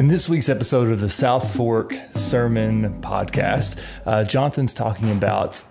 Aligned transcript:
In 0.00 0.08
this 0.08 0.30
week's 0.30 0.48
episode 0.48 0.88
of 0.88 1.00
the 1.02 1.10
South 1.10 1.54
Fork 1.54 1.94
Sermon 2.12 3.02
Podcast, 3.02 3.78
uh, 4.06 4.24
Jonathan's 4.24 4.72
talking 4.72 5.10
about 5.10 5.62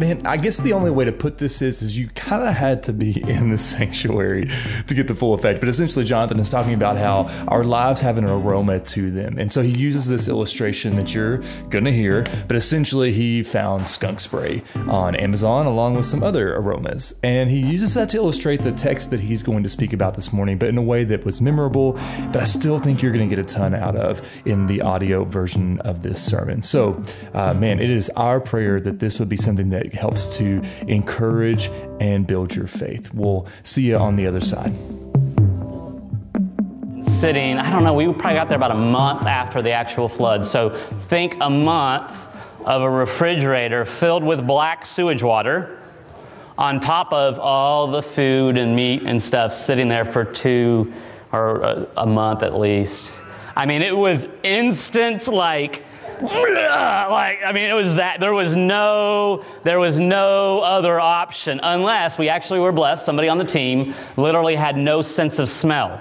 man, 0.00 0.26
I 0.26 0.38
guess 0.38 0.56
the 0.56 0.72
only 0.72 0.90
way 0.90 1.04
to 1.04 1.12
put 1.12 1.38
this 1.38 1.60
is, 1.60 1.82
is 1.82 1.98
you 1.98 2.08
kind 2.08 2.42
of 2.42 2.54
had 2.54 2.82
to 2.84 2.92
be 2.92 3.22
in 3.30 3.50
the 3.50 3.58
sanctuary 3.58 4.48
to 4.86 4.94
get 4.94 5.06
the 5.06 5.14
full 5.14 5.34
effect. 5.34 5.60
But 5.60 5.68
essentially, 5.68 6.04
Jonathan 6.04 6.40
is 6.40 6.50
talking 6.50 6.74
about 6.74 6.96
how 6.96 7.24
our 7.46 7.62
lives 7.62 8.00
have 8.00 8.16
an 8.16 8.24
aroma 8.24 8.80
to 8.80 9.10
them. 9.10 9.38
And 9.38 9.52
so 9.52 9.62
he 9.62 9.76
uses 9.76 10.08
this 10.08 10.26
illustration 10.26 10.96
that 10.96 11.14
you're 11.14 11.42
to 11.70 11.92
hear. 11.92 12.24
But 12.48 12.56
essentially, 12.56 13.12
he 13.12 13.42
found 13.42 13.88
skunk 13.88 14.20
spray 14.20 14.62
on 14.88 15.14
Amazon 15.14 15.66
along 15.66 15.94
with 15.94 16.06
some 16.06 16.22
other 16.22 16.56
aromas. 16.56 17.18
And 17.22 17.50
he 17.50 17.58
uses 17.58 17.94
that 17.94 18.08
to 18.10 18.16
illustrate 18.16 18.62
the 18.62 18.72
text 18.72 19.10
that 19.10 19.20
he's 19.20 19.42
going 19.42 19.62
to 19.62 19.68
speak 19.68 19.92
about 19.92 20.14
this 20.14 20.32
morning, 20.32 20.58
but 20.58 20.68
in 20.68 20.78
a 20.78 20.82
way 20.82 21.04
that 21.04 21.24
was 21.24 21.40
memorable, 21.40 21.92
but 22.32 22.38
I 22.38 22.44
still 22.44 22.78
think 22.78 23.02
you're 23.02 23.12
to 23.12 23.26
get 23.26 23.38
a 23.38 23.44
ton 23.44 23.74
out 23.74 23.96
of 23.96 24.22
in 24.46 24.66
the 24.66 24.80
audio 24.80 25.24
version 25.24 25.80
of 25.80 26.02
this 26.02 26.22
sermon. 26.22 26.62
So, 26.62 27.02
uh, 27.34 27.54
man, 27.54 27.80
it 27.80 27.90
is 27.90 28.08
our 28.10 28.40
prayer 28.40 28.80
that 28.80 28.98
this 28.98 29.18
would 29.18 29.28
be 29.28 29.36
something 29.36 29.70
that 29.70 29.89
helps 29.94 30.36
to 30.38 30.62
encourage 30.86 31.70
and 32.00 32.26
build 32.26 32.54
your 32.54 32.66
faith. 32.66 33.12
We'll 33.12 33.46
see 33.62 33.88
you 33.88 33.96
on 33.96 34.16
the 34.16 34.26
other 34.26 34.40
side. 34.40 34.72
Sitting, 37.02 37.58
I 37.58 37.70
don't 37.70 37.84
know, 37.84 37.92
we 37.92 38.06
probably 38.06 38.34
got 38.34 38.48
there 38.48 38.56
about 38.56 38.70
a 38.70 38.74
month 38.74 39.26
after 39.26 39.60
the 39.60 39.72
actual 39.72 40.08
flood. 40.08 40.44
So 40.44 40.70
think 41.08 41.36
a 41.40 41.50
month 41.50 42.12
of 42.64 42.82
a 42.82 42.90
refrigerator 42.90 43.84
filled 43.84 44.24
with 44.24 44.46
black 44.46 44.86
sewage 44.86 45.22
water 45.22 45.78
on 46.56 46.78
top 46.78 47.12
of 47.12 47.38
all 47.38 47.86
the 47.86 48.02
food 48.02 48.58
and 48.58 48.76
meat 48.76 49.02
and 49.04 49.20
stuff 49.20 49.52
sitting 49.52 49.88
there 49.88 50.04
for 50.04 50.24
two 50.24 50.92
or 51.32 51.86
a, 51.96 52.06
month 52.06 52.42
at 52.42 52.58
least. 52.58 53.14
I 53.56 53.64
mean, 53.64 53.82
it 53.82 53.96
was 53.96 54.28
instant, 54.42 55.28
like, 55.28 55.84
like 57.10 57.38
I 57.44 57.52
mean 57.52 57.70
it 57.70 57.74
was 57.74 57.94
that 57.94 58.20
there 58.20 58.34
was 58.34 58.54
no 58.54 59.44
there 59.62 59.78
was 59.78 59.98
no 59.98 60.60
other 60.60 61.00
option 61.00 61.60
unless 61.62 62.18
we 62.18 62.28
actually 62.28 62.60
were 62.60 62.72
blessed. 62.72 63.04
Somebody 63.04 63.28
on 63.28 63.38
the 63.38 63.44
team 63.44 63.94
literally 64.16 64.54
had 64.54 64.76
no 64.76 65.02
sense 65.02 65.38
of 65.38 65.48
smell. 65.48 66.00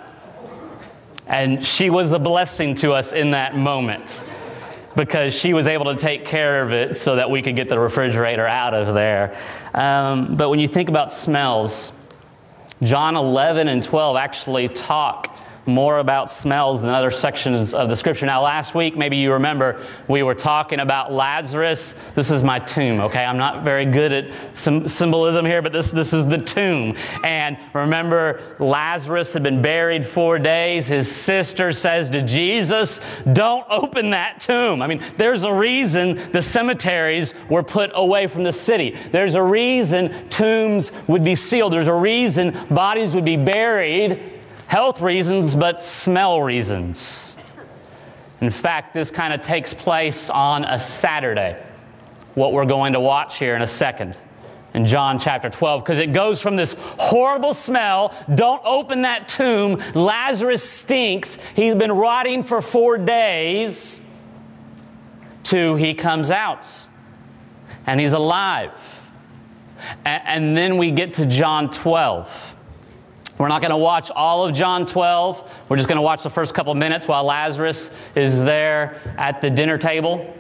And 1.28 1.66
she 1.66 1.90
was 1.90 2.12
a 2.12 2.20
blessing 2.20 2.74
to 2.76 2.92
us 2.92 3.14
in 3.14 3.32
that 3.32 3.56
moment 3.56 4.26
because 4.96 5.34
she 5.34 5.54
was 5.54 5.68
able 5.68 5.86
to 5.86 5.96
take 5.96 6.26
care 6.26 6.64
of 6.64 6.74
it 6.74 6.98
so 6.98 7.16
that 7.16 7.30
we 7.30 7.42
could 7.42 7.56
get 7.56 7.70
the 7.70 7.80
refrigerator 7.80 8.48
out 8.48 8.74
of 8.74 8.94
there. 8.96 9.38
Um, 9.76 10.36
but 10.36 10.50
when 10.50 10.60
you 10.60 10.68
think 10.68 10.90
about 10.90 11.12
smells 11.12 11.92
john 12.82 13.18
11 13.18 13.68
and 13.68 13.84
12 13.84 14.16
actually 14.16 14.70
talk 14.70 15.38
more 15.66 16.00
about 16.00 16.32
smells 16.32 16.82
than 16.82 16.90
other 16.90 17.12
sections 17.12 17.74
of 17.74 17.90
the 17.90 17.96
scripture. 17.96 18.26
Now, 18.26 18.42
last 18.42 18.76
week, 18.76 18.98
maybe 18.98 19.18
you 19.18 19.34
remember, 19.34 19.80
we 20.08 20.24
were 20.24 20.36
talking 20.36 20.80
about 20.80 21.12
Lazarus. 21.12 21.96
This 22.16 22.32
is 22.32 22.44
my 22.44 22.60
tomb, 22.60 23.02
okay? 23.02 23.24
I'm 23.24 23.38
not 23.38 23.64
very 23.64 23.86
good 23.86 24.12
at 24.12 24.58
some 24.58 24.88
symbolism 24.88 25.46
here, 25.46 25.62
but 25.62 25.72
this, 25.72 25.92
this 25.92 26.14
is 26.14 26.26
the 26.26 26.38
tomb. 26.38 26.96
And 27.24 27.58
remember, 27.74 28.42
Lazarus 28.60 29.34
had 29.34 29.44
been 29.44 29.62
buried 29.62 30.06
four 30.06 30.40
days. 30.40 30.88
His 30.88 31.10
sister 31.14 31.72
says 31.72 32.10
to 32.12 32.22
Jesus, 32.22 33.00
Don't 33.34 33.66
open 33.70 34.10
that 34.12 34.40
tomb. 34.40 34.82
I 34.82 34.88
mean, 34.88 35.04
there's 35.18 35.44
a 35.44 35.54
reason 35.54 36.32
the 36.32 36.42
cemeteries 36.42 37.34
were 37.50 37.64
put 37.64 37.92
away 37.94 38.28
from 38.28 38.44
the 38.44 38.54
city. 38.54 38.98
There's 39.12 39.36
a 39.36 39.44
reason 39.44 40.30
tombs 40.30 40.92
would 41.08 41.24
be 41.24 41.36
sealed. 41.36 41.74
There's 41.74 41.88
a 41.88 41.94
reason 41.94 42.58
bodies 42.70 43.16
would 43.16 43.26
be 43.26 43.38
buried 43.38 44.39
health 44.70 45.02
reasons, 45.02 45.56
but 45.56 45.82
smell 45.82 46.44
reasons. 46.44 47.36
In 48.40 48.52
fact, 48.52 48.94
this 48.94 49.10
kind 49.10 49.34
of 49.34 49.42
takes 49.42 49.74
place 49.74 50.30
on 50.30 50.64
a 50.64 50.80
Saturday, 50.80 51.62
what 52.36 52.54
we're 52.54 52.66
going 52.66 52.94
to 52.94 53.00
watch 53.00 53.40
here 53.40 53.56
in 53.56 53.64
a 53.64 53.68
second 53.68 54.16
in 54.76 54.86
John 54.86 55.18
chapter 55.18 55.50
12, 55.50 55.84
because 55.84 55.98
it 55.98 56.14
goes 56.14 56.40
from 56.40 56.56
this 56.56 56.76
horrible 57.00 57.52
smell, 57.52 58.14
don't 58.36 58.62
open 58.64 59.02
that 59.02 59.28
tomb, 59.28 59.82
Lazarus 59.96 60.62
stinks, 60.62 61.40
he's 61.56 61.74
been 61.74 61.92
rotting 61.92 62.44
for 62.44 62.62
four 62.62 63.00
days, 63.00 64.02
to 65.46 65.76
he 65.78 65.96
comes 65.96 66.30
out 66.30 66.86
and 67.88 68.00
he's 68.00 68.14
alive. 68.14 68.72
And, 70.06 70.56
then 70.56 70.78
we 70.78 70.92
get 70.92 71.14
to 71.14 71.26
John 71.26 71.72
12. 71.72 72.49
We're 73.40 73.48
not 73.48 73.62
going 73.62 73.72
to 73.72 73.78
watch 73.78 74.12
all 74.12 74.46
of 74.46 74.54
John 74.54 74.86
12. 74.86 75.66
We're 75.70 75.78
just 75.78 75.88
going 75.88 75.96
to 75.96 76.02
watch 76.02 76.24
the 76.24 76.30
first 76.30 76.54
couple 76.54 76.76
minutes 76.76 77.08
while 77.08 77.24
Lazarus 77.24 77.90
is 78.14 78.44
there 78.44 79.00
at 79.18 79.40
the 79.40 79.50
dinner 79.50 79.78
table. 79.78 80.36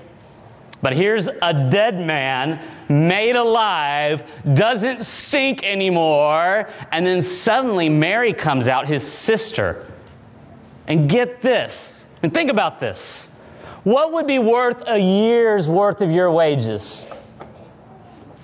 But 0.81 0.93
here's 0.93 1.27
a 1.27 1.69
dead 1.69 2.05
man 2.05 2.61
made 2.89 3.37
alive, 3.37 4.29
doesn't 4.53 5.01
stink 5.01 5.63
anymore, 5.63 6.67
and 6.91 7.05
then 7.05 7.21
suddenly 7.21 7.87
Mary 7.87 8.33
comes 8.33 8.67
out, 8.67 8.85
his 8.85 9.09
sister. 9.09 9.85
And 10.87 11.09
get 11.09 11.41
this, 11.41 12.05
and 12.21 12.33
think 12.33 12.49
about 12.49 12.81
this. 12.81 13.29
What 13.85 14.11
would 14.11 14.27
be 14.27 14.39
worth 14.39 14.83
a 14.87 14.99
year's 14.99 15.69
worth 15.69 16.01
of 16.01 16.11
your 16.11 16.31
wages? 16.31 17.07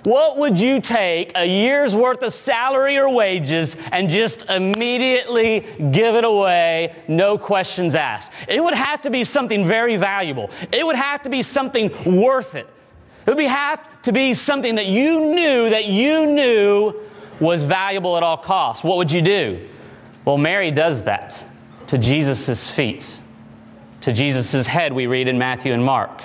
What 0.06 0.36
would 0.36 0.56
you 0.56 0.80
take 0.80 1.32
a 1.34 1.44
year's 1.44 1.96
worth 1.96 2.22
of 2.22 2.32
salary 2.32 2.96
or 2.96 3.08
wages 3.08 3.76
and 3.90 4.08
just 4.08 4.48
immediately 4.48 5.66
give 5.90 6.14
it 6.14 6.22
away, 6.22 6.94
no 7.08 7.36
questions 7.36 7.96
asked? 7.96 8.30
It 8.46 8.62
would 8.62 8.74
have 8.74 9.00
to 9.00 9.10
be 9.10 9.24
something 9.24 9.66
very 9.66 9.96
valuable. 9.96 10.48
It 10.70 10.86
would 10.86 10.94
have 10.94 11.22
to 11.22 11.28
be 11.28 11.42
something 11.42 11.90
worth 12.04 12.54
it. 12.54 12.68
It 13.26 13.34
would 13.34 13.44
have 13.46 14.00
to 14.02 14.12
be 14.12 14.32
something 14.32 14.76
that 14.76 14.86
you 14.86 15.34
knew 15.34 15.70
that 15.70 15.86
you 15.86 16.26
knew 16.26 16.94
was 17.40 17.64
valuable 17.64 18.16
at 18.16 18.22
all 18.22 18.36
costs. 18.36 18.84
What 18.84 18.98
would 18.98 19.10
you 19.10 19.22
do? 19.22 19.68
Well, 20.24 20.38
Mary 20.38 20.70
does 20.70 21.02
that 21.02 21.44
to 21.88 21.98
Jesus' 21.98 22.70
feet, 22.70 23.20
to 24.02 24.12
Jesus' 24.12 24.68
head, 24.68 24.92
we 24.92 25.08
read 25.08 25.26
in 25.26 25.36
Matthew 25.36 25.72
and 25.72 25.84
Mark. 25.84 26.22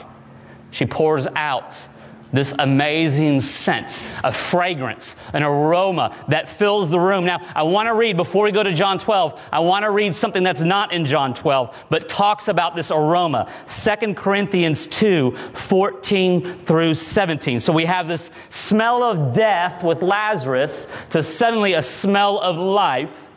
She 0.69 0.85
pours 0.85 1.25
out 1.35 1.87
this 2.33 2.53
amazing 2.59 3.41
scent, 3.41 3.99
a 4.23 4.33
fragrance, 4.33 5.15
an 5.33 5.43
aroma 5.43 6.15
that 6.27 6.49
fills 6.49 6.89
the 6.89 6.99
room. 6.99 7.25
Now, 7.25 7.39
I 7.55 7.63
want 7.63 7.87
to 7.87 7.93
read, 7.93 8.17
before 8.17 8.43
we 8.43 8.51
go 8.51 8.63
to 8.63 8.73
John 8.73 8.97
12, 8.97 9.39
I 9.51 9.59
want 9.59 9.83
to 9.83 9.91
read 9.91 10.15
something 10.15 10.43
that's 10.43 10.61
not 10.61 10.93
in 10.93 11.05
John 11.05 11.33
12, 11.33 11.85
but 11.89 12.07
talks 12.07 12.47
about 12.47 12.75
this 12.75 12.91
aroma. 12.91 13.51
2 13.67 14.13
Corinthians 14.13 14.87
2 14.87 15.31
14 15.53 16.57
through 16.59 16.93
17. 16.93 17.59
So 17.59 17.73
we 17.73 17.85
have 17.85 18.07
this 18.07 18.31
smell 18.49 19.03
of 19.03 19.33
death 19.33 19.83
with 19.83 20.01
Lazarus 20.01 20.87
to 21.11 21.23
suddenly 21.23 21.73
a 21.73 21.81
smell 21.81 22.39
of 22.39 22.57
life. 22.57 23.27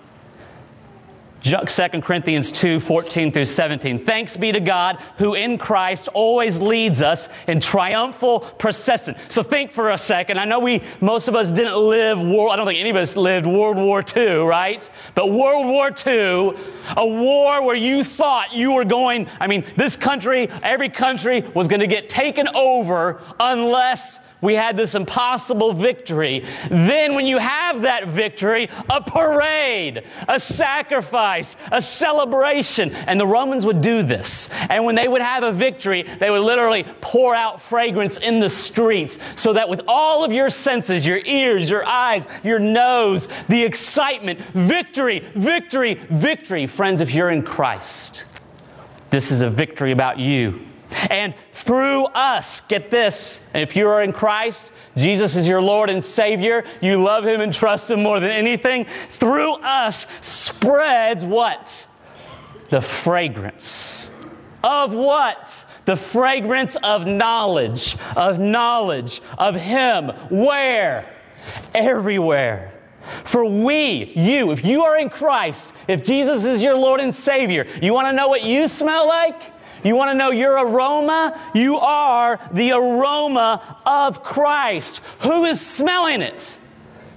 2 1.44 2.00
Corinthians 2.00 2.50
2 2.52 2.80
14 2.80 3.30
through 3.30 3.44
17. 3.44 4.02
Thanks 4.06 4.34
be 4.34 4.50
to 4.50 4.60
God 4.60 4.96
who 5.18 5.34
in 5.34 5.58
Christ 5.58 6.08
always 6.14 6.58
leads 6.58 7.02
us 7.02 7.28
in 7.46 7.60
triumphal 7.60 8.40
procession. 8.40 9.14
So 9.28 9.42
think 9.42 9.70
for 9.70 9.90
a 9.90 9.98
second. 9.98 10.38
I 10.38 10.46
know 10.46 10.58
we, 10.58 10.80
most 11.02 11.28
of 11.28 11.34
us 11.34 11.50
didn't 11.50 11.76
live, 11.76 12.18
war, 12.18 12.48
I 12.48 12.56
don't 12.56 12.66
think 12.66 12.80
any 12.80 12.88
of 12.88 12.96
us 12.96 13.14
lived 13.14 13.46
World 13.46 13.76
War 13.76 14.02
II, 14.16 14.36
right? 14.38 14.88
But 15.14 15.32
World 15.32 15.66
War 15.66 15.90
II, 16.06 16.54
a 16.96 17.06
war 17.06 17.62
where 17.62 17.76
you 17.76 18.02
thought 18.02 18.54
you 18.54 18.72
were 18.72 18.86
going, 18.86 19.28
I 19.38 19.46
mean, 19.46 19.64
this 19.76 19.96
country, 19.96 20.48
every 20.62 20.88
country 20.88 21.42
was 21.52 21.68
going 21.68 21.80
to 21.80 21.86
get 21.86 22.08
taken 22.08 22.48
over 22.48 23.20
unless 23.38 24.18
we 24.44 24.54
had 24.54 24.76
this 24.76 24.94
impossible 24.94 25.72
victory. 25.72 26.44
Then, 26.68 27.14
when 27.14 27.24
you 27.24 27.38
have 27.38 27.82
that 27.82 28.08
victory, 28.08 28.68
a 28.90 29.00
parade, 29.00 30.04
a 30.28 30.38
sacrifice, 30.38 31.56
a 31.72 31.80
celebration. 31.80 32.92
And 32.92 33.18
the 33.18 33.26
Romans 33.26 33.64
would 33.64 33.80
do 33.80 34.02
this. 34.02 34.50
And 34.68 34.84
when 34.84 34.94
they 34.94 35.08
would 35.08 35.22
have 35.22 35.42
a 35.42 35.50
victory, 35.50 36.02
they 36.02 36.30
would 36.30 36.42
literally 36.42 36.84
pour 37.00 37.34
out 37.34 37.62
fragrance 37.62 38.18
in 38.18 38.38
the 38.38 38.50
streets 38.50 39.18
so 39.34 39.54
that 39.54 39.68
with 39.68 39.80
all 39.88 40.24
of 40.24 40.32
your 40.32 40.50
senses, 40.50 41.06
your 41.06 41.20
ears, 41.24 41.70
your 41.70 41.86
eyes, 41.86 42.26
your 42.42 42.58
nose, 42.58 43.28
the 43.48 43.62
excitement, 43.62 44.38
victory, 44.52 45.20
victory, 45.34 45.94
victory. 46.10 46.66
Friends, 46.66 47.00
if 47.00 47.14
you're 47.14 47.30
in 47.30 47.42
Christ, 47.42 48.26
this 49.08 49.30
is 49.30 49.40
a 49.40 49.48
victory 49.48 49.92
about 49.92 50.18
you 50.18 50.66
and 51.10 51.34
through 51.54 52.04
us, 52.06 52.60
get 52.62 52.90
this, 52.90 53.48
if 53.54 53.76
you 53.76 53.88
are 53.88 54.02
in 54.02 54.12
Christ, 54.12 54.72
Jesus 54.96 55.36
is 55.36 55.48
your 55.48 55.62
Lord 55.62 55.90
and 55.90 56.02
Savior, 56.02 56.64
you 56.80 57.02
love 57.02 57.24
Him 57.24 57.40
and 57.40 57.52
trust 57.52 57.90
Him 57.90 58.02
more 58.02 58.20
than 58.20 58.30
anything, 58.30 58.86
through 59.18 59.54
us 59.54 60.06
spreads 60.20 61.24
what? 61.24 61.86
The 62.68 62.80
fragrance. 62.80 64.10
Of 64.62 64.94
what? 64.94 65.64
The 65.84 65.96
fragrance 65.96 66.76
of 66.76 67.06
knowledge, 67.06 67.96
of 68.16 68.38
knowledge 68.38 69.20
of 69.36 69.54
Him. 69.54 70.08
Where? 70.30 71.14
Everywhere. 71.74 72.72
For 73.24 73.44
we, 73.44 74.12
you, 74.16 74.50
if 74.50 74.64
you 74.64 74.84
are 74.84 74.98
in 74.98 75.10
Christ, 75.10 75.72
if 75.88 76.02
Jesus 76.02 76.44
is 76.44 76.62
your 76.62 76.76
Lord 76.76 77.00
and 77.00 77.14
Savior, 77.14 77.66
you 77.82 77.92
want 77.92 78.08
to 78.08 78.12
know 78.12 78.28
what 78.28 78.44
you 78.44 78.66
smell 78.66 79.06
like? 79.06 79.52
You 79.84 79.94
want 79.96 80.10
to 80.10 80.14
know 80.14 80.30
your 80.30 80.52
aroma? 80.52 81.38
You 81.54 81.76
are 81.76 82.40
the 82.52 82.72
aroma 82.72 83.78
of 83.84 84.22
Christ. 84.24 85.00
Who 85.20 85.44
is 85.44 85.60
smelling 85.60 86.22
it? 86.22 86.58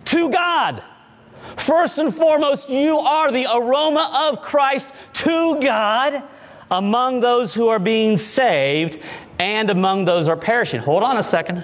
To 0.05 0.29
God. 0.29 0.83
First 1.55 1.97
and 1.97 2.13
foremost, 2.13 2.69
you 2.69 2.99
are 2.99 3.31
the 3.31 3.47
aroma 3.51 4.29
of 4.29 4.41
Christ 4.41 4.93
to 5.13 5.59
God 5.59 6.23
among 6.69 7.21
those 7.21 7.53
who 7.53 7.69
are 7.69 7.79
being 7.79 8.17
saved 8.17 8.99
and 9.39 9.69
among 9.69 10.05
those 10.05 10.25
who 10.25 10.33
are 10.33 10.37
perishing. 10.37 10.81
Hold 10.81 11.03
on 11.03 11.17
a 11.17 11.23
second. 11.23 11.63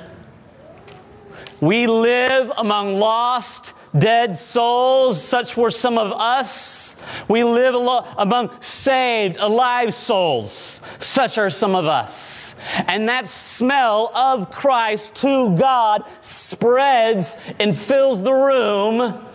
We 1.60 1.88
live 1.88 2.52
among 2.58 2.96
lost, 2.96 3.74
dead 3.98 4.38
souls. 4.38 5.24
Such 5.24 5.56
were 5.56 5.72
some 5.72 5.98
of 5.98 6.12
us. 6.12 6.95
We 7.28 7.44
live 7.44 7.75
among 8.18 8.62
saved, 8.62 9.38
alive 9.38 9.94
souls. 9.94 10.81
Such 11.00 11.38
are 11.38 11.50
some 11.50 11.75
of 11.75 11.86
us. 11.86 12.56
And 12.88 13.07
that 13.10 13.28
smell 13.28 14.12
of 14.16 14.51
Christ 14.51 15.16
to 15.18 15.56
God 15.56 16.04
spreads 16.22 17.38
and 17.60 17.78
fills 17.78 18.22
the 18.22 18.34
room, 18.34 19.25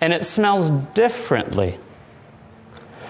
and 0.00 0.12
it 0.12 0.24
smells 0.24 0.70
differently. 0.70 1.78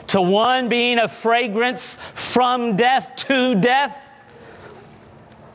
To 0.09 0.23
one 0.23 0.69
being 0.69 0.99
a 0.99 1.09
fragrance 1.09 1.97
from 2.15 2.77
death 2.77 3.17
to 3.27 3.57
death. 3.57 4.01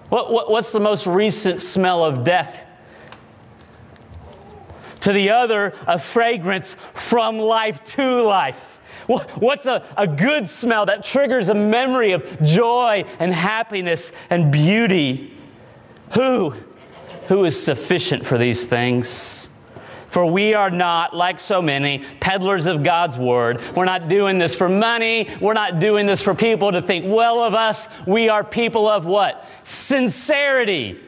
What, 0.09 0.33
what, 0.33 0.51
what's 0.51 0.73
the 0.73 0.81
most 0.81 1.07
recent 1.07 1.61
smell 1.61 2.03
of 2.03 2.25
death 2.25 2.65
to 5.01 5.13
the 5.13 5.29
other 5.29 5.73
a 5.87 5.99
fragrance 5.99 6.75
from 6.93 7.37
life 7.37 7.83
to 7.83 8.23
life. 8.23 8.79
What's 9.07 9.65
a, 9.65 9.83
a 9.97 10.07
good 10.07 10.47
smell 10.47 10.85
that 10.85 11.03
triggers 11.03 11.49
a 11.49 11.55
memory 11.55 12.11
of 12.11 12.41
joy 12.41 13.03
and 13.19 13.33
happiness 13.33 14.11
and 14.29 14.51
beauty? 14.51 15.37
Who? 16.13 16.55
Who 17.27 17.45
is 17.45 17.61
sufficient 17.61 18.25
for 18.25 18.37
these 18.37 18.65
things? 18.65 19.49
For 20.07 20.25
we 20.25 20.53
are 20.53 20.69
not, 20.69 21.15
like 21.15 21.39
so 21.39 21.61
many, 21.61 22.03
peddlers 22.19 22.65
of 22.65 22.83
God's 22.83 23.17
word. 23.17 23.61
We're 23.77 23.85
not 23.85 24.09
doing 24.09 24.39
this 24.39 24.53
for 24.53 24.67
money. 24.67 25.29
We're 25.39 25.53
not 25.53 25.79
doing 25.79 26.05
this 26.05 26.21
for 26.21 26.35
people 26.35 26.73
to 26.73 26.81
think 26.81 27.05
well 27.07 27.41
of 27.41 27.53
us. 27.53 27.87
We 28.05 28.27
are 28.27 28.43
people 28.43 28.89
of 28.89 29.05
what? 29.05 29.45
Sincerity. 29.63 31.01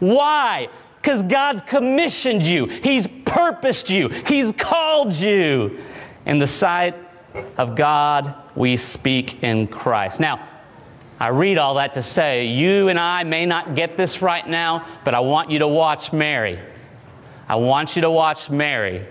Why? 0.00 0.70
Because 1.00 1.22
God's 1.22 1.62
commissioned 1.62 2.42
you, 2.42 2.66
He's 2.66 3.06
purposed 3.24 3.90
you, 3.90 4.08
He's 4.08 4.52
called 4.52 5.14
you. 5.14 5.78
In 6.26 6.38
the 6.38 6.46
sight 6.46 6.94
of 7.56 7.74
God, 7.74 8.34
we 8.54 8.76
speak 8.76 9.42
in 9.42 9.66
Christ. 9.66 10.20
Now, 10.20 10.46
I 11.20 11.30
read 11.30 11.58
all 11.58 11.74
that 11.74 11.94
to 11.94 12.02
say 12.02 12.46
you 12.46 12.88
and 12.88 12.98
I 12.98 13.24
may 13.24 13.46
not 13.46 13.74
get 13.74 13.96
this 13.96 14.22
right 14.22 14.46
now, 14.46 14.86
but 15.04 15.14
I 15.14 15.20
want 15.20 15.50
you 15.50 15.60
to 15.60 15.68
watch 15.68 16.12
Mary. 16.12 16.58
I 17.48 17.56
want 17.56 17.96
you 17.96 18.02
to 18.02 18.10
watch 18.10 18.50
Mary. 18.50 19.06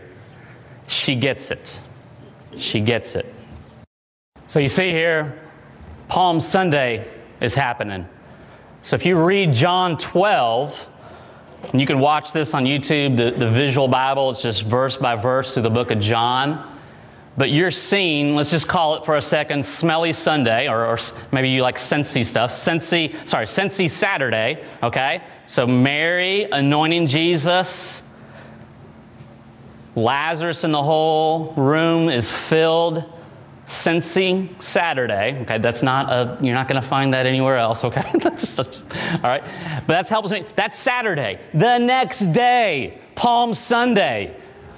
She 0.88 1.16
gets 1.16 1.52
it. 1.52 1.82
She 2.56 2.80
gets 2.80 3.16
it. 3.16 3.34
So 4.48 4.60
you 4.60 4.70
see 4.70 4.92
here, 4.92 5.38
Palm 6.08 6.40
Sunday 6.40 7.06
is 7.42 7.54
happening. 7.54 8.08
So 8.84 8.96
if 8.96 9.06
you 9.06 9.22
read 9.22 9.54
John 9.54 9.98
12, 9.98 10.90
and 11.64 11.82
you 11.82 11.88
can 11.88 12.00
watch 12.00 12.32
this 12.32 12.54
on 12.54 12.66
YouTube, 12.66 13.18
the, 13.18 13.32
the 13.32 13.50
visual 13.50 13.88
Bible. 13.88 14.30
It's 14.32 14.42
just 14.42 14.64
verse 14.64 14.96
by 14.96 15.16
verse 15.16 15.54
through 15.54 15.64
the 15.64 15.70
book 15.70 15.92
of 15.92 16.00
John. 16.00 16.78
But 17.36 17.52
you're 17.52 17.72
seeing, 17.72 18.36
let's 18.36 18.50
just 18.50 18.68
call 18.68 18.96
it 18.96 19.06
for 19.06 19.16
a 19.16 19.22
second, 19.22 19.64
Smelly 19.64 20.12
Sunday, 20.12 20.68
or, 20.68 20.86
or 20.86 20.98
maybe 21.32 21.50
you 21.50 21.62
like 21.62 21.76
Scentsy 21.76 22.26
stuff. 22.26 22.50
Scentsy, 22.50 23.14
sorry, 23.28 23.46
Scentsy 23.46 23.90
Saturday, 23.90 24.64
okay? 24.82 25.22
So 25.46 25.68
Mary 25.68 26.46
anointing 26.52 27.06
Jesus. 27.06 28.02
Lazarus 29.96 30.64
in 30.64 30.72
the 30.72 30.82
whole 30.82 31.54
room 31.54 32.10
is 32.10 32.32
filled. 32.32 33.06
Scentsy 33.68 34.50
Saturday. 34.64 35.42
Okay, 35.42 35.58
that's 35.58 35.84
not 35.84 36.10
a, 36.10 36.38
you're 36.42 36.56
not 36.56 36.70
going 36.70 36.82
to 36.82 36.88
find 36.88 37.14
that 37.14 37.26
anywhere 37.26 37.58
else, 37.58 37.84
okay? 37.84 38.10
that's 38.22 38.42
just, 38.56 38.60
all 38.62 39.20
right. 39.24 39.44
But 39.44 39.88
that's 39.88 40.10
helps 40.10 40.32
me. 40.32 40.46
That's 40.56 40.80
Saturday. 40.80 41.40
The 41.54 41.78
next 41.78 42.28
day, 42.28 43.02
Palm 43.16 43.54
Sunday. 43.54 44.36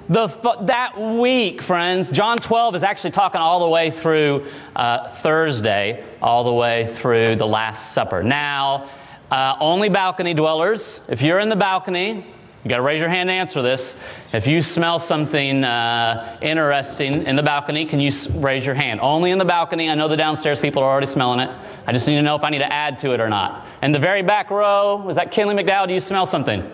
The, 0.09 0.27
that 0.62 1.00
week, 1.00 1.62
friends, 1.62 2.09
John 2.09 2.38
12 2.38 2.74
is 2.74 2.83
actually 2.83 3.12
talking 3.12 3.39
all 3.39 3.59
the 3.59 3.69
way 3.69 3.91
through 3.91 4.47
uh, 4.75 5.07
Thursday, 5.07 6.03
all 6.19 6.44
the 6.44 6.53
way 6.53 6.92
through 6.92 7.35
the 7.35 7.45
Last 7.45 7.94
Supper. 7.94 8.24
Now, 8.24 8.89
uh, 9.30 9.56
only 9.59 9.89
balcony 9.89 10.33
dwellers, 10.33 11.03
if 11.07 11.21
you're 11.21 11.38
in 11.38 11.50
the 11.50 11.56
balcony, 11.56 12.25
you 12.63 12.69
got 12.69 12.77
to 12.77 12.81
raise 12.81 13.00
your 13.00 13.09
hand 13.09 13.29
to 13.29 13.33
answer 13.33 13.61
this. 13.61 13.95
If 14.33 14.45
you 14.45 14.61
smell 14.61 15.00
something 15.00 15.63
uh, 15.63 16.38
interesting 16.41 17.23
in 17.23 17.38
the 17.38 17.44
balcony, 17.44 17.85
can 17.85 18.01
you 18.01 18.11
raise 18.35 18.65
your 18.65 18.75
hand? 18.75 19.00
Only 19.00 19.31
in 19.31 19.38
the 19.38 19.45
balcony. 19.45 19.89
I 19.89 19.95
know 19.95 20.09
the 20.09 20.17
downstairs 20.17 20.59
people 20.59 20.83
are 20.83 20.89
already 20.89 21.07
smelling 21.07 21.39
it. 21.39 21.50
I 21.88 21.94
just 21.94 22.06
need 22.06 22.15
to 22.15 22.21
know 22.21 22.35
if 22.35 22.44
I 22.44 22.50
need 22.50 22.59
to 22.59 22.71
add 22.71 22.97
to 23.00 23.13
it 23.13 23.21
or 23.21 23.29
not. 23.29 23.65
In 23.81 23.94
the 23.94 24.00
very 24.00 24.21
back 24.23 24.50
row, 24.50 24.97
was 24.97 25.15
that 25.15 25.31
Kinley 25.31 25.56
McDowell? 25.56 25.88
Do 25.88 25.94
you 25.94 26.01
smell 26.01 26.25
something? 26.25 26.69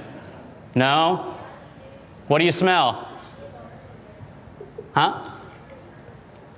No? 0.74 1.38
What 2.28 2.40
do 2.40 2.46
you 2.46 2.52
smell? 2.52 3.08
Huh? 4.94 5.30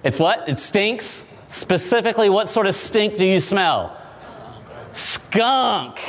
It's 0.03 0.19
what? 0.19 0.47
It 0.47 0.57
stinks? 0.57 1.33
Specifically, 1.50 2.29
what 2.29 2.47
sort 2.47 2.68
of 2.68 2.75
stink 2.75 3.18
do 3.18 3.25
you 3.25 3.41
smell? 3.41 4.01
Skunk. 4.94 6.00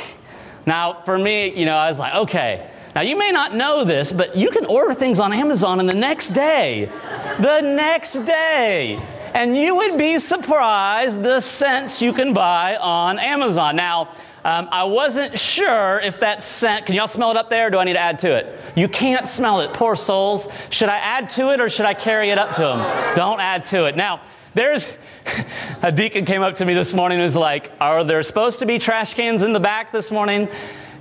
Now, 0.65 1.01
for 1.03 1.17
me, 1.17 1.57
you 1.57 1.65
know, 1.65 1.75
I 1.75 1.89
was 1.89 1.99
like, 1.99 2.15
okay, 2.15 2.69
now, 2.99 3.05
you 3.05 3.17
may 3.17 3.31
not 3.31 3.55
know 3.55 3.85
this, 3.85 4.11
but 4.11 4.35
you 4.35 4.51
can 4.51 4.65
order 4.65 4.93
things 4.93 5.21
on 5.21 5.31
Amazon 5.31 5.79
and 5.79 5.87
the 5.87 5.93
next 5.93 6.31
day, 6.31 6.91
the 7.39 7.61
next 7.61 8.25
day, 8.25 9.01
and 9.33 9.55
you 9.55 9.73
would 9.73 9.97
be 9.97 10.19
surprised 10.19 11.23
the 11.23 11.39
scents 11.39 12.01
you 12.01 12.11
can 12.11 12.33
buy 12.33 12.75
on 12.75 13.17
Amazon. 13.17 13.77
Now, 13.77 14.09
um, 14.43 14.67
I 14.69 14.83
wasn't 14.83 15.39
sure 15.39 16.01
if 16.01 16.19
that 16.19 16.43
scent, 16.43 16.87
can 16.87 16.95
y'all 16.95 17.07
smell 17.07 17.31
it 17.31 17.37
up 17.37 17.49
there? 17.49 17.69
do 17.69 17.77
I 17.77 17.85
need 17.85 17.93
to 17.93 17.99
add 17.99 18.19
to 18.19 18.35
it? 18.35 18.59
You 18.75 18.89
can't 18.89 19.25
smell 19.25 19.61
it, 19.61 19.71
poor 19.71 19.95
souls. 19.95 20.49
Should 20.69 20.89
I 20.89 20.97
add 20.97 21.29
to 21.29 21.53
it 21.53 21.61
or 21.61 21.69
should 21.69 21.85
I 21.85 21.93
carry 21.93 22.31
it 22.31 22.37
up 22.37 22.53
to 22.55 22.63
them? 22.63 23.15
Don't 23.15 23.39
add 23.39 23.63
to 23.65 23.85
it. 23.85 23.95
Now, 23.95 24.19
there's 24.55 24.89
a 25.83 25.91
deacon 25.93 26.25
came 26.25 26.41
up 26.41 26.57
to 26.57 26.65
me 26.65 26.73
this 26.73 26.93
morning 26.93 27.19
and 27.19 27.23
was 27.23 27.37
like, 27.37 27.71
Are 27.79 28.03
there 28.03 28.21
supposed 28.23 28.59
to 28.59 28.65
be 28.65 28.77
trash 28.77 29.13
cans 29.13 29.41
in 29.41 29.53
the 29.53 29.59
back 29.61 29.93
this 29.93 30.11
morning? 30.11 30.49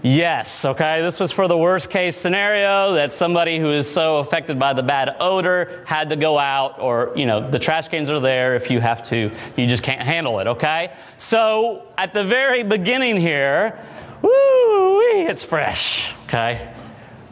Yes, 0.02 0.64
okay, 0.64 1.02
this 1.02 1.18
was 1.18 1.32
for 1.32 1.48
the 1.48 1.56
worst 1.58 1.90
case 1.90 2.16
scenario 2.16 2.92
that 2.94 3.12
somebody 3.12 3.58
who 3.58 3.72
is 3.72 3.90
so 3.90 4.18
affected 4.18 4.56
by 4.56 4.72
the 4.72 4.82
bad 4.82 5.16
odor 5.18 5.82
had 5.86 6.10
to 6.10 6.16
go 6.16 6.38
out, 6.38 6.78
or, 6.78 7.12
you 7.16 7.26
know, 7.26 7.50
the 7.50 7.58
trash 7.58 7.88
cans 7.88 8.08
are 8.08 8.20
there 8.20 8.54
if 8.54 8.70
you 8.70 8.78
have 8.80 9.02
to, 9.04 9.32
you 9.56 9.66
just 9.66 9.82
can't 9.82 10.00
handle 10.00 10.38
it, 10.38 10.46
okay? 10.46 10.92
So 11.18 11.82
at 11.98 12.14
the 12.14 12.22
very 12.22 12.62
beginning 12.62 13.16
here, 13.16 13.76
woo, 14.22 15.00
it's 15.00 15.42
fresh, 15.42 16.12
okay? 16.26 16.72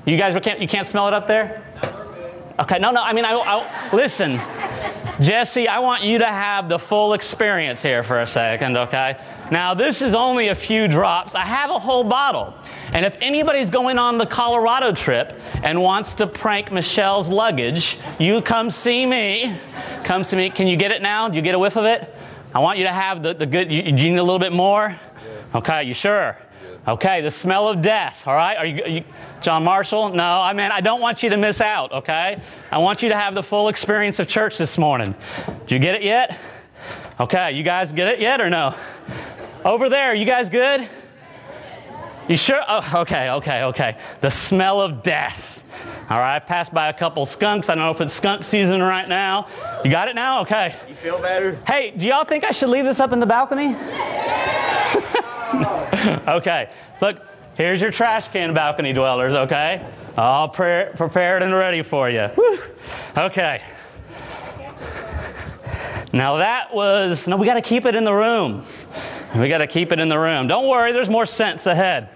You 0.05 0.17
guys 0.17 0.37
can't, 0.43 0.61
you 0.61 0.67
can't 0.67 0.89
smell 0.89 1.07
it 1.07 1.15
up 1.15 1.29
there? 1.29 1.63
Okay, 2.59 2.81
no, 2.81 2.91
no, 2.91 3.01
I 3.01 3.13
mean, 3.13 3.25
I, 3.25 3.33
I 3.33 3.95
listen. 3.95 4.41
Jesse, 5.21 5.67
I 5.67 5.79
want 5.79 6.03
you 6.03 6.19
to 6.19 6.27
have 6.27 6.69
the 6.69 6.79
full 6.79 7.15
experience 7.15 7.81
here 7.81 8.03
for 8.03 8.21
a 8.21 8.27
second, 8.27 8.77
okay? 8.77 9.19
Now, 9.51 9.73
this 9.73 10.03
is 10.03 10.15
only 10.15 10.49
a 10.49 10.55
few 10.55 10.89
drops. 10.89 11.35
I 11.35 11.41
have 11.41 11.71
a 11.71 11.79
whole 11.79 12.05
bottle. 12.05 12.55
And 12.93 13.05
if 13.05 13.17
anybody's 13.23 13.71
going 13.71 13.99
on 13.99 14.19
the 14.19 14.27
Colorado 14.27 14.93
trip 14.93 15.41
and 15.63 15.81
wants 15.81 16.13
to 16.15 16.27
prank 16.27 16.71
Michelle's 16.71 17.31
luggage, 17.31 17.99
you 18.19 18.43
come 18.43 18.69
see 18.69 19.07
me. 19.07 19.57
Come 20.05 20.23
see 20.23 20.37
me. 20.37 20.51
Can 20.51 20.67
you 20.67 20.77
get 20.77 20.91
it 20.91 21.01
now? 21.01 21.29
Do 21.29 21.37
you 21.37 21.43
get 21.43 21.55
a 21.55 21.59
whiff 21.59 21.77
of 21.77 21.87
it? 21.87 22.15
I 22.55 22.59
want 22.59 22.79
you 22.79 22.85
to 22.85 22.93
have 22.93 23.23
the, 23.23 23.33
the 23.33 23.47
good. 23.47 23.73
You, 23.73 23.83
you 23.85 23.93
need 23.93 24.19
a 24.19 24.23
little 24.23 24.39
bit 24.39 24.53
more? 24.53 24.95
Okay, 25.55 25.85
you 25.85 25.95
sure? 25.95 26.37
Okay, 26.89 27.21
the 27.21 27.31
smell 27.33 27.69
of 27.69 27.83
death, 27.83 28.27
all 28.29 28.35
right? 28.35 28.57
Are 28.57 28.67
you, 28.67 28.83
are 28.85 28.89
you, 28.89 29.05
John 29.41 29.65
Marshall? 29.65 30.11
No, 30.11 30.41
I 30.41 30.53
mean, 30.53 30.71
I 30.71 30.81
don't 30.81 31.01
want 31.01 31.21
you 31.23 31.31
to 31.31 31.37
miss 31.37 31.61
out, 31.61 31.91
okay? 31.91 32.41
I 32.71 32.79
want 32.79 33.03
you 33.03 33.09
to 33.09 33.17
have 33.17 33.35
the 33.35 33.43
full 33.43 33.69
experience 33.69 34.21
of 34.21 34.29
church 34.29 34.57
this 34.57 34.79
morning. 34.79 35.17
Did 35.67 35.71
you 35.73 35.79
get 35.81 35.97
it 35.97 36.03
yet? 36.03 36.39
Okay, 37.19 37.53
you 37.53 37.65
guys 37.65 37.91
get 37.91 38.07
it 38.07 38.21
yet 38.21 38.41
or 38.41 38.49
no? 38.51 38.75
Over 39.65 39.89
there, 39.89 40.15
you 40.15 40.27
guys 40.27 40.49
good? 40.49 40.89
You 42.29 42.37
sure? 42.37 42.63
Oh, 42.69 43.01
okay, 43.03 43.31
okay, 43.31 43.63
okay. 43.65 43.99
The 44.21 44.31
smell 44.31 44.81
of 44.81 45.03
death. 45.03 45.56
All 46.09 46.21
right, 46.21 46.37
I 46.37 46.39
passed 46.39 46.73
by 46.73 46.89
a 46.89 46.93
couple 46.93 47.27
skunks. 47.27 47.69
I 47.69 47.75
don't 47.75 47.85
know 47.85 47.91
if 47.91 48.01
it's 48.01 48.13
skunk 48.13 48.45
season 48.45 48.81
right 48.81 49.09
now. 49.09 49.49
You 49.85 49.91
got 49.91 50.07
it 50.07 50.15
now? 50.15 50.43
Okay. 50.43 50.73
You 50.89 50.95
feel 50.95 51.21
better? 51.21 51.59
Hey, 51.67 51.93
do 51.97 52.07
y'all 52.07 52.25
think 52.25 52.45
I 52.45 52.53
should 52.53 52.69
leave 52.69 52.85
this 52.85 53.01
up 53.01 53.11
in 53.11 53.19
the 53.19 53.27
balcony? 53.27 53.67
okay, 56.29 56.71
look, 57.01 57.19
here's 57.57 57.83
your 57.83 57.91
trash 57.91 58.29
can 58.29 58.55
balcony 58.55 58.93
dwellers, 58.93 59.35
okay? 59.35 59.85
All 60.17 60.49
pre- 60.49 60.91
prepared 60.97 61.43
and 61.43 61.53
ready 61.53 61.83
for 61.83 62.09
you. 62.09 62.29
Whew. 62.29 62.63
Okay. 63.17 63.61
Now 66.13 66.37
that 66.37 66.73
was, 66.73 67.27
no, 67.27 67.37
we 67.37 67.47
got 67.47 67.55
to 67.55 67.63
keep 67.63 67.85
it 67.85 67.97
in 67.97 68.05
the 68.05 68.15
room. 68.15 68.65
We 69.35 69.49
got 69.49 69.59
to 69.59 69.67
keep 69.67 69.91
it 69.91 69.99
in 69.99 70.09
the 70.09 70.19
room. 70.19 70.47
Don't 70.47 70.69
worry, 70.69 70.93
there's 70.93 71.11
more 71.11 71.27
scents 71.27 71.67
ahead. 71.67 72.11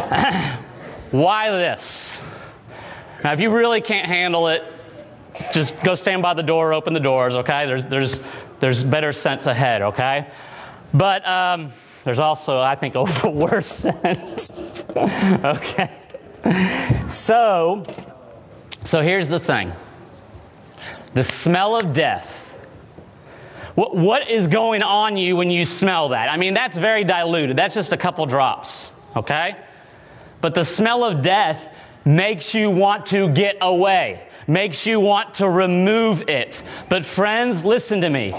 Why 1.12 1.50
this? 1.50 2.20
Now, 3.22 3.32
if 3.32 3.40
you 3.40 3.50
really 3.50 3.80
can't 3.80 4.06
handle 4.06 4.48
it, 4.48 4.64
just 5.52 5.80
go 5.82 5.94
stand 5.94 6.22
by 6.22 6.34
the 6.34 6.42
door, 6.42 6.72
open 6.72 6.94
the 6.94 7.00
doors, 7.00 7.36
okay? 7.36 7.66
There's, 7.66 7.86
there's, 7.86 8.20
there's 8.60 8.82
better 8.82 9.12
scents 9.12 9.46
ahead, 9.46 9.82
okay? 9.82 10.26
But 10.92 11.26
um, 11.26 11.72
there's 12.04 12.18
also, 12.18 12.60
I 12.60 12.74
think, 12.74 12.94
a 12.94 13.04
worse 13.30 13.66
scents. 13.66 14.50
okay. 14.96 15.90
So, 17.08 17.84
so 18.84 19.02
here's 19.02 19.28
the 19.28 19.40
thing 19.40 19.72
the 21.12 21.22
smell 21.22 21.76
of 21.76 21.92
death. 21.92 22.38
What, 23.74 23.96
what 23.96 24.28
is 24.28 24.46
going 24.46 24.82
on 24.82 25.16
you 25.16 25.36
when 25.36 25.50
you 25.50 25.64
smell 25.64 26.10
that? 26.10 26.28
I 26.28 26.36
mean, 26.36 26.54
that's 26.54 26.76
very 26.76 27.04
diluted. 27.04 27.56
That's 27.56 27.74
just 27.74 27.92
a 27.92 27.96
couple 27.96 28.26
drops, 28.26 28.92
okay? 29.16 29.56
But 30.40 30.54
the 30.54 30.64
smell 30.64 31.04
of 31.04 31.22
death 31.22 31.69
makes 32.04 32.54
you 32.54 32.70
want 32.70 33.06
to 33.06 33.28
get 33.28 33.56
away, 33.60 34.26
makes 34.46 34.86
you 34.86 35.00
want 35.00 35.34
to 35.34 35.48
remove 35.48 36.28
it. 36.28 36.62
But, 36.88 37.04
friends, 37.04 37.64
listen 37.64 38.00
to 38.00 38.10
me. 38.10 38.34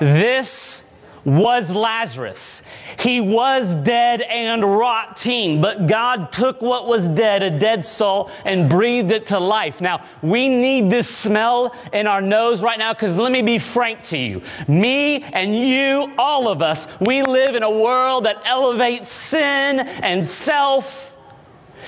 This 0.00 0.94
was 1.24 1.70
Lazarus. 1.70 2.62
He 2.98 3.20
was 3.20 3.74
dead 3.74 4.20
and 4.20 4.62
rotting, 4.62 5.60
but 5.60 5.86
God 5.86 6.32
took 6.32 6.60
what 6.60 6.86
was 6.86 7.08
dead, 7.08 7.42
a 7.42 7.50
dead 7.50 7.84
soul, 7.84 8.30
and 8.44 8.68
breathed 8.68 9.10
it 9.10 9.26
to 9.28 9.38
life. 9.38 9.80
Now, 9.80 10.04
we 10.22 10.48
need 10.48 10.90
this 10.90 11.08
smell 11.08 11.74
in 11.92 12.06
our 12.06 12.20
nose 12.20 12.62
right 12.62 12.78
now 12.78 12.92
because 12.92 13.16
let 13.16 13.32
me 13.32 13.42
be 13.42 13.58
frank 13.58 14.02
to 14.04 14.18
you. 14.18 14.42
Me 14.68 15.22
and 15.22 15.58
you, 15.58 16.12
all 16.18 16.48
of 16.48 16.62
us, 16.62 16.86
we 17.00 17.22
live 17.22 17.54
in 17.54 17.62
a 17.62 17.70
world 17.70 18.24
that 18.24 18.42
elevates 18.44 19.08
sin 19.08 19.80
and 19.80 20.24
self. 20.24 21.13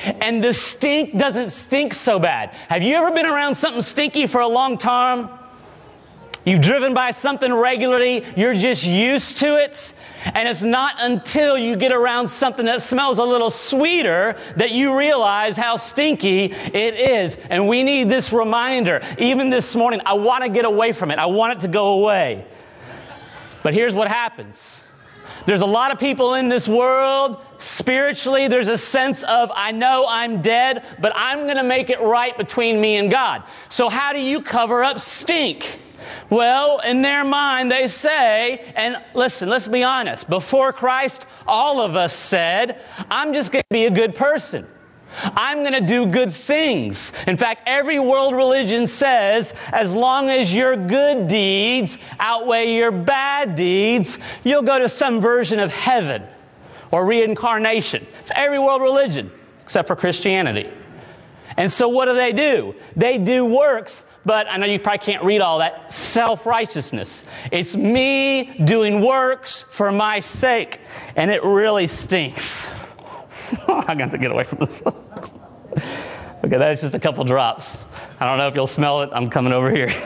And 0.05 0.43
the 0.43 0.53
stink 0.53 1.17
doesn't 1.17 1.51
stink 1.51 1.95
so 1.95 2.19
bad. 2.19 2.51
Have 2.69 2.83
you 2.83 2.97
ever 2.97 3.11
been 3.11 3.27
around 3.27 3.55
something 3.55 3.83
stinky 3.83 4.27
for 4.27 4.41
a 4.41 4.49
long 4.49 4.79
time? 4.79 5.29
You've 6.47 6.61
driven 6.61 6.95
by 6.95 7.11
something 7.11 7.53
regularly, 7.53 8.25
you're 8.37 8.55
just 8.55 8.87
used 8.87 9.39
to 9.39 9.57
it. 9.57 9.93
And 10.27 10.47
it's 10.47 10.63
not 10.63 10.95
until 10.99 11.59
you 11.59 11.75
get 11.75 11.91
around 11.91 12.29
something 12.29 12.67
that 12.67 12.81
smells 12.81 13.19
a 13.19 13.25
little 13.25 13.51
sweeter 13.51 14.37
that 14.55 14.71
you 14.71 14.97
realize 14.97 15.57
how 15.57 15.75
stinky 15.75 16.45
it 16.45 16.95
is. 16.95 17.37
And 17.51 17.67
we 17.67 17.83
need 17.83 18.09
this 18.09 18.33
reminder. 18.33 19.03
Even 19.19 19.51
this 19.51 19.75
morning, 19.75 20.01
I 20.07 20.15
want 20.15 20.45
to 20.45 20.49
get 20.49 20.65
away 20.65 20.93
from 20.93 21.11
it, 21.11 21.19
I 21.19 21.27
want 21.27 21.55
it 21.55 21.61
to 21.63 21.69
go 21.69 21.95
away. 21.95 22.47
But 23.65 23.75
here's 23.75 23.95
what 23.95 24.07
happens. 24.07 24.85
There's 25.47 25.61
a 25.61 25.67
lot 25.67 25.93
of 25.93 26.01
people 26.01 26.35
in 26.35 26.49
this 26.49 26.69
world, 26.69 27.41
spiritually, 27.59 28.49
there's 28.49 28.67
a 28.67 28.77
sense 28.77 29.23
of, 29.23 29.51
I 29.55 29.71
know 29.71 30.05
I'm 30.09 30.43
dead, 30.43 30.85
but 31.01 31.13
I'm 31.15 31.45
going 31.45 31.57
to 31.57 31.63
make 31.63 31.89
it 31.89 32.01
right 32.01 32.37
between 32.37 32.81
me 32.81 32.97
and 32.97 33.09
God. 33.09 33.45
So, 33.69 33.89
how 33.89 34.13
do 34.13 34.19
you 34.19 34.43
cover 34.43 34.83
up 34.83 34.99
stink? 34.99 35.81
Well, 36.31 36.81
in 36.81 37.03
their 37.03 37.25
mind, 37.25 37.71
they 37.71 37.87
say, 37.87 38.73
and 38.75 38.97
listen, 39.15 39.49
let's 39.49 39.69
be 39.69 39.85
honest. 39.85 40.29
Before 40.29 40.73
Christ, 40.73 41.25
all 41.47 41.81
of 41.81 41.95
us 41.95 42.13
said, 42.13 42.81
I'm 43.09 43.33
just 43.33 43.53
going 43.53 43.63
to 43.63 43.75
be 43.75 43.87
a 43.87 43.91
good 43.91 44.15
person. 44.15 44.67
I'm 45.23 45.61
going 45.61 45.73
to 45.73 45.81
do 45.81 46.07
good 46.07 46.35
things. 46.35 47.13
In 47.27 47.37
fact, 47.37 47.63
every 47.67 47.99
world 47.99 48.35
religion 48.35 48.87
says 48.87 49.55
as 49.73 49.95
long 49.95 50.29
as 50.29 50.55
your 50.55 50.77
good 50.77 51.27
deeds 51.29 51.99
outweigh 52.19 52.75
your 52.75 52.91
bad 52.91 53.55
deeds, 53.55 54.19
you'll 54.45 54.63
go 54.63 54.79
to 54.79 54.89
some 54.89 55.21
version 55.21 55.59
of 55.59 55.73
heaven 55.73 56.23
or 56.91 57.05
reincarnation. 57.05 58.07
It's 58.21 58.33
every 58.35 58.59
world 58.59 58.83
religion 58.83 59.31
except 59.63 59.89
for 59.89 59.97
Christianity. 59.97 60.71
And 61.57 61.73
so, 61.73 61.89
what 61.89 62.05
do 62.05 62.15
they 62.15 62.33
do? 62.33 62.75
They 62.97 63.19
do 63.19 63.45
works 63.45 64.05
but 64.27 64.49
I 64.51 64.57
know 64.57 64.67
you 64.67 64.81
probably 64.81 64.99
can't 64.99 65.25
read 65.25 65.41
all 65.41 65.61
that. 65.61 65.93
Self 65.93 66.47
righteousness. 66.47 67.25
It's 67.53 67.77
me 67.77 68.57
doing 68.65 69.01
works 69.01 69.63
for 69.71 69.93
my 69.93 70.19
sake, 70.19 70.81
and 71.15 71.31
it 71.31 71.45
really 71.45 71.87
stinks. 71.87 72.73
I 73.69 73.95
got 73.95 74.11
to 74.11 74.19
get 74.19 74.31
away 74.31 74.45
from 74.45 74.59
this 74.59 74.79
one. 74.81 74.95
okay, 76.45 76.59
that's 76.59 76.81
just 76.81 76.95
a 76.95 77.01
couple 77.01 77.25
drops. 77.25 77.79
I 78.21 78.27
don't 78.27 78.39
know 78.39 78.49
if 78.49 78.55
you'll 78.55 78.67
smell 78.67 79.03
it. 79.03 79.11
I'm 79.13 79.31
coming 79.31 79.53
over 79.53 79.71
here. 79.71 79.91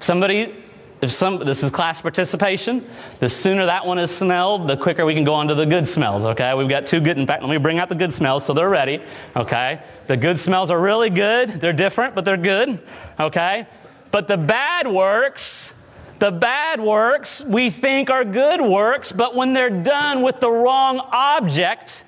Somebody 0.00 0.54
if 1.00 1.10
some, 1.10 1.38
this 1.38 1.62
is 1.62 1.70
class 1.70 2.02
participation, 2.02 2.86
the 3.20 3.28
sooner 3.28 3.64
that 3.66 3.86
one 3.86 3.98
is 3.98 4.14
smelled, 4.14 4.68
the 4.68 4.76
quicker 4.76 5.06
we 5.06 5.14
can 5.14 5.24
go 5.24 5.32
on 5.32 5.48
to 5.48 5.54
the 5.54 5.64
good 5.64 5.86
smells, 5.86 6.26
okay? 6.26 6.52
We've 6.52 6.68
got 6.68 6.86
two 6.86 7.00
good, 7.00 7.16
in 7.16 7.26
fact, 7.26 7.42
let 7.42 7.50
me 7.50 7.56
bring 7.56 7.78
out 7.78 7.88
the 7.88 7.94
good 7.94 8.12
smells 8.12 8.44
so 8.44 8.52
they're 8.52 8.68
ready, 8.68 9.02
okay? 9.34 9.82
The 10.08 10.16
good 10.16 10.38
smells 10.38 10.70
are 10.70 10.78
really 10.78 11.08
good. 11.08 11.60
They're 11.60 11.72
different, 11.72 12.14
but 12.14 12.26
they're 12.26 12.36
good, 12.36 12.80
okay? 13.18 13.66
But 14.10 14.26
the 14.26 14.36
bad 14.36 14.86
works, 14.86 15.72
the 16.20 16.30
bad 16.30 16.80
works 16.80 17.40
we 17.40 17.70
think 17.70 18.10
are 18.10 18.24
good 18.24 18.60
works, 18.60 19.10
but 19.10 19.34
when 19.34 19.54
they're 19.54 19.70
done 19.70 20.22
with 20.22 20.38
the 20.38 20.50
wrong 20.50 21.00
object, 21.10 22.04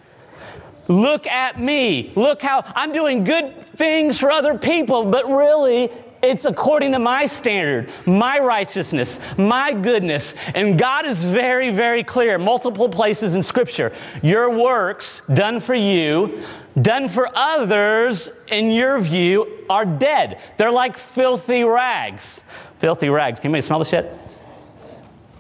look 0.87 1.27
at 1.27 1.59
me. 1.59 2.13
Look 2.15 2.43
how 2.43 2.63
I'm 2.77 2.93
doing 2.93 3.25
good 3.25 3.67
things 3.77 4.19
for 4.19 4.31
other 4.31 4.57
people, 4.57 5.07
but 5.07 5.27
really 5.29 5.91
it's 6.23 6.45
according 6.45 6.93
to 6.93 7.01
my 7.01 7.27
standard, 7.27 7.91
my 8.07 8.39
righteousness, 8.39 9.19
my 9.39 9.73
goodness. 9.73 10.35
And 10.55 10.79
God 10.79 11.05
is 11.05 11.25
very, 11.25 11.71
very 11.71 12.05
clear, 12.05 12.39
multiple 12.39 12.89
places 12.89 13.35
in 13.35 13.43
Scripture. 13.43 13.93
Your 14.23 14.51
works 14.51 15.23
done 15.35 15.59
for 15.59 15.75
you, 15.75 16.45
done 16.81 17.09
for 17.09 17.29
others, 17.35 18.29
in 18.49 18.71
your 18.71 19.01
view, 19.01 19.65
are 19.69 19.85
dead. 19.85 20.39
They're 20.59 20.71
like 20.71 20.97
filthy 20.97 21.65
rags. 21.65 22.45
Filthy 22.83 23.11
rags. 23.11 23.39
Can 23.39 23.51
anybody 23.51 23.63
smell 23.63 23.79
the 23.79 23.85
shit? 23.85 24.13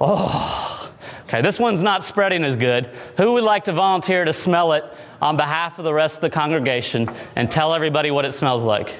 Oh, 0.00 0.94
okay. 1.24 1.42
This 1.42 1.58
one's 1.58 1.82
not 1.82 2.04
spreading 2.04 2.44
as 2.44 2.54
good. 2.54 2.88
Who 3.16 3.32
would 3.32 3.42
like 3.42 3.64
to 3.64 3.72
volunteer 3.72 4.24
to 4.24 4.32
smell 4.32 4.74
it 4.74 4.84
on 5.20 5.36
behalf 5.36 5.76
of 5.80 5.84
the 5.84 5.92
rest 5.92 6.18
of 6.18 6.20
the 6.20 6.30
congregation 6.30 7.10
and 7.34 7.50
tell 7.50 7.74
everybody 7.74 8.12
what 8.12 8.24
it 8.24 8.30
smells 8.30 8.64
like? 8.64 8.94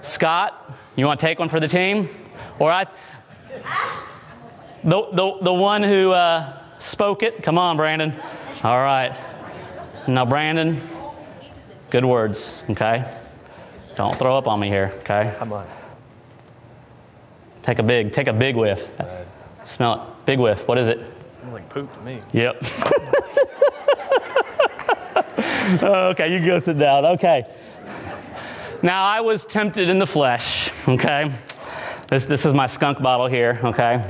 Scott, 0.00 0.72
you 0.94 1.04
want 1.04 1.18
to 1.18 1.26
take 1.26 1.40
one 1.40 1.48
for 1.48 1.58
the 1.58 1.66
team? 1.66 2.08
Or 2.60 2.70
I, 2.70 2.86
the, 4.84 5.08
the, 5.10 5.38
the 5.42 5.52
one 5.52 5.82
who 5.82 6.12
uh, 6.12 6.56
spoke 6.78 7.24
it? 7.24 7.42
Come 7.42 7.58
on, 7.58 7.76
Brandon. 7.76 8.14
All 8.62 8.78
right. 8.78 9.12
Now, 10.06 10.24
Brandon, 10.24 10.80
good 11.90 12.04
words, 12.04 12.62
okay? 12.70 13.12
Don't 13.96 14.16
throw 14.20 14.38
up 14.38 14.46
on 14.46 14.60
me 14.60 14.68
here, 14.68 14.92
okay? 15.00 15.34
Come 15.36 15.52
on. 15.52 15.66
Take 17.70 17.78
a 17.78 17.84
big, 17.84 18.10
take 18.10 18.26
a 18.26 18.32
big 18.32 18.56
whiff. 18.56 18.98
Right. 18.98 19.24
Smell 19.62 19.94
it. 19.94 20.00
Big 20.26 20.40
whiff. 20.40 20.66
What 20.66 20.76
is 20.76 20.88
it? 20.88 20.98
Smells 21.38 21.52
like 21.52 21.68
poop 21.68 21.94
to 21.94 22.00
me. 22.00 22.20
Yep. 22.32 22.56
okay, 25.80 26.32
you 26.32 26.38
can 26.38 26.46
go 26.48 26.58
sit 26.58 26.78
down. 26.78 27.04
Okay. 27.04 27.44
Now, 28.82 29.04
I 29.04 29.20
was 29.20 29.44
tempted 29.44 29.88
in 29.88 30.00
the 30.00 30.06
flesh, 30.06 30.72
okay? 30.88 31.32
This, 32.08 32.24
this 32.24 32.44
is 32.44 32.52
my 32.52 32.66
skunk 32.66 33.00
bottle 33.00 33.28
here, 33.28 33.60
okay? 33.62 34.02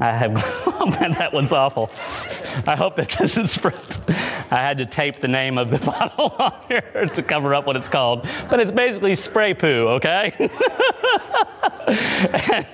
I 0.00 0.10
have, 0.10 0.32
oh 0.66 0.86
man, 0.86 1.12
that 1.12 1.32
one's 1.32 1.52
awful. 1.52 1.90
I 2.66 2.74
hope 2.74 2.96
that 2.96 3.10
doesn't 3.10 3.46
spread. 3.48 3.98
I 4.50 4.56
had 4.56 4.78
to 4.78 4.86
tape 4.86 5.20
the 5.20 5.28
name 5.28 5.58
of 5.58 5.70
the 5.70 5.78
bottle 5.86 6.34
on 6.38 6.52
here 6.68 7.08
to 7.12 7.22
cover 7.22 7.54
up 7.54 7.66
what 7.66 7.76
it's 7.76 7.88
called. 7.88 8.26
But 8.48 8.60
it's 8.60 8.72
basically 8.72 9.14
spray 9.14 9.54
poo, 9.54 9.88
okay? 9.96 10.32
and 12.54 12.66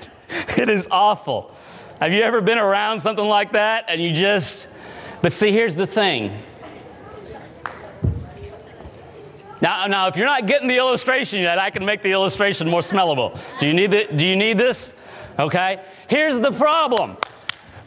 it 0.57 0.69
is 0.69 0.87
awful. 0.91 1.55
Have 2.01 2.13
you 2.13 2.23
ever 2.23 2.41
been 2.41 2.59
around 2.59 3.01
something 3.01 3.27
like 3.27 3.53
that 3.53 3.87
and 3.89 4.01
you 4.01 4.13
just, 4.13 4.69
but 5.21 5.33
see, 5.33 5.51
here's 5.51 5.77
the 5.77 5.87
thing 5.87 6.43
now, 9.61 9.87
now, 9.87 10.07
if 10.07 10.17
you're 10.17 10.27
not 10.27 10.47
getting 10.47 10.69
the 10.69 10.77
illustration 10.77 11.41
yet, 11.41 11.59
I 11.59 11.71
can 11.71 11.85
make 11.85 12.03
the 12.03 12.13
illustration 12.13 12.69
more 12.69 12.83
smellable. 12.83 13.39
Do 13.59 13.67
you 13.67 13.73
need, 13.73 13.91
the, 13.91 14.07
do 14.15 14.27
you 14.27 14.37
need 14.37 14.59
this? 14.59 14.91
Okay. 15.39 15.81
Here's 16.09 16.41
the 16.41 16.53
problem. 16.53 17.17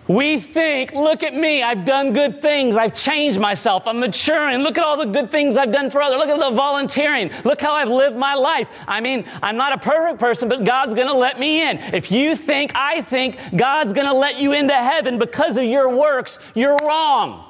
We 0.09 0.39
think, 0.39 0.91
look 0.93 1.21
at 1.21 1.35
me, 1.35 1.61
I've 1.61 1.85
done 1.85 2.13
good 2.13 2.41
things, 2.41 2.75
I've 2.75 2.95
changed 2.95 3.39
myself, 3.39 3.85
I'm 3.85 3.99
maturing. 3.99 4.61
Look 4.61 4.79
at 4.79 4.83
all 4.83 4.97
the 4.97 5.05
good 5.05 5.29
things 5.29 5.55
I've 5.55 5.71
done 5.71 5.91
for 5.91 6.01
others. 6.01 6.17
Look 6.17 6.29
at 6.29 6.39
the 6.39 6.49
volunteering. 6.49 7.29
Look 7.45 7.61
how 7.61 7.73
I've 7.75 7.89
lived 7.89 8.17
my 8.17 8.33
life. 8.33 8.67
I 8.87 9.01
mean, 9.01 9.23
I'm 9.43 9.55
not 9.55 9.71
a 9.71 9.77
perfect 9.77 10.19
person, 10.19 10.49
but 10.49 10.63
God's 10.63 10.95
gonna 10.95 11.13
let 11.13 11.39
me 11.39 11.61
in. 11.61 11.77
If 11.77 12.11
you 12.11 12.35
think, 12.35 12.71
I 12.73 13.03
think 13.03 13.37
God's 13.55 13.93
gonna 13.93 14.15
let 14.15 14.39
you 14.39 14.53
into 14.53 14.73
heaven 14.73 15.19
because 15.19 15.57
of 15.57 15.65
your 15.65 15.95
works, 15.95 16.39
you're 16.55 16.77
wrong. 16.83 17.45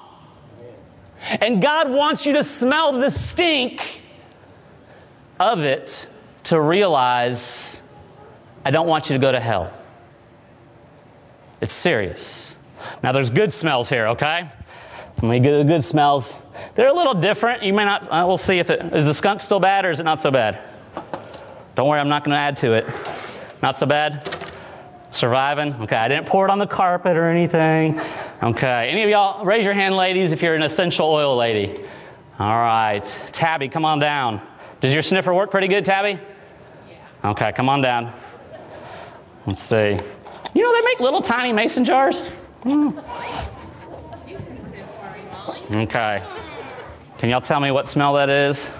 And 1.39 1.61
God 1.61 1.89
wants 1.89 2.25
you 2.25 2.33
to 2.33 2.43
smell 2.43 2.91
the 2.91 3.09
stink 3.09 4.01
of 5.39 5.61
it 5.61 6.07
to 6.43 6.59
realize 6.59 7.81
I 8.65 8.71
don't 8.71 8.87
want 8.87 9.09
you 9.09 9.15
to 9.15 9.21
go 9.21 9.31
to 9.31 9.39
hell. 9.39 9.71
It's 11.61 11.73
serious. 11.73 12.55
Now, 13.03 13.11
there's 13.11 13.29
good 13.29 13.51
smells 13.51 13.89
here, 13.89 14.07
okay? 14.07 14.49
Let 15.21 15.29
me 15.29 15.39
get 15.39 15.57
the 15.57 15.65
good 15.65 15.83
smells. 15.83 16.39
They're 16.75 16.87
a 16.87 16.93
little 16.93 17.13
different. 17.13 17.63
You 17.63 17.73
may 17.73 17.83
not, 17.83 18.03
uh, 18.03 18.23
we'll 18.25 18.37
see 18.37 18.59
if 18.59 18.69
it, 18.69 18.93
is 18.93 19.05
the 19.05 19.13
skunk 19.13 19.41
still 19.41 19.59
bad 19.59 19.85
or 19.85 19.89
is 19.89 19.99
it 19.99 20.03
not 20.03 20.19
so 20.19 20.31
bad? 20.31 20.59
Don't 21.75 21.87
worry, 21.87 21.99
I'm 21.99 22.09
not 22.09 22.23
going 22.23 22.35
to 22.35 22.39
add 22.39 22.57
to 22.57 22.73
it. 22.73 22.87
Not 23.61 23.75
so 23.75 23.85
bad? 23.85 24.51
Surviving? 25.11 25.73
Okay, 25.81 25.95
I 25.95 26.07
didn't 26.07 26.27
pour 26.27 26.45
it 26.45 26.51
on 26.51 26.59
the 26.59 26.67
carpet 26.67 27.17
or 27.17 27.29
anything. 27.29 27.99
Okay, 28.41 28.87
any 28.89 29.03
of 29.03 29.09
y'all, 29.09 29.43
raise 29.43 29.65
your 29.65 29.73
hand, 29.73 29.97
ladies, 29.97 30.31
if 30.31 30.41
you're 30.41 30.55
an 30.55 30.61
essential 30.61 31.07
oil 31.09 31.35
lady. 31.35 31.83
All 32.37 32.57
right, 32.57 33.03
Tabby, 33.33 33.67
come 33.67 33.83
on 33.83 33.99
down. 33.99 34.41
Does 34.79 34.93
your 34.93 35.01
sniffer 35.01 35.33
work 35.33 35.51
pretty 35.51 35.67
good, 35.67 35.83
Tabby? 35.83 36.19
Yeah. 36.89 37.31
Okay, 37.31 37.51
come 37.51 37.67
on 37.67 37.81
down. 37.81 38.13
Let's 39.45 39.61
see. 39.61 39.97
You 40.53 40.63
know, 40.63 40.73
they 40.73 40.81
make 40.85 40.99
little 40.99 41.21
tiny 41.21 41.53
mason 41.53 41.85
jars. 41.85 42.21
Mm. 42.61 43.03
Okay. 45.71 46.23
Can 47.19 47.29
y'all 47.29 47.41
tell 47.41 47.59
me 47.59 47.71
what 47.71 47.87
smell 47.87 48.13
that 48.13 48.29
is? 48.29 48.71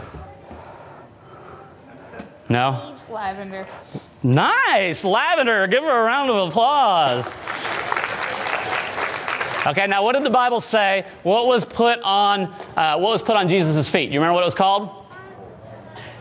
No? 2.47 2.95
Lavender. 3.09 3.67
Nice, 4.23 5.03
lavender. 5.03 5.67
Give 5.67 5.83
her 5.83 6.01
a 6.01 6.03
round 6.03 6.29
of 6.29 6.49
applause. 6.49 7.27
Okay, 9.67 9.88
now 9.88 10.03
what 10.03 10.13
did 10.13 10.23
the 10.23 10.29
Bible 10.29 10.61
say? 10.61 11.05
What 11.23 11.45
was 11.45 11.63
put 11.63 11.99
on 11.99 12.53
uh, 12.75 12.97
what 12.97 13.11
was 13.11 13.21
put 13.21 13.35
on 13.35 13.47
Jesus' 13.47 13.88
feet? 13.88 14.09
You 14.09 14.19
remember 14.19 14.33
what 14.33 14.41
it 14.41 14.45
was 14.45 14.55
called? 14.55 14.89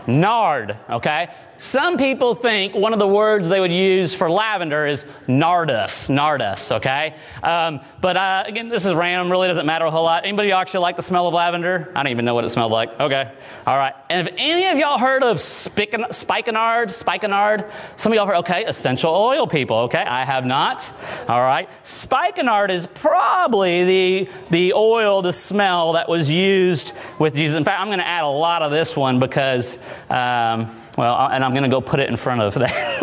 Nard. 0.07 0.77
Okay, 0.91 1.29
some 1.59 1.97
people 1.97 2.37
think 2.37 2.75
one 2.75 2.93
of 2.93 3.01
the 3.01 3.07
words 3.07 3.49
they 3.49 3.59
would 3.59 3.73
use 3.73 4.15
for 4.15 4.31
lavender 4.31 4.87
is 4.87 5.05
nardus, 5.27 6.09
nardus, 6.09 6.71
okay? 6.77 7.17
Um, 7.43 7.81
but 8.01 8.17
uh, 8.17 8.45
again, 8.47 8.69
this 8.69 8.87
is 8.87 8.95
random, 8.95 9.29
really 9.31 9.49
doesn't 9.49 9.67
matter 9.67 9.85
a 9.85 9.91
whole 9.91 10.05
lot. 10.05 10.25
Anybody 10.25 10.53
actually 10.53 10.81
like 10.81 10.97
the 10.97 11.03
smell 11.03 11.27
of 11.27 11.35
lavender? 11.35 11.91
I 11.97 12.03
don't 12.05 12.13
even 12.13 12.25
know 12.25 12.35
what 12.35 12.45
it 12.45 12.51
smelled 12.51 12.71
like. 12.71 13.01
Okay, 13.01 13.33
all 13.67 13.77
right. 13.77 13.93
And 14.09 14.29
if 14.29 14.35
any 14.39 14.67
of 14.67 14.79
y'all 14.79 14.99
heard 14.99 15.25
of 15.25 15.41
spikenard, 15.41 16.93
spikenard, 16.93 17.65
some 17.97 18.13
of 18.13 18.17
y'all 18.17 18.27
heard, 18.27 18.37
okay, 18.37 18.65
essential 18.65 19.13
oil 19.13 19.49
people, 19.49 19.79
okay? 19.79 20.03
I 20.03 20.25
have 20.25 20.47
not, 20.47 20.93
all 21.29 21.43
right? 21.43 21.69
Spikenard 21.85 22.71
is 22.71 22.87
probably 22.87 23.85
the, 23.85 24.31
the 24.51 24.73
oil, 24.75 25.23
the 25.23 25.33
smell 25.33 25.95
that 25.95 26.09
was 26.09 26.31
used 26.31 26.93
with 27.19 27.35
Jesus. 27.35 27.57
In 27.57 27.65
fact, 27.65 27.81
I'm 27.81 27.89
going 27.89 27.99
to 27.99 28.07
add 28.07 28.23
a 28.23 28.29
lot 28.29 28.63
of 28.63 28.71
this 28.71 28.97
one 28.97 29.19
because. 29.19 29.77
Um, 30.09 30.71
well, 30.99 31.29
and 31.31 31.45
I'm 31.45 31.53
going 31.53 31.63
to 31.63 31.69
go 31.69 31.81
put 31.81 32.01
it 32.01 32.11
in 32.11 32.17
front 32.17 32.41
of 32.41 32.55
that. 32.55 33.03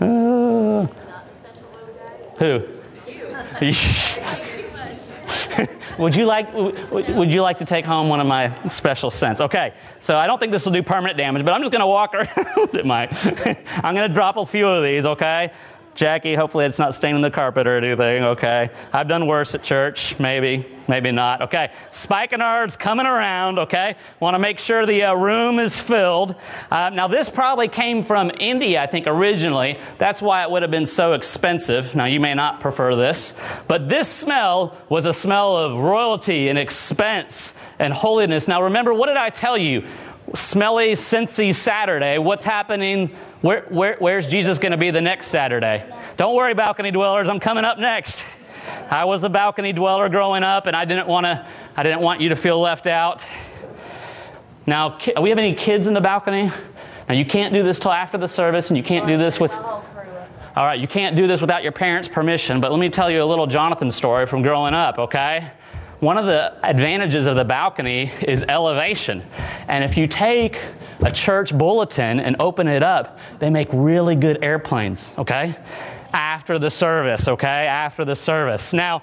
uh, 0.00 0.86
who? 2.38 2.62
would 5.98 6.14
you 6.14 6.26
like 6.26 6.52
would 6.54 7.32
you 7.32 7.42
like 7.42 7.58
to 7.58 7.64
take 7.64 7.84
home 7.84 8.08
one 8.08 8.20
of 8.20 8.26
my 8.26 8.52
special 8.68 9.10
scents? 9.10 9.40
Okay, 9.40 9.74
so 9.98 10.16
I 10.16 10.28
don't 10.28 10.38
think 10.38 10.52
this 10.52 10.64
will 10.64 10.72
do 10.72 10.82
permanent 10.82 11.18
damage, 11.18 11.44
but 11.44 11.54
I'm 11.54 11.60
just 11.60 11.72
going 11.72 11.80
to 11.80 11.86
walk 11.86 12.14
around. 12.14 12.76
it 12.76 12.86
might. 12.86 13.26
I'm 13.84 13.94
going 13.94 14.08
to 14.08 14.14
drop 14.14 14.36
a 14.36 14.46
few 14.46 14.68
of 14.68 14.84
these. 14.84 15.06
Okay. 15.06 15.52
Jackie, 15.96 16.34
hopefully 16.34 16.66
it's 16.66 16.78
not 16.78 16.94
staining 16.94 17.22
the 17.22 17.30
carpet 17.30 17.66
or 17.66 17.78
anything, 17.78 18.22
okay? 18.22 18.68
I've 18.92 19.08
done 19.08 19.26
worse 19.26 19.54
at 19.54 19.62
church, 19.62 20.18
maybe, 20.18 20.66
maybe 20.86 21.10
not, 21.10 21.40
okay? 21.40 21.72
Spikenard's 21.90 22.76
coming 22.76 23.06
around, 23.06 23.58
okay? 23.58 23.96
Want 24.20 24.34
to 24.34 24.38
make 24.38 24.58
sure 24.58 24.84
the 24.84 25.04
uh, 25.04 25.14
room 25.14 25.58
is 25.58 25.80
filled. 25.80 26.34
Uh, 26.70 26.90
now, 26.90 27.08
this 27.08 27.30
probably 27.30 27.68
came 27.68 28.02
from 28.02 28.30
India, 28.38 28.82
I 28.82 28.86
think, 28.86 29.06
originally. 29.06 29.78
That's 29.96 30.20
why 30.20 30.42
it 30.42 30.50
would 30.50 30.60
have 30.60 30.70
been 30.70 30.84
so 30.84 31.14
expensive. 31.14 31.94
Now, 31.94 32.04
you 32.04 32.20
may 32.20 32.34
not 32.34 32.60
prefer 32.60 32.94
this, 32.94 33.32
but 33.66 33.88
this 33.88 34.06
smell 34.06 34.76
was 34.90 35.06
a 35.06 35.14
smell 35.14 35.56
of 35.56 35.78
royalty 35.78 36.48
and 36.48 36.58
expense 36.58 37.54
and 37.78 37.94
holiness. 37.94 38.46
Now, 38.46 38.64
remember, 38.64 38.92
what 38.92 39.06
did 39.06 39.16
I 39.16 39.30
tell 39.30 39.56
you? 39.56 39.82
Smelly, 40.34 40.92
scentsy 40.92 41.54
Saturday. 41.54 42.18
What's 42.18 42.42
happening 42.44 43.16
where, 43.46 43.62
where, 43.68 43.96
where's 43.98 44.26
Jesus 44.26 44.58
going 44.58 44.72
to 44.72 44.78
be 44.78 44.90
the 44.90 45.00
next 45.00 45.28
Saturday? 45.28 45.88
Don't 46.16 46.34
worry, 46.34 46.52
balcony 46.52 46.90
dwellers, 46.90 47.28
I'm 47.28 47.38
coming 47.38 47.64
up 47.64 47.78
next. 47.78 48.24
I 48.90 49.04
was 49.04 49.22
a 49.22 49.28
balcony 49.28 49.72
dweller 49.72 50.08
growing 50.08 50.42
up, 50.42 50.66
and 50.66 50.74
I 50.74 50.84
didn't 50.84 51.06
want 51.06 51.26
to. 51.26 51.46
I 51.76 51.82
didn't 51.82 52.00
want 52.00 52.20
you 52.20 52.30
to 52.30 52.36
feel 52.36 52.58
left 52.58 52.86
out. 52.86 53.22
Now, 54.66 54.98
we 55.20 55.28
have 55.28 55.38
any 55.38 55.54
kids 55.54 55.86
in 55.86 55.94
the 55.94 56.00
balcony? 56.00 56.50
Now, 57.08 57.14
you 57.14 57.24
can't 57.24 57.54
do 57.54 57.62
this 57.62 57.78
till 57.78 57.92
after 57.92 58.18
the 58.18 58.26
service, 58.26 58.70
and 58.70 58.76
you 58.76 58.82
can't 58.82 59.06
do 59.06 59.16
this 59.16 59.38
with. 59.38 59.52
All 59.52 60.64
right, 60.64 60.80
you 60.80 60.88
can't 60.88 61.14
do 61.14 61.26
this 61.26 61.40
without 61.40 61.62
your 61.62 61.72
parents' 61.72 62.08
permission. 62.08 62.60
But 62.60 62.72
let 62.72 62.80
me 62.80 62.88
tell 62.88 63.10
you 63.10 63.22
a 63.22 63.24
little 63.24 63.46
Jonathan 63.46 63.90
story 63.90 64.26
from 64.26 64.42
growing 64.42 64.74
up. 64.74 64.98
Okay, 64.98 65.48
one 66.06 66.18
of 66.18 66.26
the 66.26 66.54
advantages 66.64 67.26
of 67.26 67.34
the 67.34 67.44
balcony 67.44 68.12
is 68.22 68.44
elevation. 68.44 69.24
And 69.66 69.82
if 69.82 69.96
you 69.96 70.06
take 70.06 70.56
a 71.00 71.10
church 71.10 71.52
bulletin 71.58 72.20
and 72.20 72.36
open 72.38 72.68
it 72.68 72.84
up, 72.84 73.18
they 73.40 73.50
make 73.50 73.66
really 73.72 74.14
good 74.14 74.38
airplanes, 74.40 75.12
okay? 75.18 75.56
After 76.12 76.60
the 76.60 76.70
service, 76.70 77.26
okay? 77.26 77.66
After 77.66 78.04
the 78.04 78.14
service. 78.14 78.72
Now, 78.72 79.02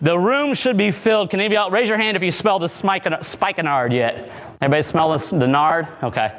the 0.00 0.18
room 0.18 0.54
should 0.54 0.78
be 0.78 0.90
filled. 0.90 1.28
Can 1.28 1.40
any 1.40 1.48
of 1.48 1.52
y'all 1.52 1.70
raise 1.70 1.86
your 1.86 1.98
hand 1.98 2.16
if 2.16 2.22
you 2.22 2.30
smell 2.30 2.58
the 2.58 2.68
spikenard 2.68 3.92
yet? 3.92 4.30
Everybody 4.62 4.82
smell 4.84 5.18
the, 5.18 5.46
nard? 5.46 5.86
Okay. 6.02 6.32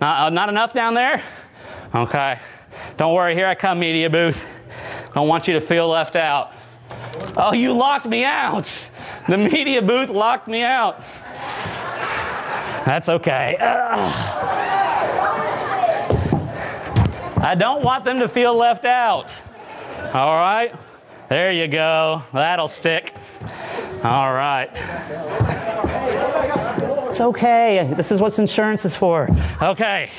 Not, 0.00 0.26
uh, 0.26 0.30
not 0.30 0.48
enough 0.48 0.72
down 0.72 0.94
there? 0.94 1.22
Okay. 1.94 2.36
Don't 2.96 3.14
worry, 3.14 3.36
here 3.36 3.46
I 3.46 3.54
come, 3.54 3.78
media 3.78 4.10
booth. 4.10 4.42
I 5.10 5.14
don't 5.14 5.28
want 5.28 5.46
you 5.46 5.54
to 5.54 5.60
feel 5.60 5.86
left 5.86 6.16
out. 6.16 6.52
Oh, 7.36 7.52
you 7.52 7.72
locked 7.72 8.06
me 8.06 8.24
out. 8.24 8.90
The 9.28 9.38
media 9.38 9.80
booth 9.82 10.08
locked 10.08 10.48
me 10.48 10.62
out. 10.62 11.02
That's 12.84 13.08
okay. 13.08 13.56
I 17.38 17.54
don't 17.56 17.82
want 17.84 18.04
them 18.04 18.18
to 18.20 18.28
feel 18.28 18.56
left 18.56 18.84
out. 18.84 19.32
All 20.12 20.36
right? 20.36 20.74
There 21.28 21.52
you 21.52 21.68
go. 21.68 22.22
That'll 22.32 22.68
stick. 22.68 23.14
All 24.02 24.32
right. 24.32 24.70
It's 27.08 27.20
okay. 27.20 27.92
This 27.96 28.10
is 28.10 28.20
what 28.20 28.38
insurance 28.38 28.84
is 28.84 28.96
for. 28.96 29.28
Okay. 29.60 30.10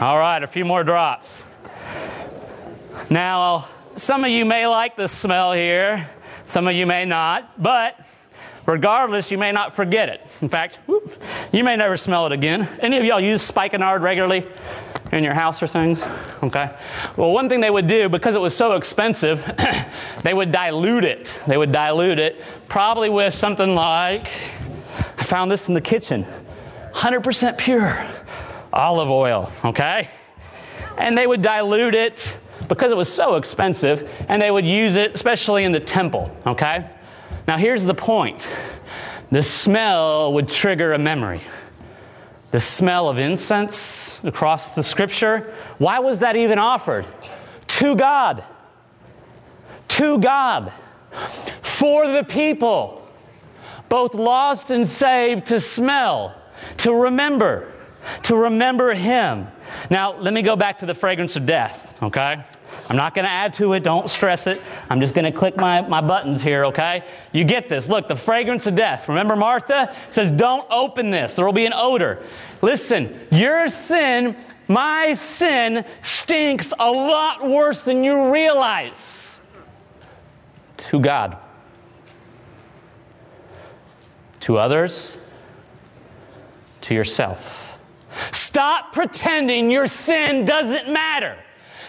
All 0.00 0.18
right, 0.18 0.42
a 0.42 0.46
few 0.46 0.64
more 0.64 0.84
drops. 0.84 1.42
Now, 3.08 3.66
some 3.94 4.24
of 4.24 4.30
you 4.30 4.44
may 4.44 4.66
like 4.66 4.96
the 4.96 5.08
smell 5.08 5.52
here, 5.52 6.08
some 6.44 6.68
of 6.68 6.74
you 6.74 6.86
may 6.86 7.04
not, 7.04 7.60
but 7.62 7.98
Regardless, 8.66 9.30
you 9.30 9.38
may 9.38 9.52
not 9.52 9.74
forget 9.74 10.08
it. 10.08 10.26
In 10.42 10.48
fact, 10.48 10.80
whoop, 10.86 11.22
you 11.52 11.62
may 11.62 11.76
never 11.76 11.96
smell 11.96 12.26
it 12.26 12.32
again. 12.32 12.68
Any 12.80 12.98
of 12.98 13.04
y'all 13.04 13.20
use 13.20 13.40
spikenard 13.40 14.02
regularly 14.02 14.44
in 15.12 15.22
your 15.22 15.34
house 15.34 15.62
or 15.62 15.68
things? 15.68 16.04
Okay. 16.42 16.70
Well, 17.16 17.30
one 17.30 17.48
thing 17.48 17.60
they 17.60 17.70
would 17.70 17.86
do, 17.86 18.08
because 18.08 18.34
it 18.34 18.40
was 18.40 18.56
so 18.56 18.74
expensive, 18.74 19.44
they 20.22 20.34
would 20.34 20.50
dilute 20.50 21.04
it. 21.04 21.38
They 21.46 21.56
would 21.56 21.70
dilute 21.70 22.18
it, 22.18 22.42
probably 22.68 23.08
with 23.08 23.34
something 23.34 23.74
like, 23.74 24.26
I 25.18 25.22
found 25.22 25.50
this 25.50 25.68
in 25.68 25.74
the 25.74 25.80
kitchen 25.80 26.26
100% 26.92 27.58
pure 27.58 28.04
olive 28.72 29.10
oil, 29.10 29.52
okay? 29.64 30.08
And 30.98 31.16
they 31.16 31.26
would 31.26 31.42
dilute 31.42 31.94
it 31.94 32.36
because 32.68 32.90
it 32.90 32.96
was 32.96 33.12
so 33.12 33.36
expensive, 33.36 34.10
and 34.28 34.42
they 34.42 34.50
would 34.50 34.66
use 34.66 34.96
it, 34.96 35.14
especially 35.14 35.64
in 35.64 35.72
the 35.72 35.80
temple, 35.80 36.34
okay? 36.46 36.90
Now, 37.46 37.56
here's 37.56 37.84
the 37.84 37.94
point 37.94 38.50
the 39.30 39.42
smell 39.42 40.32
would 40.32 40.48
trigger 40.48 40.92
a 40.92 40.98
memory. 40.98 41.42
The 42.52 42.60
smell 42.60 43.08
of 43.08 43.18
incense 43.18 44.20
across 44.24 44.74
the 44.74 44.82
scripture. 44.82 45.52
Why 45.78 45.98
was 45.98 46.20
that 46.20 46.36
even 46.36 46.58
offered? 46.58 47.04
To 47.66 47.96
God. 47.96 48.44
To 49.88 50.18
God. 50.18 50.72
For 51.62 52.06
the 52.12 52.22
people, 52.22 53.06
both 53.88 54.14
lost 54.14 54.70
and 54.70 54.86
saved, 54.86 55.46
to 55.46 55.60
smell, 55.60 56.34
to 56.78 56.94
remember, 56.94 57.72
to 58.22 58.36
remember 58.36 58.94
Him. 58.94 59.48
Now, 59.90 60.16
let 60.18 60.32
me 60.32 60.42
go 60.42 60.56
back 60.56 60.78
to 60.78 60.86
the 60.86 60.94
fragrance 60.94 61.36
of 61.36 61.46
death, 61.46 62.00
okay? 62.02 62.44
I'm 62.88 62.96
not 62.96 63.14
going 63.14 63.24
to 63.24 63.30
add 63.30 63.54
to 63.54 63.72
it. 63.72 63.82
Don't 63.82 64.08
stress 64.08 64.46
it. 64.46 64.62
I'm 64.88 65.00
just 65.00 65.14
going 65.14 65.24
to 65.24 65.32
click 65.32 65.56
my, 65.56 65.80
my 65.82 66.00
buttons 66.00 66.40
here, 66.40 66.66
okay? 66.66 67.04
You 67.32 67.44
get 67.44 67.68
this. 67.68 67.88
Look, 67.88 68.08
the 68.08 68.16
fragrance 68.16 68.66
of 68.66 68.74
death. 68.74 69.08
Remember, 69.08 69.36
Martha 69.36 69.94
says, 70.10 70.30
Don't 70.30 70.66
open 70.70 71.10
this. 71.10 71.34
There 71.34 71.44
will 71.44 71.52
be 71.52 71.66
an 71.66 71.74
odor. 71.74 72.22
Listen, 72.62 73.20
your 73.30 73.68
sin, 73.68 74.36
my 74.68 75.14
sin, 75.14 75.84
stinks 76.00 76.72
a 76.78 76.90
lot 76.90 77.46
worse 77.46 77.82
than 77.82 78.04
you 78.04 78.32
realize 78.32 79.40
to 80.76 81.00
God. 81.00 81.38
to 84.46 84.58
others, 84.58 85.18
to 86.80 86.94
yourself. 86.94 87.80
Stop 88.30 88.92
pretending 88.92 89.72
your 89.72 89.88
sin 89.88 90.44
doesn't 90.44 90.88
matter. 90.88 91.36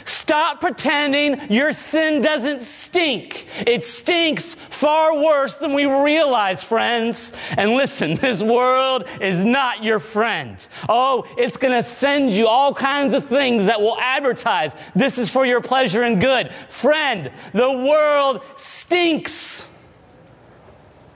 Stop 0.07 0.61
pretending 0.61 1.51
your 1.51 1.73
sin 1.73 2.21
doesn't 2.21 2.63
stink. 2.63 3.45
It 3.67 3.83
stinks 3.83 4.53
far 4.53 5.17
worse 5.17 5.55
than 5.55 5.73
we 5.73 5.85
realize, 5.85 6.63
friends. 6.63 7.33
And 7.57 7.71
listen, 7.71 8.15
this 8.21 8.41
world 8.41 9.03
is 9.19 9.43
not 9.43 9.83
your 9.83 9.99
friend. 9.99 10.65
Oh, 10.87 11.27
it's 11.37 11.57
going 11.57 11.73
to 11.73 11.83
send 11.83 12.31
you 12.31 12.47
all 12.47 12.73
kinds 12.73 13.13
of 13.13 13.25
things 13.25 13.65
that 13.65 13.81
will 13.81 13.99
advertise 13.99 14.77
this 14.95 15.17
is 15.17 15.29
for 15.29 15.45
your 15.45 15.59
pleasure 15.59 16.03
and 16.03 16.21
good. 16.21 16.53
Friend, 16.69 17.29
the 17.51 17.69
world 17.69 18.45
stinks. 18.55 19.69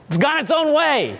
It's 0.08 0.18
gone 0.18 0.40
its 0.40 0.50
own 0.50 0.74
way. 0.74 1.18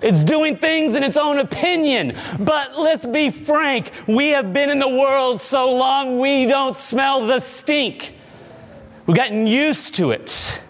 It's 0.00 0.22
doing 0.22 0.58
things 0.58 0.94
in 0.94 1.02
its 1.02 1.16
own 1.16 1.38
opinion. 1.38 2.16
But 2.38 2.78
let's 2.78 3.06
be 3.06 3.30
frank, 3.30 3.92
we 4.06 4.28
have 4.28 4.52
been 4.52 4.70
in 4.70 4.78
the 4.78 4.88
world 4.88 5.40
so 5.40 5.72
long 5.72 6.18
we 6.18 6.46
don't 6.46 6.76
smell 6.76 7.26
the 7.26 7.40
stink. 7.40 8.14
We've 9.06 9.16
gotten 9.16 9.46
used 9.46 9.94
to 9.94 10.12
it. 10.12 10.60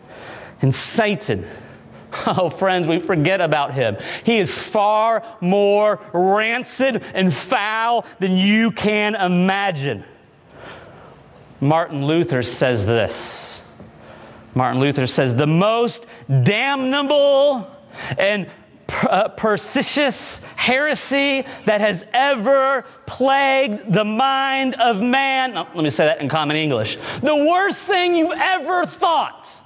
And 0.62 0.74
Satan, 0.74 1.46
oh, 2.26 2.50
friends, 2.50 2.86
we 2.86 2.98
forget 2.98 3.40
about 3.40 3.74
him. 3.74 3.96
He 4.24 4.38
is 4.38 4.56
far 4.56 5.22
more 5.40 6.00
rancid 6.12 7.02
and 7.14 7.34
foul 7.34 8.06
than 8.18 8.32
you 8.32 8.70
can 8.70 9.14
imagine. 9.14 10.04
Martin 11.60 12.06
Luther 12.06 12.42
says 12.42 12.86
this. 12.86 13.62
Martin 14.54 14.80
Luther 14.80 15.06
says, 15.06 15.34
the 15.34 15.46
most 15.46 16.06
damnable 16.42 17.70
and 18.16 18.48
uh, 18.88 19.28
persistous 19.28 20.38
heresy 20.56 21.44
that 21.66 21.80
has 21.80 22.06
ever 22.12 22.84
plagued 23.06 23.92
the 23.92 24.04
mind 24.04 24.74
of 24.76 25.00
man. 25.00 25.54
Let 25.54 25.76
me 25.76 25.90
say 25.90 26.06
that 26.06 26.20
in 26.20 26.28
common 26.28 26.56
English. 26.56 26.96
The 27.22 27.36
worst 27.36 27.82
thing 27.82 28.14
you 28.14 28.32
ever 28.32 28.86
thought. 28.86 29.62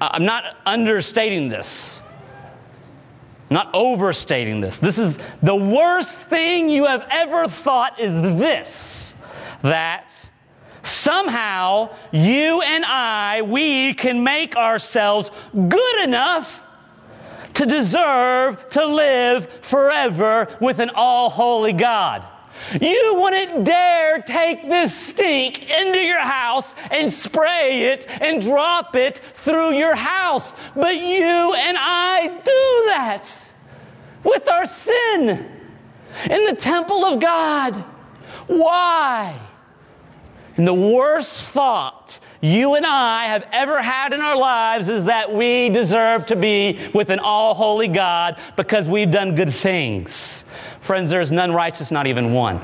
I'm 0.00 0.24
not 0.24 0.56
understating 0.66 1.48
this. 1.48 2.02
I'm 3.50 3.54
not 3.54 3.70
overstating 3.74 4.60
this. 4.60 4.78
This 4.78 4.98
is 4.98 5.18
the 5.42 5.54
worst 5.54 6.18
thing 6.18 6.70
you 6.70 6.86
have 6.86 7.06
ever 7.10 7.48
thought 7.48 8.00
is 8.00 8.14
this 8.14 9.14
that 9.62 10.30
somehow 10.82 11.90
you 12.12 12.62
and 12.62 12.84
I, 12.84 13.42
we 13.42 13.92
can 13.94 14.24
make 14.24 14.56
ourselves 14.56 15.30
good 15.52 16.04
enough 16.04 16.64
to 17.60 17.66
deserve 17.66 18.70
to 18.70 18.86
live 18.86 19.46
forever 19.60 20.48
with 20.62 20.78
an 20.78 20.88
all 20.94 21.28
holy 21.28 21.74
God. 21.74 22.26
You 22.80 23.18
wouldn't 23.20 23.66
dare 23.66 24.22
take 24.22 24.66
this 24.66 24.96
stink 24.96 25.68
into 25.68 25.98
your 25.98 26.20
house 26.20 26.74
and 26.90 27.12
spray 27.12 27.82
it 27.92 28.06
and 28.22 28.40
drop 28.40 28.96
it 28.96 29.18
through 29.34 29.74
your 29.74 29.94
house. 29.94 30.54
But 30.74 30.96
you 30.96 31.54
and 31.54 31.76
I 31.78 32.28
do 32.28 32.90
that 32.92 33.52
with 34.24 34.48
our 34.48 34.64
sin 34.64 35.28
in 36.30 36.44
the 36.46 36.56
temple 36.56 37.04
of 37.04 37.20
God. 37.20 37.76
Why? 38.46 39.38
And 40.56 40.66
the 40.66 40.72
worst 40.72 41.44
thought 41.44 42.20
you 42.40 42.74
and 42.74 42.86
I 42.86 43.26
have 43.26 43.46
ever 43.52 43.82
had 43.82 44.12
in 44.12 44.20
our 44.20 44.36
lives 44.36 44.88
is 44.88 45.04
that 45.04 45.32
we 45.32 45.68
deserve 45.68 46.26
to 46.26 46.36
be 46.36 46.78
with 46.94 47.10
an 47.10 47.18
all 47.18 47.54
holy 47.54 47.88
God 47.88 48.38
because 48.56 48.88
we've 48.88 49.10
done 49.10 49.34
good 49.34 49.52
things. 49.52 50.44
Friends, 50.80 51.10
there 51.10 51.20
is 51.20 51.32
none 51.32 51.52
righteous, 51.52 51.90
not 51.90 52.06
even 52.06 52.32
one. 52.32 52.60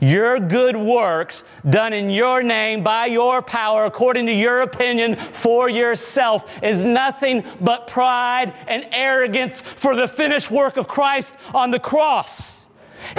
Your 0.00 0.40
good 0.40 0.76
works 0.76 1.44
done 1.70 1.92
in 1.92 2.10
your 2.10 2.42
name 2.42 2.82
by 2.82 3.06
your 3.06 3.40
power, 3.40 3.84
according 3.84 4.26
to 4.26 4.32
your 4.32 4.62
opinion 4.62 5.14
for 5.14 5.68
yourself, 5.68 6.60
is 6.60 6.84
nothing 6.84 7.44
but 7.60 7.86
pride 7.86 8.52
and 8.66 8.84
arrogance 8.90 9.60
for 9.60 9.94
the 9.94 10.08
finished 10.08 10.50
work 10.50 10.76
of 10.76 10.88
Christ 10.88 11.36
on 11.54 11.70
the 11.70 11.78
cross. 11.78 12.66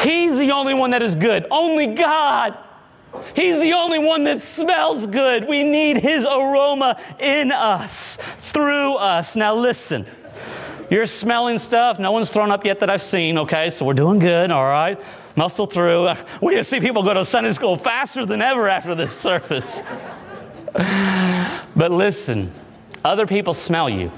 He's 0.02 0.38
the 0.38 0.52
only 0.52 0.74
one 0.74 0.92
that 0.92 1.02
is 1.02 1.16
good. 1.16 1.46
Only 1.50 1.88
God 1.88 2.58
He's 3.36 3.60
the 3.60 3.74
only 3.74 4.00
one 4.00 4.24
that 4.26 4.42
smells 4.42 5.08
good. 5.08 5.48
We 5.48 5.64
need 5.64 5.98
His 5.98 6.26
aroma 6.26 7.00
in 7.20 7.52
us, 7.52 8.18
through 8.40 8.96
us. 8.96 9.36
Now, 9.36 9.56
listen. 9.56 10.06
You're 10.90 11.06
smelling 11.08 11.58
stuff. 11.58 11.98
No 11.98 12.12
one's 12.12 12.30
thrown 12.30 12.52
up 12.52 12.66
yet 12.66 12.80
that 12.82 12.90
I've 12.90 13.02
seen, 13.02 13.40
okay? 13.40 13.72
So 13.72 13.86
we're 13.86 13.94
doing 13.94 14.20
good, 14.20 14.52
all 14.52 14.66
right? 14.66 15.00
Muscle 15.36 15.66
through. 15.66 16.14
We 16.42 16.62
see 16.62 16.80
people 16.80 17.02
go 17.02 17.14
to 17.14 17.26
Sunday 17.26 17.52
school 17.52 17.78
faster 17.78 18.26
than 18.26 18.42
ever 18.42 18.70
after 18.70 18.94
this 18.94 19.18
service. 19.18 19.82
but 20.74 21.92
listen, 21.92 22.52
other 23.04 23.26
people 23.26 23.54
smell 23.54 23.90
you. 23.90 24.12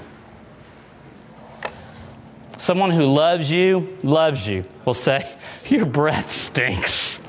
Someone 2.58 2.90
who 2.90 3.04
loves 3.04 3.50
you, 3.50 3.96
loves 4.02 4.46
you, 4.46 4.64
will 4.84 4.94
say, 4.94 5.30
Your 5.66 5.86
breath 5.86 6.32
stinks. 6.32 7.20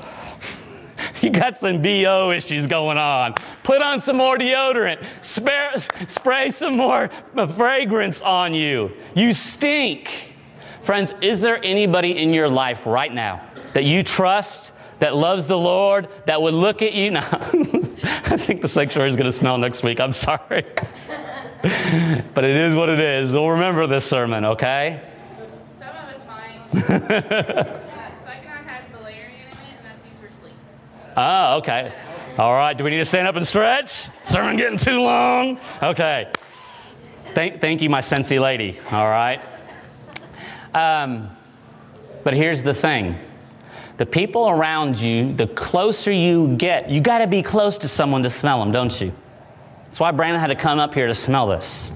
You 1.28 1.40
got 1.40 1.56
some 1.58 1.82
BO 1.82 2.30
issues 2.30 2.66
going 2.66 2.96
on. 2.96 3.34
Put 3.62 3.82
on 3.82 4.00
some 4.00 4.16
more 4.16 4.38
deodorant. 4.38 5.04
Spare, 5.20 5.74
spray 6.06 6.50
some 6.50 6.76
more 6.76 7.10
fragrance 7.34 8.22
on 8.22 8.54
you. 8.54 8.92
You 9.14 9.34
stink. 9.34 10.34
Friends, 10.80 11.12
is 11.20 11.42
there 11.42 11.62
anybody 11.62 12.16
in 12.16 12.32
your 12.32 12.48
life 12.48 12.86
right 12.86 13.12
now 13.12 13.46
that 13.74 13.84
you 13.84 14.02
trust, 14.02 14.72
that 15.00 15.14
loves 15.14 15.46
the 15.46 15.58
Lord, 15.58 16.08
that 16.24 16.40
would 16.40 16.54
look 16.54 16.80
at 16.82 16.94
you? 16.94 17.10
Now, 18.00 18.30
I 18.30 18.36
think 18.36 18.62
the 18.62 18.68
sanctuary 18.68 19.08
is 19.08 19.16
going 19.16 19.26
to 19.26 19.32
smell 19.32 19.58
next 19.58 19.82
week. 19.82 19.98
I'm 19.98 20.12
sorry. 20.12 20.38
but 22.32 22.44
it 22.44 22.56
is 22.56 22.74
what 22.74 22.88
it 22.88 23.00
is. 23.00 23.32
We'll 23.32 23.50
remember 23.50 23.86
this 23.88 24.06
sermon, 24.06 24.44
okay? 24.44 25.02
Some 25.80 25.88
of 25.88 26.78
us 26.78 26.88
might. 26.88 27.80
Ah, 31.20 31.56
okay. 31.56 31.92
All 32.38 32.52
right. 32.52 32.78
Do 32.78 32.84
we 32.84 32.90
need 32.90 32.98
to 32.98 33.04
stand 33.04 33.26
up 33.26 33.34
and 33.34 33.44
stretch? 33.44 34.06
Sermon 34.22 34.56
getting 34.56 34.78
too 34.78 35.02
long? 35.02 35.58
Okay. 35.82 36.30
Thank, 37.34 37.60
thank 37.60 37.82
you, 37.82 37.90
my 37.90 38.00
Scentsy 38.00 38.40
lady. 38.40 38.78
All 38.92 39.08
right. 39.08 39.40
Um, 40.74 41.28
but 42.22 42.34
here's 42.34 42.62
the 42.62 42.72
thing 42.72 43.18
the 43.96 44.06
people 44.06 44.48
around 44.48 44.96
you, 44.96 45.34
the 45.34 45.48
closer 45.48 46.12
you 46.12 46.54
get, 46.56 46.88
you 46.88 47.00
got 47.00 47.18
to 47.18 47.26
be 47.26 47.42
close 47.42 47.76
to 47.78 47.88
someone 47.88 48.22
to 48.22 48.30
smell 48.30 48.60
them, 48.60 48.70
don't 48.70 49.00
you? 49.00 49.12
That's 49.86 49.98
why 49.98 50.12
Brandon 50.12 50.40
had 50.40 50.46
to 50.46 50.54
come 50.54 50.78
up 50.78 50.94
here 50.94 51.08
to 51.08 51.14
smell 51.16 51.48
this. 51.48 51.92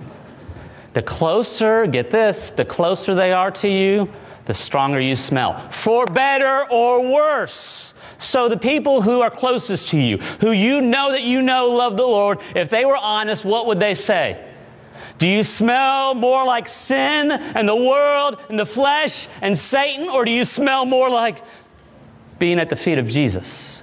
The 0.94 1.02
closer, 1.02 1.86
get 1.86 2.10
this, 2.10 2.50
the 2.50 2.64
closer 2.64 3.14
they 3.14 3.32
are 3.32 3.52
to 3.52 3.68
you, 3.68 4.10
the 4.52 4.58
stronger 4.58 5.00
you 5.00 5.16
smell. 5.16 5.58
For 5.70 6.04
better 6.04 6.66
or 6.70 7.10
worse. 7.10 7.94
So 8.18 8.50
the 8.50 8.58
people 8.58 9.00
who 9.00 9.22
are 9.22 9.30
closest 9.30 9.88
to 9.88 9.98
you, 9.98 10.18
who 10.40 10.52
you 10.52 10.82
know 10.82 11.10
that 11.12 11.22
you 11.22 11.40
know 11.40 11.68
love 11.68 11.96
the 11.96 12.02
Lord, 12.02 12.38
if 12.54 12.68
they 12.68 12.84
were 12.84 12.98
honest, 12.98 13.46
what 13.46 13.66
would 13.66 13.80
they 13.80 13.94
say? 13.94 14.46
Do 15.16 15.26
you 15.26 15.42
smell 15.42 16.14
more 16.14 16.44
like 16.44 16.68
sin 16.68 17.30
and 17.30 17.66
the 17.66 17.74
world 17.74 18.44
and 18.50 18.58
the 18.60 18.66
flesh 18.66 19.26
and 19.40 19.56
Satan, 19.56 20.10
or 20.10 20.26
do 20.26 20.30
you 20.30 20.44
smell 20.44 20.84
more 20.84 21.08
like 21.08 21.42
being 22.38 22.58
at 22.58 22.68
the 22.68 22.76
feet 22.76 22.98
of 22.98 23.08
Jesus? 23.08 23.82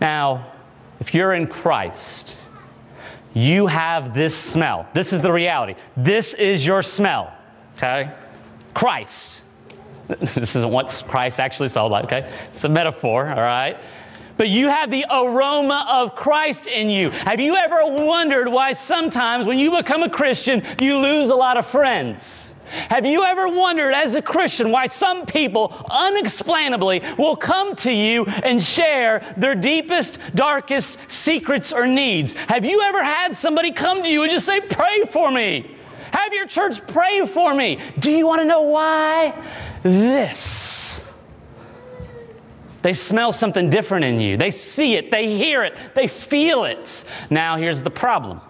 Now, 0.00 0.52
if 1.00 1.14
you're 1.14 1.34
in 1.34 1.48
Christ, 1.48 2.39
you 3.34 3.66
have 3.66 4.14
this 4.14 4.36
smell. 4.36 4.88
This 4.92 5.12
is 5.12 5.20
the 5.20 5.32
reality. 5.32 5.74
This 5.96 6.34
is 6.34 6.66
your 6.66 6.82
smell, 6.82 7.32
okay? 7.76 8.12
Christ. 8.74 9.42
this 10.08 10.56
isn't 10.56 10.70
what 10.70 11.02
Christ 11.06 11.38
actually 11.38 11.68
smelled 11.68 11.92
like, 11.92 12.04
okay? 12.04 12.32
It's 12.46 12.64
a 12.64 12.68
metaphor, 12.68 13.28
all 13.28 13.42
right? 13.42 13.78
But 14.36 14.48
you 14.48 14.68
have 14.68 14.90
the 14.90 15.04
aroma 15.10 15.86
of 15.88 16.14
Christ 16.14 16.66
in 16.66 16.88
you. 16.88 17.10
Have 17.10 17.40
you 17.40 17.56
ever 17.56 17.80
wondered 17.84 18.48
why 18.48 18.72
sometimes 18.72 19.46
when 19.46 19.58
you 19.58 19.76
become 19.76 20.02
a 20.02 20.08
Christian, 20.08 20.62
you 20.80 20.96
lose 20.96 21.28
a 21.30 21.34
lot 21.34 21.58
of 21.58 21.66
friends? 21.66 22.54
Have 22.88 23.06
you 23.06 23.24
ever 23.24 23.48
wondered 23.48 23.92
as 23.92 24.14
a 24.14 24.22
Christian 24.22 24.70
why 24.70 24.86
some 24.86 25.26
people 25.26 25.74
unexplainably 25.90 27.02
will 27.18 27.36
come 27.36 27.74
to 27.76 27.92
you 27.92 28.24
and 28.26 28.62
share 28.62 29.22
their 29.36 29.54
deepest, 29.54 30.18
darkest 30.34 30.98
secrets 31.08 31.72
or 31.72 31.86
needs? 31.86 32.32
Have 32.32 32.64
you 32.64 32.82
ever 32.82 33.02
had 33.02 33.36
somebody 33.36 33.72
come 33.72 34.02
to 34.02 34.08
you 34.08 34.22
and 34.22 34.30
just 34.30 34.46
say, 34.46 34.60
Pray 34.60 35.02
for 35.10 35.30
me? 35.30 35.76
Have 36.12 36.32
your 36.32 36.46
church 36.46 36.84
pray 36.86 37.24
for 37.26 37.54
me. 37.54 37.78
Do 37.98 38.10
you 38.10 38.26
want 38.26 38.40
to 38.40 38.44
know 38.44 38.62
why? 38.62 39.32
This. 39.82 41.04
They 42.82 42.94
smell 42.94 43.32
something 43.32 43.68
different 43.70 44.04
in 44.04 44.20
you. 44.20 44.36
They 44.36 44.50
see 44.50 44.96
it, 44.96 45.10
they 45.10 45.36
hear 45.36 45.62
it, 45.62 45.76
they 45.94 46.08
feel 46.08 46.64
it. 46.64 47.04
Now, 47.28 47.56
here's 47.56 47.82
the 47.82 47.90
problem 47.90 48.40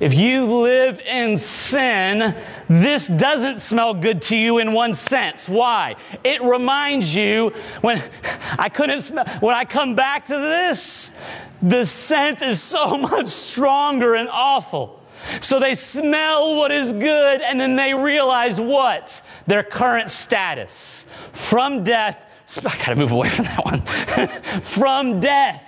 If 0.00 0.14
you 0.14 0.44
live 0.44 1.00
in 1.00 1.36
sin, 1.36 2.34
this 2.68 3.08
doesn't 3.08 3.60
smell 3.60 3.94
good 3.94 4.22
to 4.22 4.36
you 4.36 4.58
in 4.58 4.72
one 4.72 4.94
sense. 4.94 5.48
Why? 5.48 5.96
It 6.24 6.42
reminds 6.42 7.14
you 7.14 7.52
when 7.80 8.02
I 8.58 8.68
couldn't 8.68 9.00
smell, 9.00 9.26
when 9.40 9.54
I 9.54 9.64
come 9.64 9.94
back 9.94 10.26
to 10.26 10.38
this, 10.38 11.20
the 11.62 11.84
scent 11.84 12.42
is 12.42 12.62
so 12.62 12.96
much 12.98 13.28
stronger 13.28 14.14
and 14.14 14.28
awful. 14.28 15.02
So 15.40 15.58
they 15.58 15.74
smell 15.74 16.56
what 16.56 16.70
is 16.70 16.92
good 16.92 17.42
and 17.42 17.58
then 17.58 17.76
they 17.76 17.92
realize 17.92 18.60
what? 18.60 19.20
Their 19.46 19.62
current 19.62 20.10
status. 20.10 21.06
From 21.32 21.84
death, 21.84 22.24
I 22.58 22.78
gotta 22.78 22.96
move 22.96 23.12
away 23.12 23.28
from 23.28 23.44
that 23.46 23.64
one. 23.64 23.82
from 24.62 25.20
death 25.20 25.64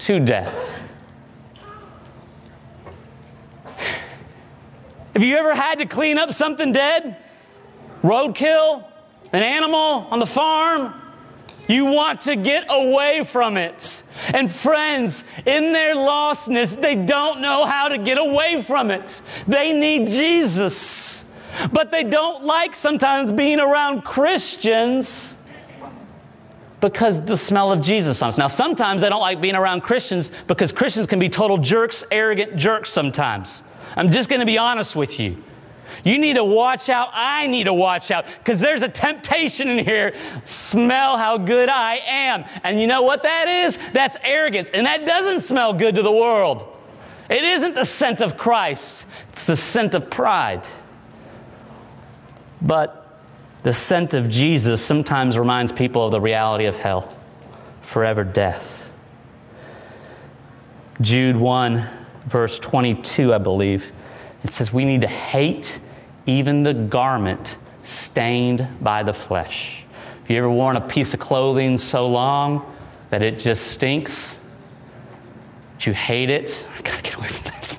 to 0.00 0.20
death. 0.20 0.89
Have 5.14 5.22
you 5.22 5.36
ever 5.36 5.54
had 5.54 5.78
to 5.80 5.86
clean 5.86 6.18
up 6.18 6.32
something 6.32 6.72
dead? 6.72 7.16
Roadkill? 8.02 8.84
An 9.32 9.42
animal 9.42 10.06
on 10.10 10.18
the 10.18 10.26
farm? 10.26 10.94
You 11.68 11.84
want 11.84 12.22
to 12.22 12.34
get 12.34 12.66
away 12.68 13.22
from 13.24 13.56
it. 13.56 14.02
And 14.34 14.50
friends, 14.50 15.24
in 15.46 15.72
their 15.72 15.94
lostness, 15.94 16.80
they 16.80 16.96
don't 16.96 17.40
know 17.40 17.64
how 17.64 17.88
to 17.88 17.98
get 17.98 18.18
away 18.18 18.60
from 18.60 18.90
it. 18.90 19.22
They 19.46 19.72
need 19.72 20.08
Jesus. 20.08 21.24
But 21.72 21.92
they 21.92 22.02
don't 22.02 22.44
like 22.44 22.74
sometimes 22.74 23.30
being 23.30 23.60
around 23.60 24.02
Christians 24.02 25.36
because 26.80 27.22
the 27.22 27.36
smell 27.36 27.70
of 27.70 27.82
Jesus 27.82 28.22
on 28.22 28.28
us. 28.28 28.38
Now, 28.38 28.48
sometimes 28.48 29.02
they 29.02 29.08
don't 29.08 29.20
like 29.20 29.40
being 29.40 29.54
around 29.54 29.82
Christians 29.82 30.32
because 30.46 30.72
Christians 30.72 31.06
can 31.06 31.18
be 31.18 31.28
total 31.28 31.58
jerks, 31.58 32.02
arrogant 32.10 32.56
jerks 32.56 32.90
sometimes. 32.90 33.62
I'm 33.96 34.10
just 34.10 34.28
going 34.28 34.40
to 34.40 34.46
be 34.46 34.58
honest 34.58 34.96
with 34.96 35.18
you. 35.18 35.42
You 36.04 36.18
need 36.18 36.34
to 36.34 36.44
watch 36.44 36.88
out. 36.88 37.10
I 37.12 37.46
need 37.46 37.64
to 37.64 37.74
watch 37.74 38.10
out 38.10 38.24
because 38.38 38.60
there's 38.60 38.82
a 38.82 38.88
temptation 38.88 39.68
in 39.68 39.84
here. 39.84 40.14
Smell 40.44 41.16
how 41.16 41.38
good 41.38 41.68
I 41.68 41.96
am. 41.96 42.44
And 42.62 42.80
you 42.80 42.86
know 42.86 43.02
what 43.02 43.22
that 43.24 43.48
is? 43.48 43.78
That's 43.92 44.16
arrogance. 44.22 44.70
And 44.70 44.86
that 44.86 45.04
doesn't 45.04 45.40
smell 45.40 45.74
good 45.74 45.96
to 45.96 46.02
the 46.02 46.12
world. 46.12 46.64
It 47.28 47.44
isn't 47.44 47.74
the 47.74 47.84
scent 47.84 48.20
of 48.20 48.36
Christ, 48.36 49.06
it's 49.32 49.46
the 49.46 49.56
scent 49.56 49.94
of 49.94 50.10
pride. 50.10 50.66
But 52.60 53.18
the 53.62 53.72
scent 53.72 54.14
of 54.14 54.28
Jesus 54.28 54.84
sometimes 54.84 55.38
reminds 55.38 55.70
people 55.70 56.04
of 56.04 56.10
the 56.10 56.20
reality 56.20 56.64
of 56.64 56.76
hell, 56.76 57.16
forever 57.82 58.24
death. 58.24 58.90
Jude 61.00 61.36
1, 61.36 61.88
verse 62.26 62.58
22, 62.58 63.34
I 63.34 63.38
believe, 63.38 63.92
it 64.44 64.52
says, 64.52 64.72
We 64.72 64.84
need 64.84 65.00
to 65.02 65.08
hate 65.08 65.78
even 66.26 66.62
the 66.62 66.74
garment 66.74 67.56
stained 67.82 68.66
by 68.80 69.02
the 69.02 69.12
flesh. 69.12 69.84
Have 70.22 70.30
you 70.30 70.36
ever 70.36 70.50
worn 70.50 70.76
a 70.76 70.80
piece 70.80 71.14
of 71.14 71.20
clothing 71.20 71.78
so 71.78 72.06
long 72.06 72.74
that 73.10 73.22
it 73.22 73.38
just 73.38 73.68
stinks? 73.68 74.38
That 75.74 75.86
you 75.86 75.92
hate 75.92 76.30
it? 76.30 76.66
I 76.78 76.82
gotta 76.82 77.02
get 77.02 77.16
away 77.16 77.28
from 77.28 77.44
that. 77.44 77.78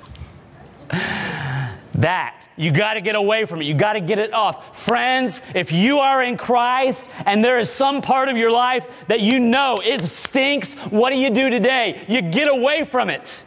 That 1.95 2.41
you 2.61 2.71
got 2.71 2.93
to 2.93 3.01
get 3.01 3.15
away 3.15 3.45
from 3.45 3.61
it. 3.61 3.65
You 3.65 3.73
got 3.73 3.93
to 3.93 3.99
get 3.99 4.19
it 4.19 4.33
off. 4.33 4.77
Friends, 4.77 5.41
if 5.55 5.71
you 5.71 5.99
are 5.99 6.21
in 6.21 6.37
Christ 6.37 7.09
and 7.25 7.43
there 7.43 7.59
is 7.59 7.69
some 7.69 8.01
part 8.01 8.29
of 8.29 8.37
your 8.37 8.51
life 8.51 8.87
that 9.07 9.19
you 9.19 9.39
know 9.39 9.81
it 9.83 10.03
stinks, 10.03 10.75
what 10.75 11.09
do 11.09 11.15
you 11.15 11.29
do 11.29 11.49
today? 11.49 12.05
You 12.07 12.21
get 12.21 12.47
away 12.47 12.85
from 12.85 13.09
it. 13.09 13.43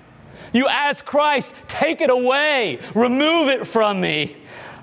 You 0.54 0.66
ask 0.68 1.04
Christ, 1.04 1.52
take 1.68 2.00
it 2.00 2.08
away, 2.08 2.78
remove 2.94 3.48
it 3.48 3.66
from 3.66 4.00
me. 4.00 4.36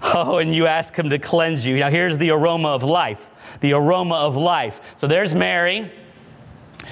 Oh, 0.03 0.38
and 0.38 0.53
you 0.53 0.67
ask 0.67 0.95
Him 0.95 1.10
to 1.10 1.17
cleanse 1.17 1.65
you. 1.65 1.77
Now, 1.77 1.89
here's 1.89 2.17
the 2.17 2.31
aroma 2.31 2.69
of 2.69 2.84
life. 2.84 3.29
The 3.62 3.73
aroma 3.73 4.15
of 4.15 4.36
life. 4.36 4.81
So 4.97 5.07
there's 5.07 5.34
Mary. 5.34 5.91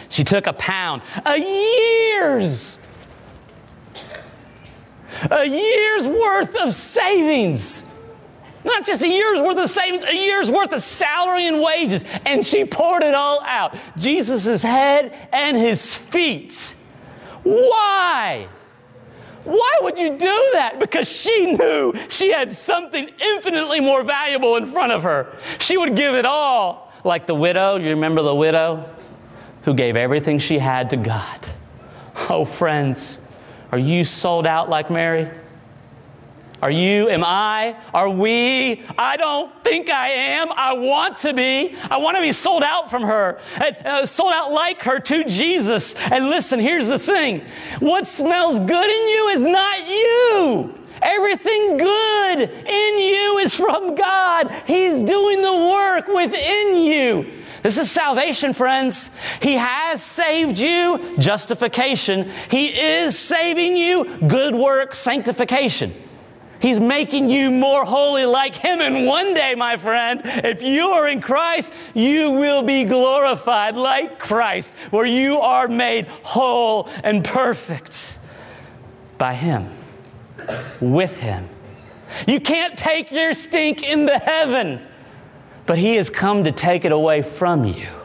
She 0.09 0.23
took 0.23 0.47
a 0.47 0.53
pound, 0.53 1.01
a 1.25 1.37
year's 1.37 2.79
a 5.29 5.45
year's 5.45 6.07
worth 6.07 6.55
of 6.55 6.73
savings. 6.73 7.83
Not 8.63 8.85
just 8.85 9.01
a 9.03 9.07
year's 9.07 9.41
worth 9.41 9.57
of 9.57 9.69
savings, 9.69 10.03
a 10.03 10.15
year's 10.15 10.51
worth 10.51 10.73
of 10.73 10.81
salary 10.81 11.47
and 11.47 11.61
wages. 11.61 12.03
And 12.25 12.45
she 12.45 12.65
poured 12.65 13.03
it 13.03 13.13
all 13.13 13.41
out. 13.43 13.75
Jesus' 13.97 14.63
head 14.63 15.15
and 15.31 15.57
his 15.57 15.95
feet. 15.95 16.75
Why? 17.43 18.47
Why 19.49 19.79
would 19.81 19.97
you 19.97 20.09
do 20.09 20.49
that? 20.53 20.79
Because 20.79 21.11
she 21.11 21.55
knew 21.55 21.93
she 22.07 22.31
had 22.31 22.51
something 22.51 23.09
infinitely 23.19 23.79
more 23.79 24.03
valuable 24.03 24.57
in 24.57 24.67
front 24.67 24.91
of 24.91 25.03
her. 25.03 25.35
She 25.59 25.75
would 25.75 25.95
give 25.95 26.13
it 26.13 26.25
all. 26.25 26.93
Like 27.03 27.25
the 27.25 27.33
widow, 27.33 27.77
you 27.77 27.89
remember 27.89 28.21
the 28.21 28.35
widow 28.35 28.87
who 29.63 29.73
gave 29.73 29.95
everything 29.95 30.37
she 30.37 30.59
had 30.59 30.91
to 30.91 30.97
God. 30.97 31.39
Oh, 32.29 32.45
friends, 32.45 33.19
are 33.71 33.79
you 33.79 34.03
sold 34.03 34.45
out 34.45 34.69
like 34.69 34.91
Mary? 34.91 35.29
Are 36.61 36.71
you? 36.71 37.09
Am 37.09 37.23
I? 37.23 37.77
Are 37.93 38.09
we? 38.09 38.83
I 38.97 39.15
don't 39.15 39.63
think 39.63 39.89
I 39.89 40.09
am. 40.09 40.49
I 40.51 40.73
want 40.73 41.17
to 41.19 41.33
be. 41.33 41.75
I 41.89 41.97
want 41.97 42.17
to 42.17 42.21
be 42.21 42.33
sold 42.33 42.63
out 42.63 42.89
from 42.89 43.03
her, 43.03 43.39
uh, 43.85 44.05
sold 44.05 44.33
out 44.33 44.51
like 44.51 44.81
her 44.81 44.99
to 44.99 45.23
Jesus. 45.23 45.95
And 46.11 46.29
listen, 46.29 46.59
here's 46.59 46.87
the 46.87 46.99
thing 46.99 47.45
what 47.79 48.07
smells 48.07 48.59
good 48.59 48.89
in 48.89 49.07
you 49.07 49.27
is 49.29 49.45
not 49.45 49.87
you. 49.87 50.75
Everything 51.01 51.77
good 51.77 52.39
in 52.41 52.99
you 52.99 53.37
is 53.37 53.55
from 53.55 53.95
God. 53.95 54.53
He's 54.67 55.01
doing 55.01 55.41
the 55.41 55.55
work 55.55 56.07
within 56.09 56.75
you. 56.75 57.39
This 57.63 57.77
is 57.77 57.89
salvation, 57.89 58.53
friends. 58.53 59.11
He 59.41 59.55
has 59.55 60.01
saved 60.03 60.59
you, 60.59 61.17
justification. 61.19 62.29
He 62.49 62.67
is 62.67 63.17
saving 63.17 63.77
you, 63.77 64.17
good 64.27 64.55
work, 64.55 64.93
sanctification. 64.93 65.93
He's 66.59 66.79
making 66.79 67.29
you 67.29 67.49
more 67.49 67.85
holy 67.85 68.25
like 68.25 68.55
Him. 68.55 68.81
And 68.81 69.05
one 69.05 69.33
day, 69.33 69.55
my 69.55 69.77
friend, 69.77 70.21
if 70.23 70.61
you 70.61 70.89
are 70.89 71.07
in 71.07 71.21
Christ, 71.21 71.73
you 71.93 72.31
will 72.31 72.63
be 72.63 72.83
glorified 72.83 73.75
like 73.75 74.19
Christ, 74.19 74.73
where 74.91 75.05
you 75.05 75.39
are 75.39 75.67
made 75.67 76.07
whole 76.07 76.89
and 77.03 77.23
perfect 77.23 78.19
by 79.17 79.33
Him, 79.33 79.69
with 80.81 81.17
Him. 81.17 81.47
You 82.27 82.39
can't 82.39 82.77
take 82.77 83.11
your 83.11 83.33
stink 83.33 83.83
into 83.83 84.17
heaven 84.17 84.81
but 85.69 85.77
He 85.77 85.97
has 85.97 86.09
come 86.09 86.45
to 86.45 86.51
take 86.51 86.83
it 86.83 86.91
away 86.91 87.21
from 87.21 87.63
you. 87.63 87.87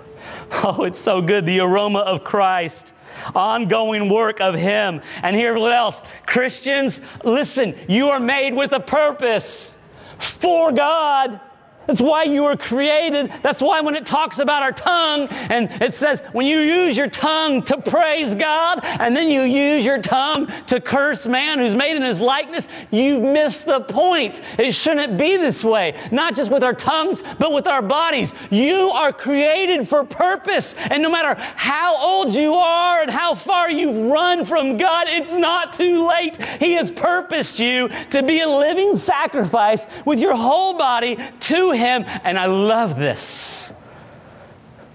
Oh, 0.62 0.84
it's 0.84 1.00
so 1.00 1.20
good. 1.20 1.46
The 1.46 1.60
aroma 1.60 2.00
of 2.00 2.22
Christ, 2.22 2.92
ongoing 3.34 4.08
work 4.08 4.40
of 4.40 4.54
Him. 4.54 5.02
And 5.22 5.34
here, 5.36 5.58
what 5.58 5.72
else? 5.72 6.02
Christians, 6.26 7.00
listen, 7.24 7.74
you 7.88 8.10
are 8.10 8.20
made 8.20 8.54
with 8.54 8.72
a 8.72 8.80
purpose 8.80 9.76
for 10.18 10.72
God. 10.72 11.40
That's 11.86 12.00
why 12.00 12.24
you 12.24 12.42
were 12.42 12.56
created. 12.56 13.32
That's 13.42 13.60
why 13.60 13.80
when 13.80 13.94
it 13.94 14.06
talks 14.06 14.38
about 14.38 14.62
our 14.62 14.72
tongue 14.72 15.28
and 15.28 15.70
it 15.82 15.94
says 15.94 16.22
when 16.32 16.46
you 16.46 16.60
use 16.60 16.96
your 16.96 17.08
tongue 17.08 17.62
to 17.64 17.80
praise 17.80 18.34
God 18.34 18.80
and 18.82 19.16
then 19.16 19.28
you 19.30 19.42
use 19.42 19.84
your 19.84 20.00
tongue 20.00 20.50
to 20.66 20.80
curse 20.80 21.26
man 21.26 21.58
who's 21.58 21.74
made 21.74 21.96
in 21.96 22.02
his 22.02 22.20
likeness, 22.20 22.68
you've 22.90 23.22
missed 23.22 23.66
the 23.66 23.80
point. 23.80 24.40
It 24.58 24.72
shouldn't 24.72 25.18
be 25.18 25.36
this 25.36 25.64
way. 25.64 25.94
Not 26.10 26.34
just 26.34 26.50
with 26.50 26.62
our 26.62 26.74
tongues, 26.74 27.22
but 27.38 27.52
with 27.52 27.66
our 27.66 27.82
bodies. 27.82 28.34
You 28.50 28.90
are 28.90 29.12
created 29.12 29.88
for 29.88 30.04
purpose. 30.04 30.74
And 30.90 31.02
no 31.02 31.10
matter 31.10 31.34
how 31.56 31.96
old 31.96 32.34
you 32.34 32.54
are 32.54 33.02
and 33.02 33.10
how 33.10 33.34
far 33.34 33.70
you've 33.70 34.10
run 34.10 34.44
from 34.44 34.76
God, 34.76 35.06
it's 35.08 35.34
not 35.34 35.72
too 35.72 36.08
late. 36.08 36.36
He 36.60 36.72
has 36.72 36.90
purposed 36.90 37.58
you 37.58 37.88
to 38.10 38.22
be 38.22 38.40
a 38.40 38.48
living 38.48 38.96
sacrifice 38.96 39.86
with 40.04 40.20
your 40.20 40.34
whole 40.34 40.74
body 40.74 41.18
to 41.40 41.70
him. 41.74 42.04
And 42.24 42.38
I 42.38 42.46
love 42.46 42.96
this. 42.96 43.72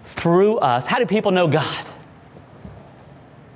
Through 0.06 0.58
us, 0.58 0.86
how 0.86 0.98
do 0.98 1.06
people 1.06 1.32
know 1.32 1.48
God? 1.48 1.90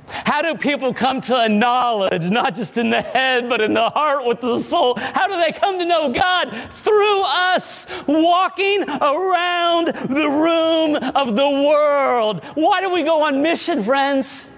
How 0.07 0.41
do 0.41 0.55
people 0.55 0.93
come 0.93 1.21
to 1.21 1.39
a 1.39 1.49
knowledge, 1.49 2.29
not 2.29 2.53
just 2.55 2.77
in 2.77 2.89
the 2.91 3.01
head, 3.01 3.49
but 3.49 3.62
in 3.62 3.73
the 3.73 3.89
heart 3.89 4.25
with 4.25 4.41
the 4.41 4.57
soul? 4.57 4.95
How 4.95 5.27
do 5.27 5.36
they 5.38 5.51
come 5.51 5.79
to 5.79 5.86
know 5.86 6.09
God? 6.09 6.55
Through 6.71 7.23
us 7.23 7.88
walking 8.07 8.83
around 8.83 9.88
the 9.88 10.29
room 10.29 10.95
of 11.15 11.36
the 11.36 11.49
world. 11.49 12.43
Why 12.53 12.81
do 12.81 12.91
we 12.91 13.03
go 13.03 13.23
on 13.23 13.41
mission, 13.41 13.83
friends? 13.83 14.49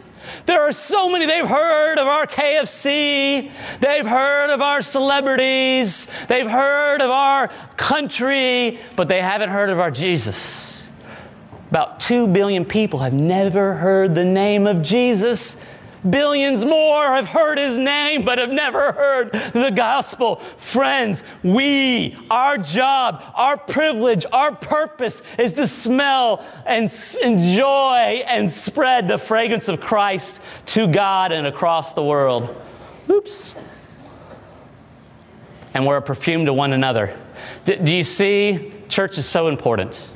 There 0.46 0.62
are 0.62 0.72
so 0.72 1.10
many. 1.10 1.26
They've 1.26 1.48
heard 1.48 1.98
of 1.98 2.08
our 2.08 2.28
KFC. 2.28 3.52
They've 3.80 4.06
heard 4.06 4.50
of 4.50 4.62
our 4.62 4.82
celebrities. 4.82 6.08
They've 6.28 6.50
heard 6.50 7.02
of 7.02 7.10
our 7.10 7.48
country, 7.78 8.80
but 8.96 9.08
they 9.08 9.22
haven't 9.22 9.50
heard 9.50 9.70
of 9.70 9.80
our 9.80 9.92
Jesus. 9.92 10.92
About 11.70 12.00
2 12.00 12.28
billion 12.28 12.64
people 12.64 13.00
have 13.00 13.14
never 13.14 13.74
heard 13.76 14.16
the 14.16 14.24
name 14.24 14.68
of 14.68 14.82
Jesus 14.82 15.62
Billions 16.10 16.64
more 16.64 17.14
have 17.14 17.28
heard 17.28 17.58
his 17.58 17.78
name 17.78 18.24
but 18.26 18.38
have 18.38 18.52
never 18.52 18.92
heard 18.92 19.32
the 19.32 19.72
gospel. 19.74 20.36
Friends, 20.58 21.24
we, 21.44 22.16
our 22.30 22.58
job, 22.58 23.24
our 23.34 23.58
privilege, 23.58 24.26
our 24.32 24.56
purpose 24.56 25.24
is 25.40 25.54
to 25.54 25.68
smell 25.68 26.46
and 26.66 26.92
enjoy 27.24 28.24
and 28.28 28.50
spread 28.50 29.08
the 29.08 29.18
fragrance 29.18 29.68
of 29.68 29.80
Christ 29.82 30.42
to 30.68 30.86
God 30.88 31.32
and 31.32 31.48
across 31.48 31.94
the 31.94 32.04
world. 32.04 32.56
Oops. 33.10 33.56
And 35.74 35.86
we're 35.86 35.98
a 35.98 36.02
perfume 36.02 36.46
to 36.46 36.54
one 36.54 36.74
another. 36.74 37.18
Do 37.66 37.94
you 37.94 38.04
see? 38.04 38.74
Church 38.90 39.18
is 39.18 39.26
so 39.26 39.48
important. 39.48 40.08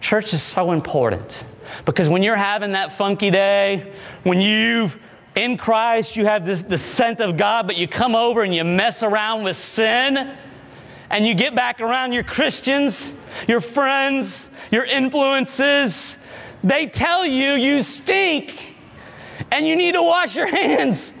Church 0.00 0.34
is 0.34 0.42
so 0.42 0.72
important 0.72 1.44
because 1.84 2.08
when 2.08 2.22
you're 2.22 2.36
having 2.36 2.72
that 2.72 2.92
funky 2.92 3.30
day, 3.30 3.92
when 4.22 4.40
you've 4.40 4.98
in 5.34 5.56
Christ, 5.56 6.16
you 6.16 6.26
have 6.26 6.44
this, 6.44 6.62
the 6.62 6.76
scent 6.76 7.20
of 7.20 7.36
God, 7.36 7.66
but 7.66 7.76
you 7.76 7.88
come 7.88 8.14
over 8.14 8.42
and 8.42 8.54
you 8.54 8.64
mess 8.64 9.02
around 9.02 9.44
with 9.44 9.56
sin, 9.56 10.36
and 11.10 11.26
you 11.26 11.34
get 11.34 11.54
back 11.54 11.80
around 11.80 12.12
your 12.12 12.22
Christians, 12.22 13.14
your 13.48 13.60
friends, 13.60 14.50
your 14.70 14.84
influences. 14.84 16.24
They 16.64 16.86
tell 16.86 17.26
you 17.26 17.52
you 17.52 17.82
stink 17.82 18.76
and 19.50 19.66
you 19.66 19.76
need 19.76 19.92
to 19.92 20.02
wash 20.02 20.36
your 20.36 20.46
hands 20.54 21.18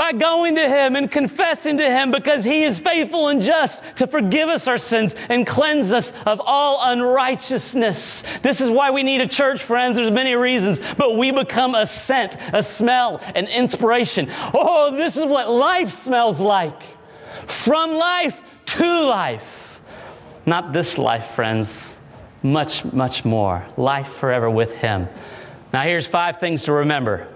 by 0.00 0.12
going 0.12 0.54
to 0.54 0.66
Him 0.66 0.96
and 0.96 1.10
confessing 1.10 1.76
to 1.76 1.84
Him 1.84 2.10
because 2.10 2.42
He 2.42 2.62
is 2.62 2.78
faithful 2.78 3.28
and 3.28 3.38
just 3.38 3.82
to 3.96 4.06
forgive 4.06 4.48
us 4.48 4.66
our 4.66 4.78
sins 4.78 5.14
and 5.28 5.46
cleanse 5.46 5.92
us 5.92 6.14
of 6.24 6.40
all 6.42 6.80
unrighteousness. 6.90 8.22
This 8.38 8.62
is 8.62 8.70
why 8.70 8.92
we 8.92 9.02
need 9.02 9.20
a 9.20 9.28
church, 9.28 9.62
friends. 9.62 9.98
There's 9.98 10.10
many 10.10 10.34
reasons, 10.34 10.80
but 10.96 11.18
we 11.18 11.32
become 11.32 11.74
a 11.74 11.84
scent, 11.84 12.38
a 12.54 12.62
smell, 12.62 13.20
an 13.34 13.46
inspiration. 13.46 14.30
Oh, 14.54 14.90
this 14.96 15.18
is 15.18 15.24
what 15.26 15.50
life 15.50 15.90
smells 15.90 16.40
like. 16.40 16.82
From 17.46 17.92
life 17.92 18.40
to 18.64 19.06
life. 19.06 19.82
Not 20.46 20.72
this 20.72 20.96
life, 20.96 21.32
friends. 21.32 21.94
Much, 22.42 22.86
much 22.86 23.26
more. 23.26 23.66
Life 23.76 24.08
forever 24.08 24.48
with 24.48 24.74
Him. 24.78 25.08
Now, 25.74 25.82
here's 25.82 26.06
five 26.06 26.40
things 26.40 26.62
to 26.62 26.72
remember 26.72 27.28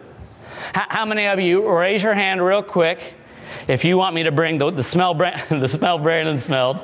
how 0.74 1.05
many 1.05 1.27
of 1.27 1.40
you, 1.40 1.68
raise 1.68 2.03
your 2.03 2.14
hand 2.14 2.44
real 2.44 2.62
quick, 2.62 3.14
if 3.68 3.85
you 3.85 3.96
want 3.96 4.14
me 4.14 4.22
to 4.22 4.33
bring 4.33 4.59
the, 4.59 4.70
the 4.70 4.83
smell, 4.83 5.14
the 5.50 5.68
smell 5.68 5.98
Brandon 5.98 6.38
smelled, 6.38 6.81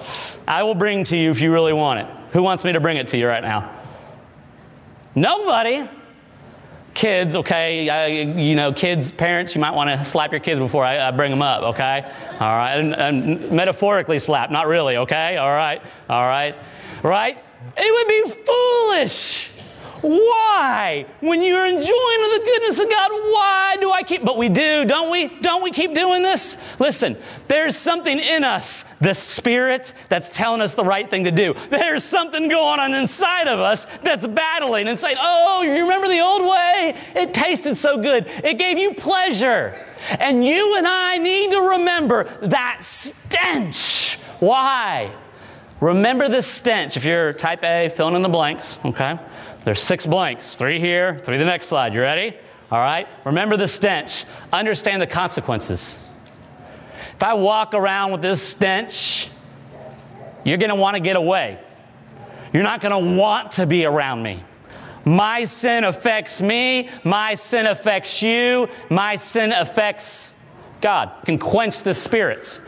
I 0.47 0.63
will 0.63 0.75
bring 0.75 1.05
to 1.05 1.17
you 1.17 1.31
if 1.31 1.41
you 1.41 1.53
really 1.53 1.73
want 1.73 2.01
it. 2.01 2.07
Who 2.33 2.43
wants 2.43 2.65
me 2.65 2.73
to 2.73 2.81
bring 2.81 2.97
it 2.97 3.09
to 3.09 3.19
you 3.19 3.27
right 3.27 3.43
now? 3.43 3.77
Nobody. 5.15 5.89
Kids, 6.93 7.37
okay, 7.37 7.89
I, 7.89 8.07
you 8.07 8.57
know, 8.57 8.73
kids, 8.73 9.13
parents, 9.13 9.55
you 9.55 9.61
might 9.61 9.75
want 9.75 9.91
to 9.91 10.05
slap 10.05 10.33
your 10.33 10.41
kids 10.41 10.59
before 10.59 10.85
I, 10.85 11.09
I 11.09 11.11
bring 11.13 11.31
them 11.31 11.41
up, 11.41 11.63
okay? 11.63 12.03
All 12.33 12.57
right, 12.57 12.75
and, 12.75 12.95
and 12.95 13.51
metaphorically 13.53 14.19
slap, 14.19 14.51
not 14.51 14.67
really, 14.67 14.97
okay? 14.97 15.37
All 15.37 15.53
right, 15.53 15.81
all 16.09 16.27
right, 16.27 16.57
right? 17.05 17.39
It 17.77 17.93
would 17.93 18.09
be 18.09 18.43
foolish 18.45 19.51
why? 20.03 21.07
When 21.21 21.43
you're 21.43 21.67
enjoying 21.67 21.85
the 21.87 22.43
goodness 22.45 22.81
of 22.81 22.89
God, 22.89 23.11
why 23.11 23.77
do 23.81 23.91
I 23.91 24.03
keep? 24.03 24.25
But 24.25 24.37
we 24.37 24.49
do, 24.49 24.85
don't 24.85 25.11
we? 25.11 25.29
Don't 25.41 25.63
we 25.63 25.71
keep 25.71 25.95
doing 25.95 26.23
this? 26.23 26.57
Listen, 26.79 27.17
there's 27.49 27.77
something 27.77 28.19
in 28.19 28.45
us, 28.45 28.85
the 29.01 29.15
Spirit, 29.15 29.95
that's 30.09 30.31
telling 30.31 30.61
us 30.61 30.75
the 30.75 30.85
right 30.85 31.09
thing 31.09 31.25
to 31.25 31.31
do. 31.31 31.55
There's 31.71 32.05
something 32.05 32.49
going 32.49 32.81
on 32.81 32.95
inside 32.95 33.49
of 33.49 33.61
us 33.61 33.87
that's 34.03 34.27
battling 34.27 34.89
and 34.89 34.99
saying, 34.99 35.17
Oh, 35.21 35.63
you 35.63 35.83
remember 35.83 36.09
the 36.09 36.21
old 36.21 36.43
way? 36.43 36.95
It 37.15 37.35
tasted 37.35 37.77
so 37.77 38.01
good, 38.01 38.27
it 38.43 38.59
gave 38.59 38.79
you 38.79 38.95
pleasure. 38.95 39.75
And 40.19 40.45
you 40.45 40.77
and 40.77 40.87
I 40.87 41.19
need 41.19 41.51
to 41.51 41.61
remember 41.61 42.25
that 42.43 42.79
stench. 42.83 44.19
Why? 44.39 45.13
Remember 45.81 46.29
the 46.29 46.43
stench. 46.43 46.97
If 46.97 47.05
you're 47.05 47.33
type 47.33 47.65
A, 47.65 47.89
filling 47.89 48.15
in 48.15 48.23
the 48.23 48.29
blanks, 48.29 48.79
okay? 48.85 49.19
There's 49.65 49.83
six 49.83 50.07
blanks, 50.07 50.57
three 50.57 50.81
here, 50.81 51.19
three 51.19 51.37
the 51.37 51.45
next 51.45 51.67
slide. 51.67 51.93
You 51.93 52.01
ready? 52.01 52.37
All 52.71 52.79
right? 52.79 53.07
Remember 53.25 53.57
the 53.57 53.69
stench. 53.69 54.25
Understand 54.53 55.03
the 55.03 55.07
consequences. 55.07 55.99
If 57.15 57.23
I 57.23 57.35
walk 57.35 57.75
around 57.75 58.13
with 58.13 58.23
this 58.23 58.43
stench, 58.43 59.29
you're 60.45 60.59
going 60.59 60.71
to 60.71 60.77
want 60.77 60.95
to 60.95 61.01
get 61.01 61.17
away. 61.17 61.59
You're 62.53 62.63
not 62.63 62.81
going 62.81 63.15
to 63.15 63.19
want 63.19 63.53
to 63.53 63.67
be 63.67 63.85
around 63.85 64.23
me. 64.23 64.43
My 65.05 65.45
sin 65.45 65.85
affects 65.85 66.41
me. 66.41 66.89
My 67.05 67.35
sin 67.35 67.67
affects 67.67 68.23
you. 68.23 68.69
My 68.89 69.17
sin 69.17 69.53
affects 69.53 70.35
God. 70.81 71.13
Can 71.25 71.39
quench 71.39 71.83
the 71.83 71.95
spirit. 71.95 72.61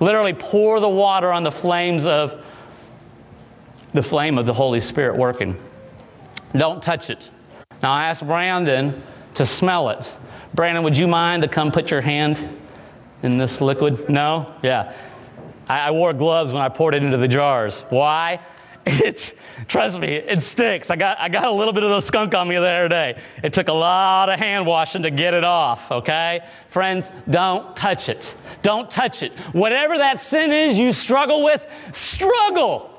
Literally 0.00 0.32
pour 0.32 0.80
the 0.80 0.88
water 0.88 1.32
on 1.32 1.42
the 1.42 1.52
flames 1.52 2.06
of 2.06 2.44
the 3.92 4.02
flame 4.02 4.38
of 4.38 4.46
the 4.46 4.54
Holy 4.54 4.80
Spirit 4.80 5.16
working. 5.16 5.56
Don't 6.56 6.82
touch 6.82 7.10
it. 7.10 7.30
Now 7.82 7.92
I 7.92 8.04
asked 8.04 8.26
Brandon 8.26 9.02
to 9.34 9.46
smell 9.46 9.90
it. 9.90 10.12
Brandon, 10.54 10.82
would 10.84 10.96
you 10.96 11.06
mind 11.06 11.42
to 11.42 11.48
come 11.48 11.70
put 11.70 11.90
your 11.90 12.00
hand 12.00 12.58
in 13.22 13.38
this 13.38 13.60
liquid? 13.60 14.08
No? 14.08 14.54
Yeah. 14.62 14.94
I, 15.68 15.88
I 15.88 15.90
wore 15.92 16.12
gloves 16.12 16.52
when 16.52 16.60
I 16.60 16.68
poured 16.68 16.94
it 16.94 17.04
into 17.04 17.16
the 17.16 17.28
jars. 17.28 17.80
Why? 17.88 18.40
It, 18.86 19.36
trust 19.68 20.00
me, 20.00 20.08
it 20.08 20.42
sticks. 20.42 20.90
I 20.90 20.96
got, 20.96 21.20
I 21.20 21.28
got 21.28 21.44
a 21.44 21.52
little 21.52 21.72
bit 21.72 21.84
of 21.84 21.90
the 21.90 22.00
skunk 22.00 22.34
on 22.34 22.48
me 22.48 22.56
the 22.56 22.66
other 22.66 22.88
day. 22.88 23.20
It 23.44 23.52
took 23.52 23.68
a 23.68 23.72
lot 23.72 24.30
of 24.30 24.38
hand 24.38 24.66
washing 24.66 25.02
to 25.02 25.10
get 25.10 25.34
it 25.34 25.44
off, 25.44 25.92
okay? 25.92 26.40
Friends, 26.70 27.12
don't 27.28 27.76
touch 27.76 28.08
it. 28.08 28.34
Don't 28.62 28.90
touch 28.90 29.22
it. 29.22 29.32
Whatever 29.52 29.98
that 29.98 30.18
sin 30.18 30.50
is 30.50 30.78
you 30.78 30.92
struggle 30.92 31.44
with, 31.44 31.64
struggle. 31.92 32.90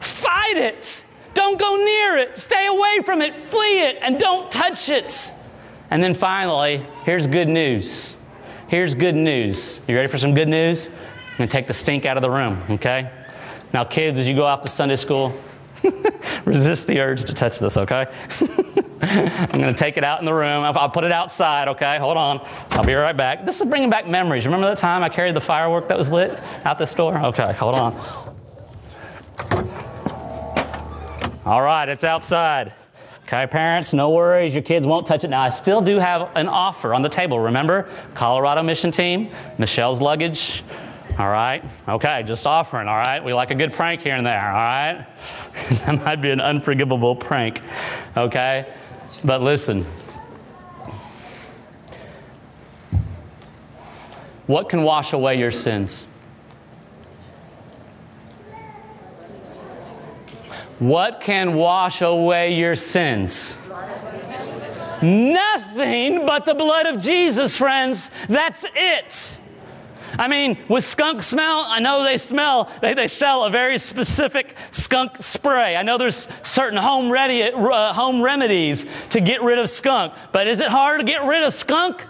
Fight 0.00 0.56
it. 0.56 1.04
Don't 1.34 1.58
go 1.58 1.76
near 1.76 2.16
it. 2.16 2.36
Stay 2.36 2.66
away 2.66 3.00
from 3.04 3.22
it. 3.22 3.38
Flee 3.38 3.82
it 3.82 3.98
and 4.00 4.18
don't 4.18 4.50
touch 4.50 4.88
it. 4.88 5.32
And 5.90 6.02
then 6.02 6.14
finally, 6.14 6.86
here's 7.04 7.26
good 7.26 7.48
news. 7.48 8.16
Here's 8.68 8.94
good 8.94 9.16
news. 9.16 9.80
You 9.88 9.96
ready 9.96 10.08
for 10.08 10.18
some 10.18 10.34
good 10.34 10.48
news? 10.48 10.88
I'm 10.88 11.36
going 11.38 11.48
to 11.48 11.52
take 11.52 11.66
the 11.66 11.74
stink 11.74 12.06
out 12.06 12.16
of 12.16 12.22
the 12.22 12.30
room, 12.30 12.62
okay? 12.70 13.10
Now, 13.72 13.84
kids, 13.84 14.18
as 14.18 14.28
you 14.28 14.36
go 14.36 14.44
off 14.44 14.62
to 14.62 14.68
Sunday 14.68 14.96
school, 14.96 15.34
resist 16.44 16.86
the 16.86 17.00
urge 17.00 17.24
to 17.24 17.32
touch 17.32 17.58
this, 17.58 17.76
okay? 17.76 18.06
I'm 19.02 19.60
going 19.60 19.74
to 19.74 19.74
take 19.74 19.96
it 19.96 20.04
out 20.04 20.20
in 20.20 20.26
the 20.26 20.34
room. 20.34 20.62
I'll, 20.62 20.76
I'll, 20.78 20.90
put 20.90 21.04
it 21.04 21.12
outside, 21.12 21.68
okay? 21.68 21.98
Hold 21.98 22.16
on. 22.16 22.46
I'll 22.70 22.84
be 22.84 22.94
right 22.94 23.16
back. 23.16 23.44
This 23.44 23.60
is 23.60 23.66
bringing 23.66 23.90
back 23.90 24.06
memories. 24.06 24.44
Remember 24.44 24.68
that 24.68 24.78
time 24.78 25.02
I 25.02 25.08
carried 25.08 25.34
the 25.34 25.40
firework 25.40 25.88
that 25.88 25.98
was 25.98 26.10
lit 26.10 26.38
out 26.64 26.78
the 26.78 26.86
store? 26.86 27.18
Okay, 27.18 27.52
hold 27.54 27.74
on. 27.74 27.96
All 31.46 31.62
right, 31.62 31.88
it's 31.88 32.04
outside. 32.04 32.74
Okay, 33.22 33.46
parents, 33.46 33.94
no 33.94 34.10
worries. 34.10 34.52
Your 34.52 34.62
kids 34.62 34.86
won't 34.86 35.06
touch 35.06 35.24
it. 35.24 35.28
Now, 35.28 35.40
I 35.40 35.48
still 35.48 35.80
do 35.80 35.98
have 35.98 36.30
an 36.34 36.48
offer 36.48 36.92
on 36.92 37.00
the 37.00 37.08
table. 37.08 37.40
Remember, 37.40 37.88
Colorado 38.12 38.62
mission 38.62 38.90
team, 38.90 39.30
Michelle's 39.56 40.00
luggage. 40.00 40.62
All 41.18 41.30
right, 41.30 41.64
okay, 41.88 42.22
just 42.24 42.46
offering. 42.46 42.88
All 42.88 42.96
right, 42.96 43.24
we 43.24 43.32
like 43.32 43.50
a 43.50 43.54
good 43.54 43.72
prank 43.72 44.02
here 44.02 44.16
and 44.16 44.26
there. 44.26 44.50
All 44.50 44.54
right, 44.54 45.06
that 45.86 46.04
might 46.04 46.16
be 46.16 46.30
an 46.30 46.40
unforgivable 46.40 47.16
prank. 47.16 47.60
Okay, 48.16 48.70
but 49.24 49.42
listen. 49.42 49.86
What 54.46 54.68
can 54.68 54.82
wash 54.82 55.12
away 55.12 55.38
your 55.38 55.52
sins? 55.52 56.06
What 60.80 61.20
can 61.20 61.54
wash 61.54 62.00
away 62.00 62.54
your 62.54 62.74
sins? 62.74 63.58
Nothing 65.02 66.24
but 66.24 66.46
the 66.46 66.54
blood 66.54 66.86
of 66.86 66.98
Jesus, 66.98 67.54
friends. 67.54 68.10
That's 68.28 68.64
it. 68.74 69.38
I 70.18 70.26
mean, 70.26 70.58
with 70.68 70.84
skunk 70.84 71.22
smell, 71.22 71.64
I 71.66 71.80
know 71.80 72.02
they 72.02 72.16
smell, 72.16 72.70
they, 72.80 72.94
they 72.94 73.08
sell 73.08 73.44
a 73.44 73.50
very 73.50 73.76
specific 73.76 74.56
skunk 74.70 75.18
spray. 75.20 75.76
I 75.76 75.82
know 75.82 75.98
there's 75.98 76.28
certain 76.42 76.78
home, 76.78 77.10
ready, 77.12 77.42
uh, 77.42 77.92
home 77.92 78.22
remedies 78.22 78.86
to 79.10 79.20
get 79.20 79.42
rid 79.42 79.58
of 79.58 79.68
skunk, 79.68 80.14
but 80.32 80.46
is 80.46 80.60
it 80.60 80.68
hard 80.68 81.00
to 81.00 81.06
get 81.06 81.24
rid 81.24 81.44
of 81.44 81.52
skunk? 81.52 82.06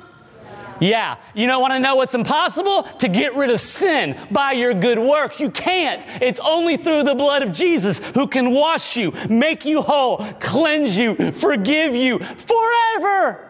Yeah. 0.81 1.17
You 1.35 1.47
don't 1.47 1.61
want 1.61 1.75
to 1.75 1.79
know 1.79 1.95
what's 1.95 2.15
impossible? 2.15 2.83
To 2.83 3.09
get 3.09 3.37
rid 3.37 3.51
of 3.51 3.61
sin 3.61 4.19
by 4.31 4.53
your 4.53 4.75
good 4.75 4.99
works. 4.99 5.39
You 5.39 5.51
can't. 5.51 6.05
It's 6.21 6.41
only 6.41 6.77
through 6.77 7.05
the 7.05 7.15
blood 7.15 7.43
of 7.43 7.53
Jesus 7.53 7.99
who 7.99 8.27
can 8.27 8.51
wash 8.51 8.97
you, 8.97 9.13
make 9.29 9.65
you 9.65 9.83
whole, 9.83 10.27
cleanse 10.41 10.97
you, 10.97 11.33
forgive 11.33 11.95
you 11.95 12.19
forever. 12.19 13.47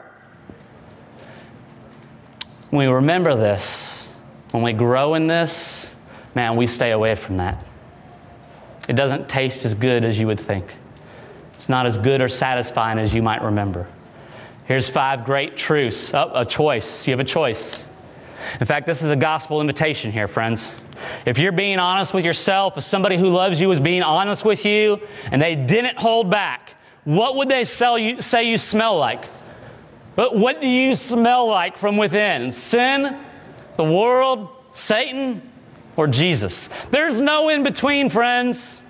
When 2.71 2.87
we 2.87 2.93
remember 2.93 3.35
this, 3.35 4.13
when 4.51 4.63
we 4.63 4.73
grow 4.73 5.15
in 5.15 5.27
this, 5.27 5.95
man, 6.35 6.57
we 6.57 6.67
stay 6.67 6.91
away 6.91 7.15
from 7.15 7.37
that. 7.39 7.65
It 8.89 8.95
doesn't 8.95 9.29
taste 9.29 9.65
as 9.65 9.75
good 9.75 10.05
as 10.05 10.19
you 10.19 10.27
would 10.27 10.41
think. 10.41 10.75
It's 11.55 11.69
not 11.69 11.87
as 11.87 11.97
good 11.99 12.21
or 12.21 12.29
satisfying 12.29 12.99
as 12.99 13.15
you 13.15 13.23
might 13.23 13.43
remember. 13.43 13.87
Here's 14.71 14.89
five 14.89 15.25
great 15.25 15.57
truths. 15.57 16.15
Oh, 16.15 16.31
a 16.33 16.45
choice. 16.45 17.05
You 17.05 17.11
have 17.11 17.19
a 17.19 17.25
choice. 17.25 17.89
In 18.61 18.67
fact, 18.69 18.87
this 18.87 19.03
is 19.03 19.11
a 19.11 19.17
gospel 19.17 19.61
invitation 19.61 20.13
here, 20.13 20.29
friends. 20.29 20.77
If 21.27 21.39
you're 21.39 21.51
being 21.51 21.81
honest 21.81 22.15
with 22.15 22.25
yourself, 22.25 22.79
if 22.79 22.85
somebody 22.85 23.17
who 23.17 23.31
loves 23.31 23.61
you 23.61 23.69
is 23.73 23.81
being 23.81 24.05
honest 24.05 24.45
with 24.45 24.65
you 24.65 25.01
and 25.33 25.43
they 25.43 25.57
didn't 25.57 25.99
hold 25.99 26.31
back, 26.31 26.77
what 27.03 27.35
would 27.35 27.49
they 27.49 27.65
you, 27.99 28.21
say 28.21 28.45
you 28.49 28.57
smell 28.57 28.97
like? 28.97 29.25
But 30.15 30.37
what 30.37 30.61
do 30.61 30.69
you 30.69 30.95
smell 30.95 31.49
like 31.49 31.77
from 31.77 31.97
within? 31.97 32.53
Sin, 32.53 33.19
the 33.75 33.83
world, 33.83 34.51
Satan, 34.71 35.43
or 35.97 36.07
Jesus? 36.07 36.69
There's 36.93 37.21
no 37.21 37.49
in 37.49 37.65
between, 37.65 38.09
friends. 38.09 38.83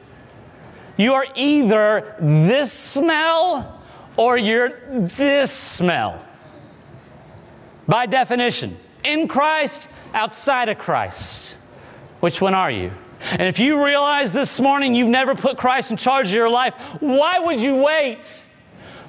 You 0.98 1.14
are 1.14 1.24
either 1.34 2.16
this 2.20 2.70
smell 2.70 3.79
or 4.20 4.36
you're 4.36 4.78
this 4.90 5.50
smell. 5.50 6.22
By 7.88 8.04
definition, 8.04 8.76
in 9.02 9.26
Christ, 9.26 9.88
outside 10.12 10.68
of 10.68 10.76
Christ. 10.76 11.56
Which 12.20 12.38
one 12.38 12.52
are 12.52 12.70
you? 12.70 12.92
And 13.30 13.44
if 13.44 13.58
you 13.58 13.82
realize 13.82 14.30
this 14.30 14.60
morning 14.60 14.94
you've 14.94 15.08
never 15.08 15.34
put 15.34 15.56
Christ 15.56 15.90
in 15.90 15.96
charge 15.96 16.28
of 16.28 16.34
your 16.34 16.50
life, 16.50 16.74
why 17.00 17.38
would 17.38 17.58
you 17.60 17.76
wait? 17.76 18.44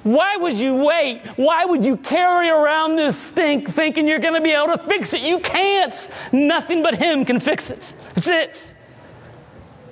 Why 0.02 0.38
would 0.38 0.54
you 0.54 0.76
wait? 0.76 1.26
Why 1.36 1.66
would 1.66 1.84
you 1.84 1.98
carry 1.98 2.48
around 2.48 2.96
this 2.96 3.14
stink 3.18 3.68
thinking 3.68 4.08
you're 4.08 4.18
going 4.18 4.34
to 4.34 4.40
be 4.40 4.52
able 4.52 4.78
to 4.78 4.82
fix 4.88 5.12
it? 5.12 5.20
You 5.20 5.40
can't. 5.40 6.08
Nothing 6.32 6.82
but 6.82 6.94
Him 6.94 7.26
can 7.26 7.38
fix 7.38 7.70
it. 7.70 7.94
That's 8.14 8.28
it. 8.28 8.74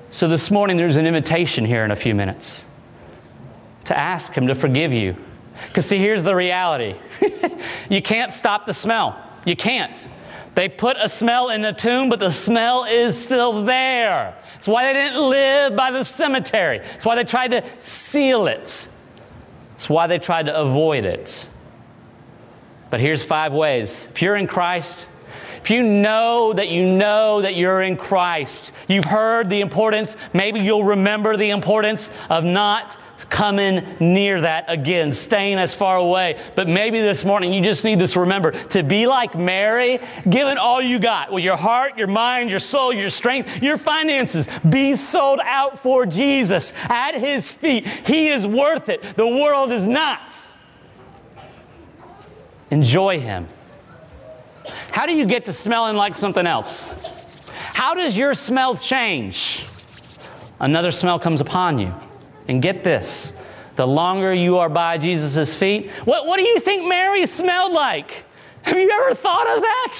So 0.09 0.29
this 0.29 0.51
morning, 0.51 0.79
there's 0.79 0.97
an 0.97 1.07
invitation 1.07 1.67
here 1.67 1.85
in 1.85 1.91
a 1.91 1.97
few 1.97 2.15
minutes 2.15 2.65
to 3.91 4.01
ask 4.01 4.33
Him 4.33 4.47
to 4.47 4.55
forgive 4.55 4.95
you. 4.95 5.17
Because, 5.67 5.85
see, 5.85 5.99
here's 5.99 6.23
the 6.23 6.35
reality 6.35 6.95
you 7.91 8.01
can't 8.01 8.33
stop 8.33 8.65
the 8.65 8.73
smell. 8.73 9.21
You 9.45 9.57
can't. 9.57 10.07
They 10.55 10.69
put 10.69 10.97
a 10.97 11.09
smell 11.09 11.51
in 11.51 11.61
the 11.61 11.73
tomb, 11.73 12.09
but 12.09 12.21
the 12.21 12.31
smell 12.31 12.85
is 12.85 13.21
still 13.21 13.65
there. 13.65 14.37
It's 14.55 14.69
why 14.69 14.87
they 14.87 14.93
didn't 14.93 15.29
live 15.29 15.75
by 15.75 15.91
the 15.91 16.05
cemetery. 16.05 16.79
It's 16.95 17.05
why 17.05 17.17
they 17.17 17.25
tried 17.25 17.51
to 17.51 17.65
seal 17.81 18.47
it. 18.47 18.89
It's 19.73 19.89
why 19.89 20.07
they 20.07 20.19
tried 20.19 20.47
to 20.47 20.57
avoid 20.57 21.05
it. 21.05 21.49
But 22.91 23.01
here's 23.01 23.25
five 23.25 23.53
ways. 23.53 24.07
If 24.13 24.23
you're 24.23 24.37
in 24.37 24.47
Christ, 24.47 25.09
if 25.63 25.71
you 25.71 25.83
know 25.83 26.53
that 26.53 26.69
you 26.69 26.85
know 26.85 27.43
that 27.43 27.57
you're 27.57 27.83
in 27.83 27.97
Christ, 27.97 28.73
you've 28.87 29.05
heard 29.05 29.51
the 29.51 29.61
importance, 29.61 30.17
maybe 30.33 30.61
you'll 30.61 30.85
remember 30.85 31.37
the 31.37 31.51
importance 31.51 32.11
of 32.29 32.45
not 32.45 32.97
coming 33.29 33.97
near 34.01 34.41
that 34.41 34.65
again, 34.69 35.13
staying 35.13 35.59
as 35.59 35.75
far 35.75 35.97
away. 35.97 36.39
But 36.55 36.69
maybe 36.69 37.01
this 37.01 37.25
morning 37.25 37.53
you 37.53 37.61
just 37.61 37.85
need 37.85 37.99
this 37.99 38.17
remember 38.17 38.53
to 38.69 38.83
be 38.83 39.07
like 39.07 39.35
Mary, 39.35 40.01
giving 40.29 40.57
all 40.57 40.81
you 40.81 40.99
got 40.99 41.33
with 41.33 41.45
your 41.45 41.57
heart, 41.57 41.99
your 41.99 42.07
mind, 42.07 42.51
your 42.51 42.59
soul, 42.59 42.93
your 42.93 43.11
strength, 43.11 43.63
your 43.63 43.77
finances. 43.77 44.49
Be 44.69 44.95
sold 44.95 45.41
out 45.45 45.79
for 45.79 46.07
Jesus 46.07 46.73
at 46.85 47.15
His 47.15 47.51
feet. 47.51 47.87
He 47.87 48.29
is 48.29 48.47
worth 48.47 48.89
it. 48.89 49.03
The 49.17 49.27
world 49.27 49.73
is 49.73 49.87
not. 49.87 50.39
Enjoy 52.71 53.21
Him. 53.21 53.49
How 54.93 55.07
do 55.07 55.13
you 55.13 55.27
get 55.27 55.45
to 55.47 55.53
smelling 55.53 55.97
like 55.97 56.17
something 56.17 56.47
else? 56.47 56.95
How 57.75 57.95
does 57.95 58.17
your 58.17 58.35
smell 58.35 58.77
change? 58.77 59.67
Another 60.59 60.93
smell 60.93 61.19
comes 61.19 61.41
upon 61.41 61.79
you. 61.79 61.95
And 62.51 62.61
get 62.61 62.83
this 62.83 63.33
the 63.77 63.87
longer 63.87 64.35
you 64.35 64.59
are 64.59 64.69
by 64.69 64.99
Jesus' 64.99 65.55
feet, 65.55 65.89
what, 66.05 66.27
what 66.27 66.37
do 66.37 66.43
you 66.43 66.59
think 66.59 66.87
Mary 66.87 67.25
smelled 67.25 67.73
like? 67.73 68.25
Have 68.63 68.77
you 68.77 68.91
ever 68.91 69.15
thought 69.15 69.57
of 69.57 69.63
that? 69.63 69.99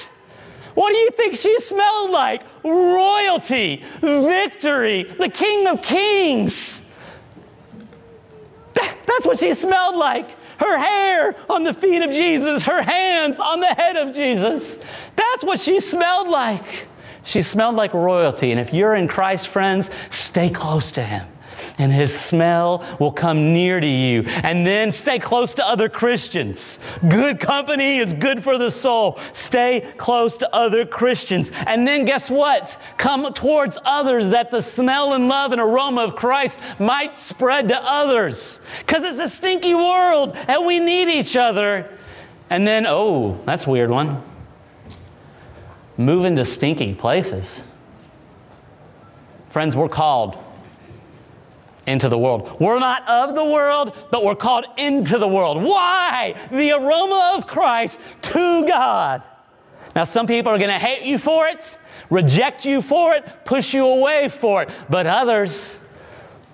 What 0.75 0.89
do 0.91 0.97
you 0.97 1.11
think 1.11 1.37
she 1.37 1.57
smelled 1.59 2.11
like? 2.11 2.43
Royalty, 2.63 3.83
victory, 4.01 5.03
the 5.03 5.29
King 5.29 5.67
of 5.67 5.81
Kings. 5.81 6.91
That, 8.73 8.97
that's 9.07 9.25
what 9.25 9.39
she 9.39 9.53
smelled 9.53 9.95
like. 9.95 10.29
Her 10.59 10.77
hair 10.77 11.35
on 11.49 11.63
the 11.63 11.73
feet 11.73 12.01
of 12.01 12.11
Jesus, 12.11 12.63
her 12.63 12.83
hands 12.83 13.39
on 13.39 13.61
the 13.61 13.73
head 13.73 13.95
of 13.95 14.13
Jesus. 14.13 14.77
That's 15.15 15.43
what 15.45 15.57
she 15.57 15.79
smelled 15.79 16.27
like. 16.27 16.85
She 17.23 17.41
smelled 17.41 17.77
like 17.77 17.93
royalty. 17.93 18.51
And 18.51 18.59
if 18.59 18.73
you're 18.73 18.95
in 18.95 19.07
Christ, 19.07 19.47
friends, 19.47 19.89
stay 20.09 20.49
close 20.49 20.91
to 20.91 21.01
Him 21.01 21.25
and 21.77 21.91
his 21.91 22.17
smell 22.17 22.85
will 22.99 23.11
come 23.11 23.53
near 23.53 23.79
to 23.79 23.87
you. 23.87 24.23
And 24.43 24.65
then 24.65 24.91
stay 24.91 25.19
close 25.19 25.53
to 25.55 25.67
other 25.67 25.89
Christians. 25.89 26.79
Good 27.07 27.39
company 27.39 27.97
is 27.97 28.13
good 28.13 28.43
for 28.43 28.57
the 28.57 28.71
soul. 28.71 29.19
Stay 29.33 29.91
close 29.97 30.37
to 30.37 30.55
other 30.55 30.85
Christians. 30.85 31.51
And 31.67 31.87
then 31.87 32.05
guess 32.05 32.29
what? 32.29 32.79
Come 32.97 33.31
towards 33.33 33.77
others 33.85 34.29
that 34.29 34.51
the 34.51 34.61
smell 34.61 35.13
and 35.13 35.27
love 35.27 35.51
and 35.51 35.61
aroma 35.61 36.01
of 36.01 36.15
Christ 36.15 36.59
might 36.79 37.17
spread 37.17 37.69
to 37.69 37.81
others. 37.81 38.59
Because 38.79 39.03
it's 39.03 39.19
a 39.19 39.29
stinky 39.29 39.73
world 39.73 40.35
and 40.47 40.65
we 40.65 40.79
need 40.79 41.09
each 41.09 41.35
other. 41.35 41.89
And 42.49 42.67
then, 42.67 42.85
oh, 42.87 43.39
that's 43.45 43.65
weird 43.65 43.89
one. 43.89 44.21
Move 45.97 46.25
into 46.25 46.43
stinky 46.43 46.93
places. 46.93 47.63
Friends, 49.49 49.75
we're 49.75 49.89
called 49.89 50.37
into 51.91 52.09
the 52.09 52.17
world. 52.17 52.57
We're 52.59 52.79
not 52.79 53.07
of 53.07 53.35
the 53.35 53.43
world, 53.43 53.95
but 54.09 54.23
we're 54.23 54.35
called 54.35 54.65
into 54.77 55.17
the 55.17 55.27
world. 55.27 55.61
Why? 55.61 56.35
The 56.51 56.71
aroma 56.71 57.35
of 57.35 57.47
Christ 57.47 57.99
to 58.23 58.65
God. 58.65 59.23
Now, 59.95 60.05
some 60.05 60.25
people 60.25 60.51
are 60.51 60.57
going 60.57 60.69
to 60.69 60.79
hate 60.79 61.05
you 61.05 61.17
for 61.17 61.47
it, 61.47 61.77
reject 62.09 62.65
you 62.65 62.81
for 62.81 63.13
it, 63.13 63.45
push 63.45 63.73
you 63.73 63.85
away 63.85 64.29
for 64.29 64.63
it, 64.63 64.69
but 64.89 65.05
others, 65.05 65.79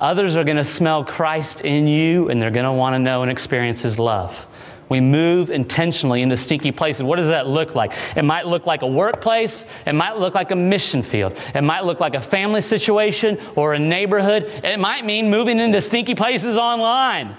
others 0.02 0.36
are 0.36 0.44
going 0.44 0.58
to 0.58 0.64
smell 0.64 1.06
Christ 1.06 1.62
in 1.62 1.88
you 1.88 2.30
and 2.30 2.42
they're 2.42 2.52
going 2.52 2.66
to 2.66 2.74
want 2.74 2.96
to 2.96 3.00
know 3.00 3.22
and 3.22 3.32
experience 3.32 3.82
His 3.82 4.00
love. 4.00 4.48
We 4.90 5.02
move 5.02 5.50
intentionally 5.50 6.22
into 6.22 6.38
stinky 6.38 6.72
places. 6.72 7.04
What 7.04 7.18
does 7.18 7.28
that 7.28 7.48
look 7.48 7.76
like? 7.76 7.92
It 8.16 8.24
might 8.24 8.48
look 8.48 8.66
like 8.66 8.84
a 8.84 8.88
workplace. 8.88 9.66
It 9.86 9.94
might 9.94 10.18
look 10.18 10.34
like 10.34 10.52
a 10.52 10.56
mission 10.56 11.04
field. 11.04 11.38
It 11.54 11.62
might 11.62 11.84
look 11.84 12.00
like 12.00 12.16
a 12.16 12.22
family 12.22 12.62
situation 12.62 13.38
or 13.56 13.74
a 13.74 13.80
neighborhood. 13.80 14.44
It 14.64 14.80
might 14.80 15.06
mean 15.06 15.30
moving 15.30 15.60
into 15.60 15.82
stinky 15.82 16.16
places 16.16 16.58
online, 16.58 17.36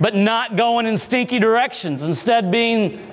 but 0.00 0.14
not 0.14 0.56
going 0.56 0.86
in 0.86 0.96
stinky 0.96 1.38
directions. 1.38 2.04
Instead, 2.04 2.50
being 2.50 3.06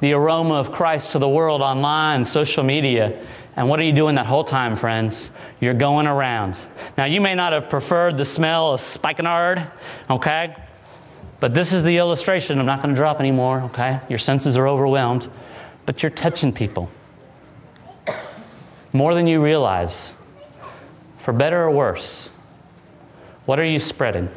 the 0.00 0.12
aroma 0.12 0.54
of 0.54 0.70
Christ 0.70 1.10
to 1.12 1.18
the 1.18 1.28
world 1.28 1.62
online, 1.62 2.24
social 2.24 2.62
media. 2.62 3.20
And 3.56 3.68
what 3.68 3.80
are 3.80 3.82
you 3.82 3.92
doing 3.92 4.14
that 4.14 4.26
whole 4.26 4.44
time, 4.44 4.76
friends? 4.76 5.32
You're 5.58 5.74
going 5.74 6.06
around. 6.06 6.56
Now, 6.96 7.06
you 7.06 7.20
may 7.20 7.34
not 7.34 7.52
have 7.52 7.68
preferred 7.68 8.16
the 8.16 8.24
smell 8.24 8.74
of 8.74 8.80
spikenard, 8.80 9.66
okay? 10.08 10.54
But 11.40 11.54
this 11.54 11.72
is 11.72 11.84
the 11.84 11.98
illustration. 11.98 12.58
I'm 12.58 12.66
not 12.66 12.82
going 12.82 12.94
to 12.94 12.98
drop 12.98 13.20
anymore, 13.20 13.60
okay? 13.66 14.00
Your 14.08 14.18
senses 14.18 14.56
are 14.56 14.66
overwhelmed, 14.66 15.30
but 15.86 16.02
you're 16.02 16.10
touching 16.10 16.52
people 16.52 16.90
more 18.92 19.14
than 19.14 19.26
you 19.26 19.42
realize, 19.42 20.14
for 21.18 21.32
better 21.32 21.62
or 21.62 21.70
worse. 21.70 22.30
What 23.46 23.60
are 23.60 23.64
you 23.64 23.78
spreading? 23.78 24.28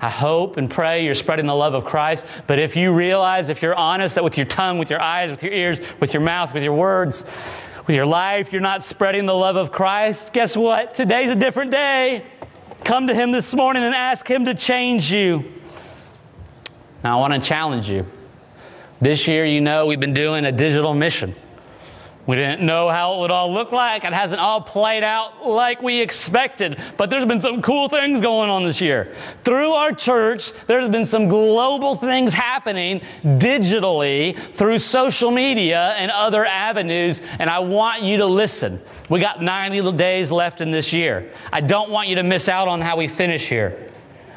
I 0.00 0.10
hope 0.10 0.58
and 0.58 0.70
pray 0.70 1.04
you're 1.04 1.14
spreading 1.14 1.46
the 1.46 1.54
love 1.54 1.72
of 1.74 1.84
Christ. 1.84 2.26
But 2.46 2.58
if 2.58 2.76
you 2.76 2.92
realize, 2.92 3.48
if 3.48 3.62
you're 3.62 3.74
honest, 3.74 4.16
that 4.16 4.24
with 4.24 4.36
your 4.36 4.46
tongue, 4.46 4.78
with 4.78 4.90
your 4.90 5.00
eyes, 5.00 5.30
with 5.30 5.42
your 5.42 5.52
ears, 5.52 5.80
with 5.98 6.12
your 6.12 6.20
mouth, 6.20 6.52
with 6.52 6.62
your 6.62 6.74
words, 6.74 7.24
with 7.86 7.96
your 7.96 8.06
life, 8.06 8.52
you're 8.52 8.60
not 8.60 8.82
spreading 8.82 9.24
the 9.24 9.34
love 9.34 9.56
of 9.56 9.72
Christ, 9.72 10.32
guess 10.32 10.56
what? 10.56 10.94
Today's 10.94 11.30
a 11.30 11.34
different 11.34 11.70
day. 11.70 12.24
Come 12.84 13.06
to 13.06 13.14
Him 13.14 13.32
this 13.32 13.54
morning 13.54 13.82
and 13.82 13.94
ask 13.94 14.28
Him 14.28 14.44
to 14.44 14.54
change 14.54 15.10
you. 15.10 15.44
Now, 17.04 17.18
I 17.18 17.20
want 17.20 17.40
to 17.40 17.48
challenge 17.48 17.90
you. 17.90 18.06
This 18.98 19.28
year, 19.28 19.44
you 19.44 19.60
know, 19.60 19.84
we've 19.84 20.00
been 20.00 20.14
doing 20.14 20.46
a 20.46 20.52
digital 20.52 20.94
mission. 20.94 21.34
We 22.26 22.36
didn't 22.36 22.64
know 22.64 22.88
how 22.88 23.16
it 23.16 23.20
would 23.20 23.30
all 23.30 23.52
look 23.52 23.72
like. 23.72 24.04
It 24.04 24.14
hasn't 24.14 24.40
all 24.40 24.62
played 24.62 25.04
out 25.04 25.46
like 25.46 25.82
we 25.82 26.00
expected, 26.00 26.80
but 26.96 27.10
there's 27.10 27.26
been 27.26 27.40
some 27.40 27.60
cool 27.60 27.90
things 27.90 28.22
going 28.22 28.48
on 28.48 28.64
this 28.64 28.80
year. 28.80 29.14
Through 29.42 29.72
our 29.72 29.92
church, 29.92 30.52
there's 30.66 30.88
been 30.88 31.04
some 31.04 31.28
global 31.28 31.94
things 31.94 32.32
happening 32.32 33.02
digitally 33.22 34.38
through 34.54 34.78
social 34.78 35.30
media 35.30 35.94
and 35.98 36.10
other 36.10 36.46
avenues, 36.46 37.20
and 37.38 37.50
I 37.50 37.58
want 37.58 38.02
you 38.02 38.16
to 38.16 38.26
listen. 38.26 38.80
We 39.10 39.20
got 39.20 39.42
90 39.42 39.92
days 39.92 40.30
left 40.30 40.62
in 40.62 40.70
this 40.70 40.94
year. 40.94 41.30
I 41.52 41.60
don't 41.60 41.90
want 41.90 42.08
you 42.08 42.14
to 42.14 42.22
miss 42.22 42.48
out 42.48 42.66
on 42.66 42.80
how 42.80 42.96
we 42.96 43.08
finish 43.08 43.46
here. 43.46 43.90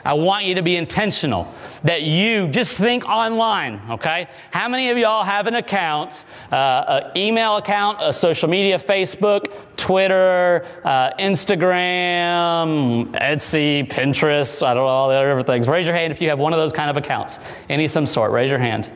I 0.07 0.13
want 0.13 0.45
you 0.45 0.55
to 0.55 0.61
be 0.61 0.77
intentional 0.77 1.53
that 1.83 2.03
you 2.03 2.47
just 2.47 2.75
think 2.75 3.09
online, 3.09 3.81
okay? 3.89 4.29
How 4.51 4.69
many 4.69 4.89
of 4.89 4.97
y'all 4.97 5.25
have 5.25 5.47
an 5.47 5.55
account, 5.55 6.23
uh, 6.49 7.01
an 7.03 7.17
email 7.17 7.57
account, 7.57 7.97
a 8.01 8.13
social 8.13 8.47
media, 8.47 8.79
Facebook, 8.79 9.47
Twitter, 9.75 10.65
uh, 10.85 11.11
Instagram, 11.19 13.11
Etsy, 13.19 13.85
Pinterest, 13.85 14.65
I 14.65 14.73
don't 14.73 14.85
know, 14.85 14.87
all 14.87 15.09
the 15.09 15.15
other 15.15 15.43
things. 15.43 15.67
Raise 15.67 15.85
your 15.85 15.93
hand 15.93 16.13
if 16.13 16.21
you 16.21 16.29
have 16.29 16.39
one 16.39 16.53
of 16.53 16.57
those 16.57 16.71
kind 16.71 16.89
of 16.89 16.95
accounts, 16.95 17.39
any 17.67 17.85
some 17.85 18.05
sort. 18.05 18.31
Raise 18.31 18.49
your 18.49 18.59
hand. 18.59 18.89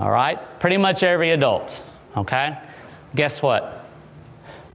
All 0.00 0.10
right? 0.10 0.40
Pretty 0.58 0.76
much 0.76 1.04
every 1.04 1.30
adult, 1.30 1.84
okay? 2.16 2.58
Guess 3.14 3.42
what? 3.42 3.86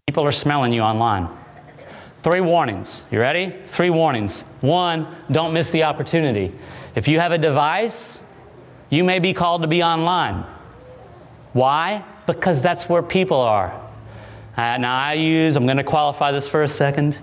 People 0.07 0.24
are 0.24 0.32
smelling 0.32 0.72
you 0.72 0.80
online. 0.80 1.28
Three 2.24 2.41
warnings. 2.41 3.03
You 3.11 3.20
ready? 3.20 3.55
Three 3.68 3.89
warnings. 3.89 4.41
One, 4.61 5.07
don't 5.32 5.53
miss 5.53 5.70
the 5.72 5.84
opportunity. 5.84 6.53
If 6.95 7.07
you 7.07 7.20
have 7.20 7.32
a 7.32 7.38
device, 7.38 8.20
you 8.89 9.03
may 9.03 9.20
be 9.20 9.34
called 9.34 9.61
to 9.61 9.68
be 9.68 9.84
online. 9.84 10.45
Why? 11.53 12.03
Because 12.26 12.61
that's 12.61 12.89
where 12.89 13.03
people 13.03 13.39
are. 13.39 13.80
Uh, 14.55 14.78
now, 14.78 14.97
I 14.97 15.13
use, 15.13 15.55
I'm 15.55 15.65
going 15.65 15.78
to 15.78 15.84
qualify 15.84 16.32
this 16.32 16.47
for 16.47 16.63
a 16.63 16.68
second. 16.68 17.18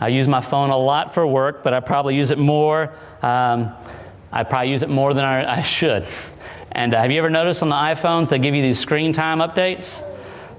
I 0.00 0.08
use 0.08 0.26
my 0.26 0.40
phone 0.40 0.70
a 0.70 0.76
lot 0.76 1.14
for 1.14 1.24
work, 1.24 1.62
but 1.62 1.72
I 1.72 1.78
probably 1.78 2.16
use 2.16 2.32
it 2.32 2.38
more. 2.38 2.92
Um, 3.22 3.72
I 4.32 4.42
probably 4.42 4.70
use 4.70 4.82
it 4.82 4.88
more 4.88 5.14
than 5.14 5.24
I, 5.24 5.58
I 5.58 5.62
should. 5.62 6.06
And 6.72 6.94
uh, 6.94 7.00
have 7.00 7.12
you 7.12 7.18
ever 7.18 7.30
noticed 7.30 7.62
on 7.62 7.68
the 7.68 7.76
iPhones 7.76 8.30
they 8.30 8.38
give 8.40 8.54
you 8.54 8.62
these 8.62 8.80
screen 8.80 9.12
time 9.12 9.38
updates? 9.38 10.02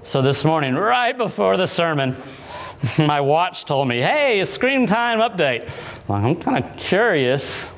So 0.03 0.21
this 0.21 0.45
morning, 0.45 0.75
right 0.75 1.17
before 1.17 1.57
the 1.57 1.67
sermon, 1.67 2.15
my 2.97 3.21
watch 3.21 3.65
told 3.65 3.87
me, 3.87 4.01
hey, 4.01 4.41
a 4.41 4.45
screen 4.45 4.85
time 4.85 5.19
update. 5.19 5.69
Well, 6.07 6.23
I'm 6.23 6.35
kind 6.35 6.63
of 6.63 6.77
curious. 6.77 7.71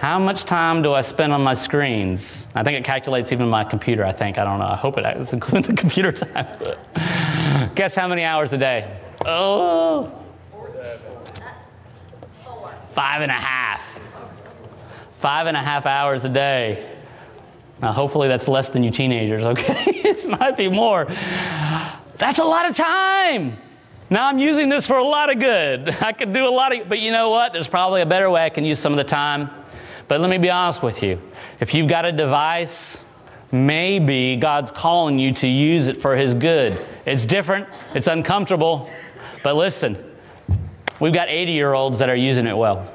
How 0.00 0.18
much 0.18 0.44
time 0.44 0.82
do 0.82 0.94
I 0.94 1.02
spend 1.02 1.32
on 1.32 1.42
my 1.42 1.54
screens? 1.54 2.46
I 2.54 2.62
think 2.62 2.78
it 2.78 2.84
calculates 2.84 3.32
even 3.32 3.48
my 3.48 3.64
computer, 3.64 4.04
I 4.04 4.12
think. 4.12 4.38
I 4.38 4.44
don't 4.44 4.58
know. 4.58 4.66
I 4.66 4.76
hope 4.76 4.96
it 4.98 5.02
does 5.02 5.32
include 5.32 5.64
the 5.64 5.74
computer 5.74 6.10
time. 6.10 6.46
Guess 7.74 7.94
how 7.94 8.08
many 8.08 8.24
hours 8.24 8.52
a 8.52 8.58
day? 8.58 8.98
Oh, 9.24 10.10
five 12.92 13.20
and 13.20 13.30
a 13.30 13.34
half. 13.34 14.00
Five 15.18 15.46
and 15.46 15.56
a 15.56 15.60
half 15.60 15.84
hours 15.84 16.24
a 16.24 16.30
day. 16.30 16.96
Now, 17.82 17.92
hopefully, 17.92 18.28
that's 18.28 18.48
less 18.48 18.70
than 18.70 18.82
you 18.82 18.90
teenagers, 18.90 19.44
okay? 19.44 19.84
it 19.86 20.26
might 20.28 20.56
be 20.56 20.68
more. 20.68 21.06
That's 22.18 22.38
a 22.38 22.44
lot 22.44 22.68
of 22.68 22.76
time. 22.76 23.56
Now 24.12 24.26
I'm 24.26 24.40
using 24.40 24.68
this 24.68 24.88
for 24.88 24.98
a 24.98 25.04
lot 25.04 25.30
of 25.30 25.38
good. 25.38 25.88
I 26.00 26.12
could 26.12 26.32
do 26.32 26.46
a 26.46 26.50
lot 26.50 26.76
of, 26.76 26.88
but 26.88 26.98
you 26.98 27.12
know 27.12 27.30
what? 27.30 27.52
There's 27.52 27.68
probably 27.68 28.02
a 28.02 28.06
better 28.06 28.28
way 28.28 28.44
I 28.44 28.50
can 28.50 28.64
use 28.64 28.80
some 28.80 28.92
of 28.92 28.96
the 28.96 29.04
time. 29.04 29.48
But 30.08 30.20
let 30.20 30.28
me 30.28 30.38
be 30.38 30.50
honest 30.50 30.82
with 30.82 31.02
you. 31.02 31.20
If 31.60 31.72
you've 31.72 31.88
got 31.88 32.04
a 32.04 32.10
device, 32.10 33.04
maybe 33.52 34.34
God's 34.34 34.72
calling 34.72 35.20
you 35.20 35.32
to 35.34 35.46
use 35.46 35.86
it 35.86 36.02
for 36.02 36.16
His 36.16 36.34
good. 36.34 36.84
It's 37.06 37.24
different, 37.24 37.68
it's 37.94 38.08
uncomfortable, 38.08 38.90
but 39.44 39.54
listen, 39.54 39.96
we've 40.98 41.14
got 41.14 41.28
80 41.28 41.52
year 41.52 41.72
olds 41.72 42.00
that 42.00 42.08
are 42.08 42.16
using 42.16 42.48
it 42.48 42.56
well. 42.56 42.92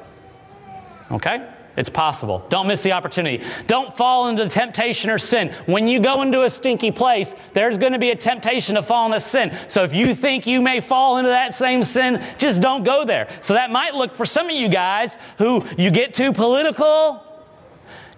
Okay? 1.10 1.48
It's 1.76 1.90
possible. 1.90 2.44
Don't 2.48 2.66
miss 2.66 2.82
the 2.82 2.92
opportunity. 2.92 3.44
Don't 3.66 3.94
fall 3.94 4.28
into 4.28 4.48
temptation 4.48 5.10
or 5.10 5.18
sin. 5.18 5.52
When 5.66 5.86
you 5.86 6.00
go 6.00 6.22
into 6.22 6.44
a 6.44 6.50
stinky 6.50 6.90
place, 6.90 7.34
there's 7.52 7.76
going 7.76 7.92
to 7.92 7.98
be 7.98 8.10
a 8.10 8.16
temptation 8.16 8.76
to 8.76 8.82
fall 8.82 9.06
into 9.06 9.20
sin. 9.20 9.56
So 9.68 9.84
if 9.84 9.92
you 9.92 10.14
think 10.14 10.46
you 10.46 10.62
may 10.62 10.80
fall 10.80 11.18
into 11.18 11.28
that 11.28 11.54
same 11.54 11.84
sin, 11.84 12.22
just 12.38 12.62
don't 12.62 12.82
go 12.82 13.04
there. 13.04 13.28
So 13.42 13.52
that 13.54 13.70
might 13.70 13.94
look 13.94 14.14
for 14.14 14.24
some 14.24 14.46
of 14.46 14.56
you 14.56 14.68
guys 14.68 15.18
who 15.36 15.64
you 15.76 15.90
get 15.90 16.14
too 16.14 16.32
political, 16.32 17.22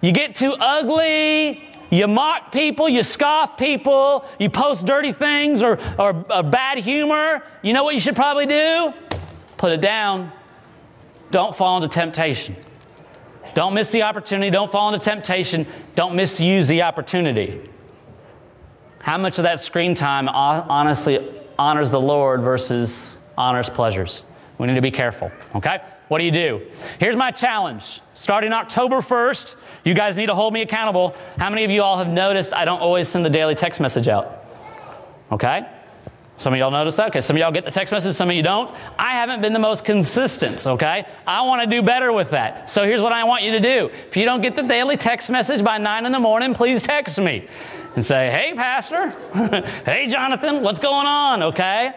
you 0.01 0.13
get 0.13 0.35
too 0.35 0.53
ugly, 0.53 1.61
you 1.89 2.07
mock 2.07 2.53
people, 2.53 2.87
you 2.87 3.03
scoff 3.03 3.57
people, 3.57 4.25
you 4.39 4.49
post 4.49 4.85
dirty 4.85 5.11
things 5.11 5.61
or, 5.61 5.79
or, 5.97 6.25
or 6.29 6.43
bad 6.43 6.77
humor. 6.77 7.43
You 7.61 7.73
know 7.73 7.83
what 7.83 7.93
you 7.93 7.99
should 7.99 8.15
probably 8.15 8.45
do? 8.45 8.93
Put 9.57 9.73
it 9.73 9.81
down. 9.81 10.31
Don't 11.31 11.53
fall 11.53 11.83
into 11.83 11.93
temptation. 11.93 12.55
Don't 13.53 13.73
miss 13.73 13.91
the 13.91 14.03
opportunity. 14.03 14.49
Don't 14.49 14.71
fall 14.71 14.93
into 14.93 15.03
temptation. 15.03 15.65
Don't 15.95 16.15
misuse 16.15 16.67
the 16.67 16.81
opportunity. 16.83 17.69
How 18.99 19.17
much 19.17 19.37
of 19.37 19.43
that 19.43 19.59
screen 19.59 19.95
time 19.95 20.27
honestly 20.27 21.33
honors 21.57 21.91
the 21.91 22.01
Lord 22.01 22.41
versus 22.41 23.17
honors 23.37 23.69
pleasures? 23.69 24.25
We 24.57 24.67
need 24.67 24.75
to 24.75 24.81
be 24.81 24.91
careful, 24.91 25.31
okay? 25.55 25.81
What 26.09 26.17
do 26.17 26.25
you 26.25 26.31
do? 26.31 26.67
Here's 26.99 27.15
my 27.15 27.31
challenge. 27.31 28.01
Starting 28.13 28.51
October 28.51 28.97
1st, 28.97 29.55
you 29.85 29.93
guys 29.93 30.17
need 30.17 30.25
to 30.25 30.35
hold 30.35 30.53
me 30.53 30.61
accountable. 30.61 31.15
How 31.37 31.49
many 31.49 31.63
of 31.63 31.71
you 31.71 31.81
all 31.81 31.97
have 31.97 32.09
noticed 32.09 32.53
I 32.53 32.65
don't 32.65 32.81
always 32.81 33.07
send 33.07 33.23
the 33.23 33.29
daily 33.29 33.55
text 33.55 33.79
message 33.79 34.07
out? 34.07 34.45
Okay? 35.31 35.65
Some 36.39 36.53
of 36.53 36.59
y'all 36.59 36.71
notice 36.71 36.95
that? 36.95 37.09
Okay, 37.09 37.19
some 37.19 37.35
of 37.35 37.41
y'all 37.41 37.51
get 37.51 37.65
the 37.65 37.71
text 37.71 37.91
message, 37.91 38.15
some 38.15 38.29
of 38.29 38.35
you 38.35 38.41
don't. 38.41 38.71
I 38.97 39.11
haven't 39.11 39.41
been 39.41 39.51
the 39.51 39.59
most 39.59 39.83
consistent, 39.83 40.65
okay? 40.65 41.05
I 41.27 41.41
want 41.41 41.61
to 41.61 41.67
do 41.67 41.83
better 41.83 42.13
with 42.13 42.29
that. 42.31 42.71
So 42.71 42.85
here's 42.85 43.01
what 43.01 43.11
I 43.11 43.25
want 43.25 43.43
you 43.43 43.51
to 43.51 43.59
do. 43.59 43.91
If 44.07 44.15
you 44.15 44.23
don't 44.23 44.39
get 44.39 44.55
the 44.55 44.63
daily 44.63 44.95
text 44.95 45.29
message 45.29 45.61
by 45.61 45.77
9 45.77 46.05
in 46.05 46.13
the 46.13 46.19
morning, 46.19 46.53
please 46.53 46.81
text 46.81 47.19
me 47.19 47.45
and 47.95 48.05
say, 48.05 48.31
hey, 48.31 48.53
Pastor, 48.55 49.09
hey, 49.85 50.07
Jonathan, 50.07 50.63
what's 50.63 50.79
going 50.79 51.07
on, 51.07 51.43
okay? 51.43 51.93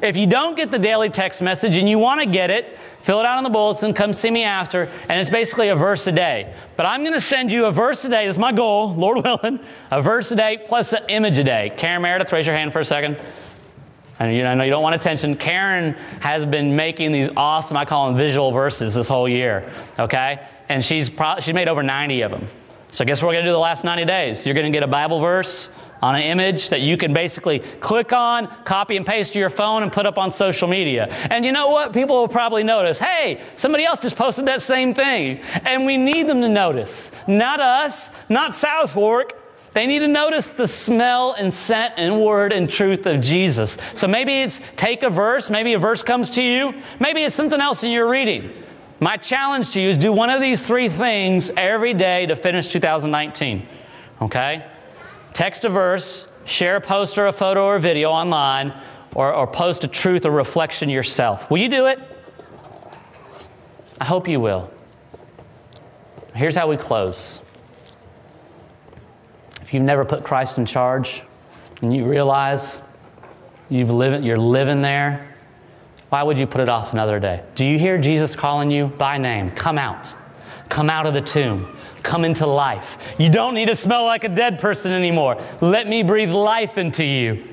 If 0.00 0.16
you 0.16 0.28
don't 0.28 0.56
get 0.56 0.70
the 0.70 0.78
daily 0.78 1.10
text 1.10 1.42
message 1.42 1.76
and 1.76 1.88
you 1.88 1.98
want 1.98 2.20
to 2.20 2.26
get 2.26 2.50
it, 2.50 2.76
fill 3.02 3.18
it 3.18 3.26
out 3.26 3.38
on 3.38 3.44
the 3.44 3.50
bulletin, 3.50 3.86
and 3.86 3.96
come 3.96 4.12
see 4.12 4.30
me 4.30 4.44
after, 4.44 4.88
and 5.08 5.18
it's 5.18 5.30
basically 5.30 5.68
a 5.68 5.76
verse 5.76 6.06
a 6.06 6.12
day. 6.12 6.54
But 6.76 6.86
I'm 6.86 7.02
going 7.02 7.14
to 7.14 7.20
send 7.20 7.50
you 7.50 7.66
a 7.66 7.72
verse 7.72 8.04
a 8.04 8.08
day. 8.08 8.26
That's 8.26 8.38
my 8.38 8.52
goal, 8.52 8.94
Lord 8.94 9.24
willing. 9.24 9.58
A 9.90 10.00
verse 10.00 10.30
a 10.30 10.36
day 10.36 10.64
plus 10.68 10.92
an 10.92 11.02
image 11.08 11.38
a 11.38 11.44
day. 11.44 11.72
Karen 11.76 12.02
Meredith, 12.02 12.32
raise 12.32 12.46
your 12.46 12.56
hand 12.56 12.72
for 12.72 12.80
a 12.80 12.84
second. 12.84 13.16
And 14.22 14.36
you 14.36 14.44
know, 14.44 14.50
I 14.50 14.54
know 14.54 14.62
you 14.62 14.70
don't 14.70 14.84
want 14.84 14.94
attention. 14.94 15.34
Karen 15.34 15.94
has 16.20 16.46
been 16.46 16.76
making 16.76 17.10
these 17.10 17.28
awesome, 17.36 17.76
I 17.76 17.84
call 17.84 18.06
them 18.06 18.16
visual 18.16 18.52
verses 18.52 18.94
this 18.94 19.08
whole 19.08 19.28
year, 19.28 19.68
okay? 19.98 20.46
And 20.68 20.84
she's, 20.84 21.10
pro- 21.10 21.40
she's 21.40 21.54
made 21.54 21.66
over 21.66 21.82
90 21.82 22.20
of 22.20 22.30
them. 22.30 22.46
So 22.92 23.04
guess 23.04 23.20
what 23.20 23.28
we're 23.28 23.34
going 23.34 23.46
to 23.46 23.48
do 23.48 23.52
the 23.52 23.58
last 23.58 23.82
90 23.82 24.04
days? 24.04 24.46
You're 24.46 24.54
going 24.54 24.70
to 24.70 24.76
get 24.76 24.84
a 24.84 24.86
Bible 24.86 25.18
verse 25.18 25.70
on 26.00 26.14
an 26.14 26.22
image 26.22 26.70
that 26.70 26.82
you 26.82 26.96
can 26.96 27.12
basically 27.12 27.58
click 27.80 28.12
on, 28.12 28.46
copy 28.64 28.96
and 28.96 29.04
paste 29.04 29.32
to 29.32 29.40
your 29.40 29.50
phone, 29.50 29.82
and 29.82 29.90
put 29.90 30.06
up 30.06 30.18
on 30.18 30.30
social 30.30 30.68
media. 30.68 31.06
And 31.30 31.44
you 31.44 31.50
know 31.50 31.70
what? 31.70 31.92
People 31.92 32.20
will 32.20 32.28
probably 32.28 32.62
notice, 32.62 33.00
hey, 33.00 33.40
somebody 33.56 33.84
else 33.84 34.02
just 34.02 34.14
posted 34.14 34.46
that 34.46 34.62
same 34.62 34.94
thing. 34.94 35.40
And 35.64 35.84
we 35.84 35.96
need 35.96 36.28
them 36.28 36.42
to 36.42 36.48
notice. 36.48 37.10
Not 37.26 37.58
us, 37.58 38.12
not 38.28 38.54
South 38.54 38.92
Fork, 38.92 39.41
they 39.74 39.86
need 39.86 40.00
to 40.00 40.08
notice 40.08 40.48
the 40.48 40.68
smell 40.68 41.32
and 41.32 41.52
scent 41.52 41.94
and 41.96 42.22
word 42.22 42.52
and 42.52 42.68
truth 42.68 43.06
of 43.06 43.20
Jesus. 43.20 43.78
So 43.94 44.06
maybe 44.06 44.42
it's 44.42 44.60
take 44.76 45.02
a 45.02 45.10
verse, 45.10 45.48
maybe 45.48 45.72
a 45.72 45.78
verse 45.78 46.02
comes 46.02 46.30
to 46.30 46.42
you, 46.42 46.74
maybe 47.00 47.22
it's 47.22 47.34
something 47.34 47.60
else 47.60 47.82
in 47.82 47.90
your 47.90 48.08
reading. 48.08 48.52
My 49.00 49.16
challenge 49.16 49.70
to 49.70 49.80
you 49.80 49.88
is 49.88 49.98
do 49.98 50.12
one 50.12 50.30
of 50.30 50.40
these 50.40 50.64
three 50.66 50.88
things 50.88 51.50
every 51.56 51.94
day 51.94 52.26
to 52.26 52.36
finish 52.36 52.68
2019. 52.68 53.66
Okay? 54.20 54.64
Text 55.32 55.64
a 55.64 55.68
verse, 55.68 56.28
share 56.44 56.76
a 56.76 56.80
post 56.80 57.18
or 57.18 57.26
a 57.26 57.32
photo 57.32 57.64
or 57.64 57.76
a 57.76 57.80
video 57.80 58.10
online, 58.10 58.72
or, 59.14 59.34
or 59.34 59.46
post 59.46 59.84
a 59.84 59.88
truth 59.88 60.24
or 60.24 60.30
reflection 60.30 60.88
yourself. 60.88 61.50
Will 61.50 61.58
you 61.58 61.68
do 61.68 61.86
it? 61.86 61.98
I 64.00 64.04
hope 64.04 64.28
you 64.28 64.40
will. 64.40 64.70
Here's 66.34 66.56
how 66.56 66.68
we 66.68 66.76
close 66.76 67.42
you've 69.72 69.82
never 69.82 70.04
put 70.04 70.24
Christ 70.24 70.58
in 70.58 70.66
charge 70.66 71.22
and 71.80 71.94
you 71.94 72.04
realize 72.04 72.80
you've 73.68 73.90
you're 74.24 74.38
living 74.38 74.82
there, 74.82 75.28
why 76.10 76.22
would 76.22 76.38
you 76.38 76.46
put 76.46 76.60
it 76.60 76.68
off 76.68 76.92
another 76.92 77.18
day? 77.18 77.42
Do 77.54 77.64
you 77.64 77.78
hear 77.78 77.98
Jesus 77.98 78.36
calling 78.36 78.70
you 78.70 78.88
by 78.88 79.18
name? 79.18 79.50
Come 79.52 79.78
out. 79.78 80.14
Come 80.68 80.90
out 80.90 81.06
of 81.06 81.14
the 81.14 81.20
tomb. 81.20 81.76
Come 82.02 82.24
into 82.24 82.46
life. 82.46 82.98
You 83.18 83.30
don't 83.30 83.54
need 83.54 83.68
to 83.68 83.76
smell 83.76 84.04
like 84.04 84.24
a 84.24 84.28
dead 84.28 84.58
person 84.58 84.92
anymore. 84.92 85.40
Let 85.60 85.88
me 85.88 86.02
breathe 86.02 86.30
life 86.30 86.78
into 86.78 87.04
you. 87.04 87.44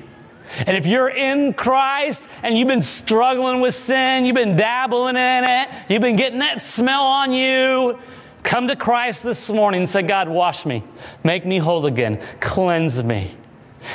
And 0.58 0.76
if 0.76 0.86
you're 0.86 1.08
in 1.08 1.54
Christ 1.54 2.28
and 2.42 2.58
you've 2.58 2.68
been 2.68 2.82
struggling 2.82 3.60
with 3.60 3.74
sin, 3.74 4.24
you've 4.24 4.34
been 4.34 4.56
dabbling 4.56 5.16
in 5.16 5.44
it, 5.44 5.68
you've 5.88 6.02
been 6.02 6.16
getting 6.16 6.40
that 6.40 6.60
smell 6.60 7.04
on 7.04 7.32
you, 7.32 7.98
Come 8.42 8.68
to 8.68 8.76
Christ 8.76 9.22
this 9.22 9.50
morning 9.50 9.82
and 9.82 9.90
say, 9.90 10.02
God, 10.02 10.28
wash 10.28 10.66
me, 10.66 10.82
make 11.24 11.44
me 11.44 11.58
whole 11.58 11.86
again, 11.86 12.20
cleanse 12.40 13.02
me. 13.02 13.36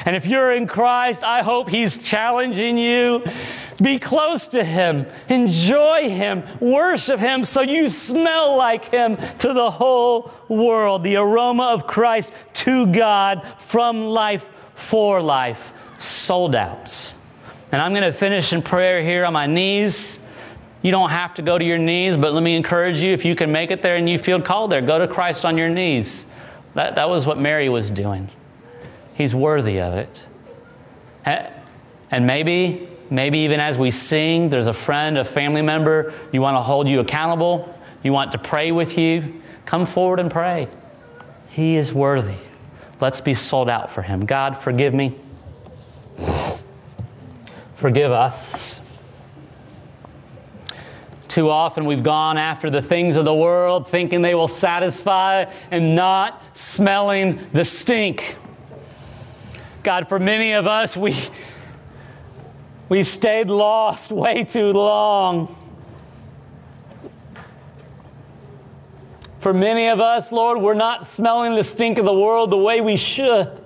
And 0.06 0.16
if 0.16 0.26
you're 0.26 0.52
in 0.52 0.68
Christ, 0.68 1.24
I 1.24 1.44
hope 1.44 1.70
He's 1.70 1.98
challenging 1.98 2.78
you. 2.78 3.24
Be 3.82 4.00
close 4.00 4.48
to 4.50 4.64
Him, 4.64 5.06
enjoy 5.30 6.10
Him, 6.10 6.44
worship 6.60 7.20
Him 7.20 7.44
so 7.44 7.62
you 7.62 7.90
smell 7.90 8.58
like 8.58 8.86
Him 8.86 9.18
to 9.40 9.54
the 9.54 9.70
whole 9.70 10.32
world. 10.48 11.04
The 11.04 11.18
aroma 11.18 11.66
of 11.66 11.86
Christ 11.86 12.32
to 12.54 12.88
God 12.88 13.46
from 13.60 14.06
life 14.06 14.50
for 14.76 15.22
life, 15.22 15.74
sold 16.00 16.56
out. 16.56 17.14
And 17.72 17.82
I'm 17.82 17.94
going 17.94 18.04
to 18.04 18.14
finish 18.14 18.54
in 18.54 18.62
prayer 18.62 19.04
here 19.04 19.26
on 19.26 19.34
my 19.34 19.48
knees. 19.48 20.20
You 20.82 20.92
don't 20.92 21.10
have 21.10 21.34
to 21.36 21.42
go 21.42 21.58
to 21.58 21.66
your 21.66 21.78
knees, 21.78 22.16
but 22.16 22.34
let 22.34 22.44
me 22.44 22.56
encourage 22.56 23.02
you 23.02 23.12
if 23.12 23.26
you 23.26 23.36
can 23.36 23.52
make 23.52 23.72
it 23.72 23.82
there 23.82 23.96
and 23.96 24.08
you 24.08 24.20
feel 24.20 24.42
called 24.42 24.72
there, 24.72 24.82
go 24.82 25.00
to 25.00 25.08
Christ 25.08 25.46
on 25.46 25.58
your 25.58 25.70
knees. 25.70 26.26
That, 26.76 26.96
that 26.96 27.10
was 27.10 27.26
what 27.26 27.40
Mary 27.40 27.70
was 27.70 27.90
doing. 27.90 28.30
He's 29.16 29.34
worthy 29.34 29.80
of 29.80 29.94
it. 29.96 30.28
And 32.12 32.28
maybe, 32.28 32.88
maybe 33.10 33.40
even 33.40 33.60
as 33.60 33.78
we 33.78 33.92
sing, 33.92 34.50
there's 34.50 34.68
a 34.68 34.74
friend, 34.74 35.18
a 35.18 35.26
family 35.26 35.62
member, 35.62 36.14
you 36.32 36.42
want 36.42 36.56
to 36.56 36.62
hold 36.62 36.88
you 36.88 37.00
accountable, 37.00 37.74
you 38.04 38.14
want 38.14 38.32
to 38.34 38.38
pray 38.38 38.72
with 38.72 38.98
you. 38.98 39.42
Come 39.66 39.86
forward 39.86 40.20
and 40.20 40.30
pray. 40.30 40.68
He 41.50 41.76
is 41.76 41.92
worthy. 41.92 42.38
Let's 43.02 43.20
be 43.20 43.34
sold 43.34 43.70
out 43.70 43.92
for 43.92 44.02
Him. 44.04 44.26
God, 44.26 44.62
forgive 44.62 44.94
me. 44.94 45.16
Forgive 47.76 48.12
us. 48.12 48.80
Too 51.28 51.50
often 51.50 51.86
we've 51.86 52.04
gone 52.04 52.38
after 52.38 52.70
the 52.70 52.82
things 52.82 53.16
of 53.16 53.26
the 53.26 53.34
world 53.34 53.90
thinking 53.90 54.22
they 54.22 54.36
will 54.36 54.48
satisfy 54.48 55.46
and 55.72 55.96
not 55.96 56.42
smelling 56.56 57.40
the 57.52 57.66
stink. 57.66 58.36
God, 59.84 60.08
for 60.08 60.20
many 60.20 60.54
of 60.54 60.68
us, 60.68 60.96
we, 60.96 61.16
we 62.90 63.04
stayed 63.04 63.50
lost 63.50 64.12
way 64.12 64.44
too 64.44 64.72
long. 64.72 65.56
For 69.40 69.54
many 69.54 69.90
of 69.90 70.00
us, 70.00 70.32
Lord, 70.32 70.60
we're 70.60 70.74
not 70.74 71.06
smelling 71.06 71.56
the 71.56 71.64
stink 71.64 71.98
of 71.98 72.06
the 72.06 72.14
world 72.14 72.52
the 72.52 72.58
way 72.58 72.82
we 72.82 72.98
should. 72.98 73.65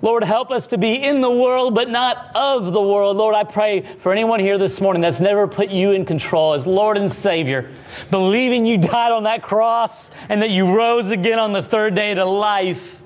Lord, 0.00 0.22
help 0.22 0.50
us 0.50 0.68
to 0.68 0.78
be 0.78 0.94
in 0.94 1.20
the 1.20 1.30
world, 1.30 1.74
but 1.74 1.90
not 1.90 2.30
of 2.36 2.72
the 2.72 2.80
world. 2.80 3.16
Lord, 3.16 3.34
I 3.34 3.44
pray 3.44 3.80
for 3.80 4.12
anyone 4.12 4.38
here 4.38 4.56
this 4.56 4.80
morning 4.80 5.02
that's 5.02 5.20
never 5.20 5.48
put 5.48 5.70
you 5.70 5.92
in 5.92 6.04
control 6.04 6.54
as 6.54 6.66
Lord 6.66 6.96
and 6.96 7.10
Savior, 7.10 7.70
believing 8.10 8.64
you 8.64 8.78
died 8.78 9.10
on 9.10 9.24
that 9.24 9.42
cross 9.42 10.12
and 10.28 10.40
that 10.42 10.50
you 10.50 10.72
rose 10.72 11.10
again 11.10 11.38
on 11.38 11.52
the 11.52 11.62
third 11.62 11.94
day 11.96 12.14
to 12.14 12.24
life. 12.24 13.02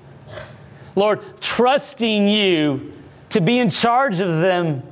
Lord, 0.95 1.21
trusting 1.41 2.29
you 2.29 2.93
to 3.29 3.41
be 3.41 3.57
in 3.57 3.71
charge 3.71 4.19
of 4.19 4.29
them 4.29 4.83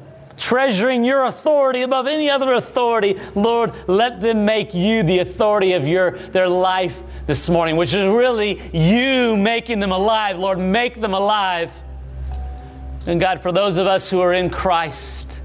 treasuring 0.41 1.03
your 1.03 1.25
authority 1.25 1.83
above 1.83 2.07
any 2.07 2.29
other 2.29 2.53
authority. 2.53 3.19
Lord, 3.35 3.73
let 3.87 4.19
them 4.19 4.43
make 4.43 4.73
you 4.73 5.03
the 5.03 5.19
authority 5.19 5.73
of 5.73 5.87
your, 5.87 6.17
their 6.17 6.49
life 6.49 7.03
this 7.27 7.47
morning, 7.47 7.75
which 7.75 7.93
is 7.93 8.07
really 8.07 8.59
you 8.73 9.37
making 9.37 9.79
them 9.79 9.91
alive. 9.91 10.39
Lord, 10.39 10.57
make 10.57 10.99
them 10.99 11.13
alive. 11.13 11.71
And 13.05 13.19
God, 13.19 13.41
for 13.41 13.51
those 13.51 13.77
of 13.77 13.87
us 13.87 14.09
who 14.09 14.19
are 14.19 14.33
in 14.33 14.49
Christ, 14.49 15.41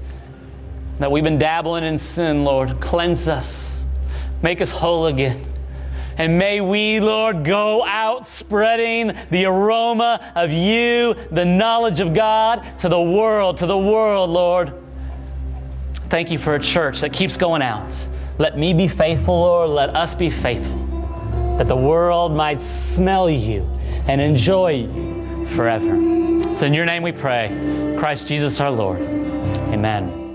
that 0.99 1.11
we've 1.11 1.23
been 1.23 1.39
dabbling 1.39 1.83
in 1.83 1.97
sin, 1.97 2.43
Lord, 2.43 2.79
cleanse 2.79 3.27
us, 3.27 3.85
make 4.41 4.61
us 4.61 4.69
whole 4.69 5.07
again. 5.07 5.43
And 6.17 6.37
may 6.37 6.61
we, 6.61 6.99
Lord, 6.99 7.43
go 7.43 7.83
out 7.85 8.25
spreading 8.25 9.13
the 9.29 9.45
aroma 9.45 10.31
of 10.35 10.51
you, 10.51 11.15
the 11.31 11.45
knowledge 11.45 11.99
of 11.99 12.13
God 12.13 12.65
to 12.79 12.89
the 12.89 13.01
world, 13.01 13.57
to 13.57 13.67
the 13.67 13.77
world, 13.77 14.29
Lord. 14.29 14.73
Thank 16.09 16.31
you 16.31 16.39
for 16.39 16.55
a 16.55 16.59
church 16.59 17.01
that 17.01 17.13
keeps 17.13 17.37
going 17.37 17.61
out. 17.61 18.07
Let 18.39 18.57
me 18.57 18.73
be 18.73 18.87
faithful, 18.87 19.41
Lord. 19.41 19.69
Let 19.69 19.95
us 19.95 20.15
be 20.15 20.29
faithful. 20.29 20.85
That 21.57 21.67
the 21.67 21.75
world 21.75 22.31
might 22.31 22.61
smell 22.61 23.29
you 23.29 23.67
and 24.07 24.21
enjoy 24.21 24.71
you 24.71 25.16
forever. 25.55 25.95
It's 26.51 26.61
in 26.61 26.73
your 26.73 26.85
name 26.85 27.03
we 27.03 27.11
pray. 27.11 27.95
Christ 27.97 28.27
Jesus 28.27 28.59
our 28.59 28.71
Lord. 28.71 29.01
Amen. 29.01 30.27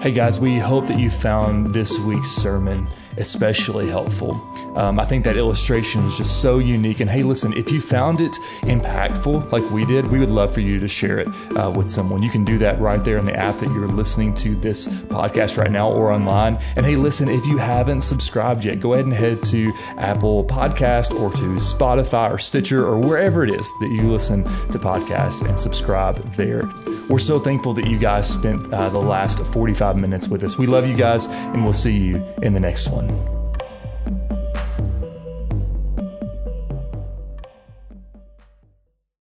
Hey 0.00 0.12
guys, 0.12 0.40
we 0.40 0.58
hope 0.58 0.86
that 0.86 0.98
you 0.98 1.10
found 1.10 1.74
this 1.74 1.98
week's 1.98 2.30
sermon 2.30 2.86
especially 3.20 3.88
helpful. 3.88 4.32
Um, 4.76 4.98
I 4.98 5.04
think 5.04 5.24
that 5.24 5.36
illustration 5.36 6.04
is 6.04 6.16
just 6.16 6.40
so 6.40 6.58
unique. 6.58 7.00
And 7.00 7.10
hey, 7.10 7.22
listen, 7.22 7.52
if 7.52 7.70
you 7.70 7.80
found 7.80 8.20
it 8.20 8.32
impactful 8.62 9.52
like 9.52 9.68
we 9.70 9.84
did, 9.84 10.06
we 10.06 10.18
would 10.18 10.28
love 10.30 10.52
for 10.52 10.60
you 10.60 10.78
to 10.78 10.88
share 10.88 11.18
it 11.18 11.28
uh, 11.56 11.70
with 11.74 11.90
someone. 11.90 12.22
You 12.22 12.30
can 12.30 12.44
do 12.44 12.58
that 12.58 12.80
right 12.80 13.02
there 13.04 13.18
in 13.18 13.26
the 13.26 13.36
app 13.36 13.58
that 13.58 13.68
you're 13.72 13.86
listening 13.86 14.34
to 14.34 14.54
this 14.56 14.88
podcast 14.88 15.58
right 15.58 15.70
now 15.70 15.90
or 15.90 16.10
online. 16.10 16.58
And 16.76 16.86
hey, 16.86 16.96
listen, 16.96 17.28
if 17.28 17.46
you 17.46 17.58
haven't 17.58 18.00
subscribed 18.00 18.64
yet, 18.64 18.80
go 18.80 18.94
ahead 18.94 19.04
and 19.04 19.14
head 19.14 19.42
to 19.44 19.72
Apple 19.98 20.44
Podcast 20.44 21.18
or 21.18 21.30
to 21.32 21.56
Spotify 21.56 22.32
or 22.32 22.38
Stitcher 22.38 22.84
or 22.84 22.98
wherever 22.98 23.44
it 23.44 23.50
is 23.50 23.72
that 23.80 23.90
you 23.90 24.10
listen 24.10 24.44
to 24.44 24.78
podcasts 24.78 25.46
and 25.46 25.58
subscribe 25.58 26.16
there. 26.34 26.62
We're 27.10 27.18
so 27.18 27.40
thankful 27.40 27.74
that 27.74 27.88
you 27.88 27.98
guys 27.98 28.32
spent 28.32 28.72
uh, 28.72 28.88
the 28.88 29.00
last 29.00 29.44
45 29.44 29.96
minutes 29.96 30.28
with 30.28 30.44
us. 30.44 30.56
We 30.56 30.68
love 30.68 30.86
you 30.86 30.96
guys, 30.96 31.26
and 31.26 31.64
we'll 31.64 31.72
see 31.72 31.96
you 31.96 32.24
in 32.42 32.52
the 32.52 32.60
next 32.60 32.88
one. 32.88 33.09
Bye. 33.10 33.39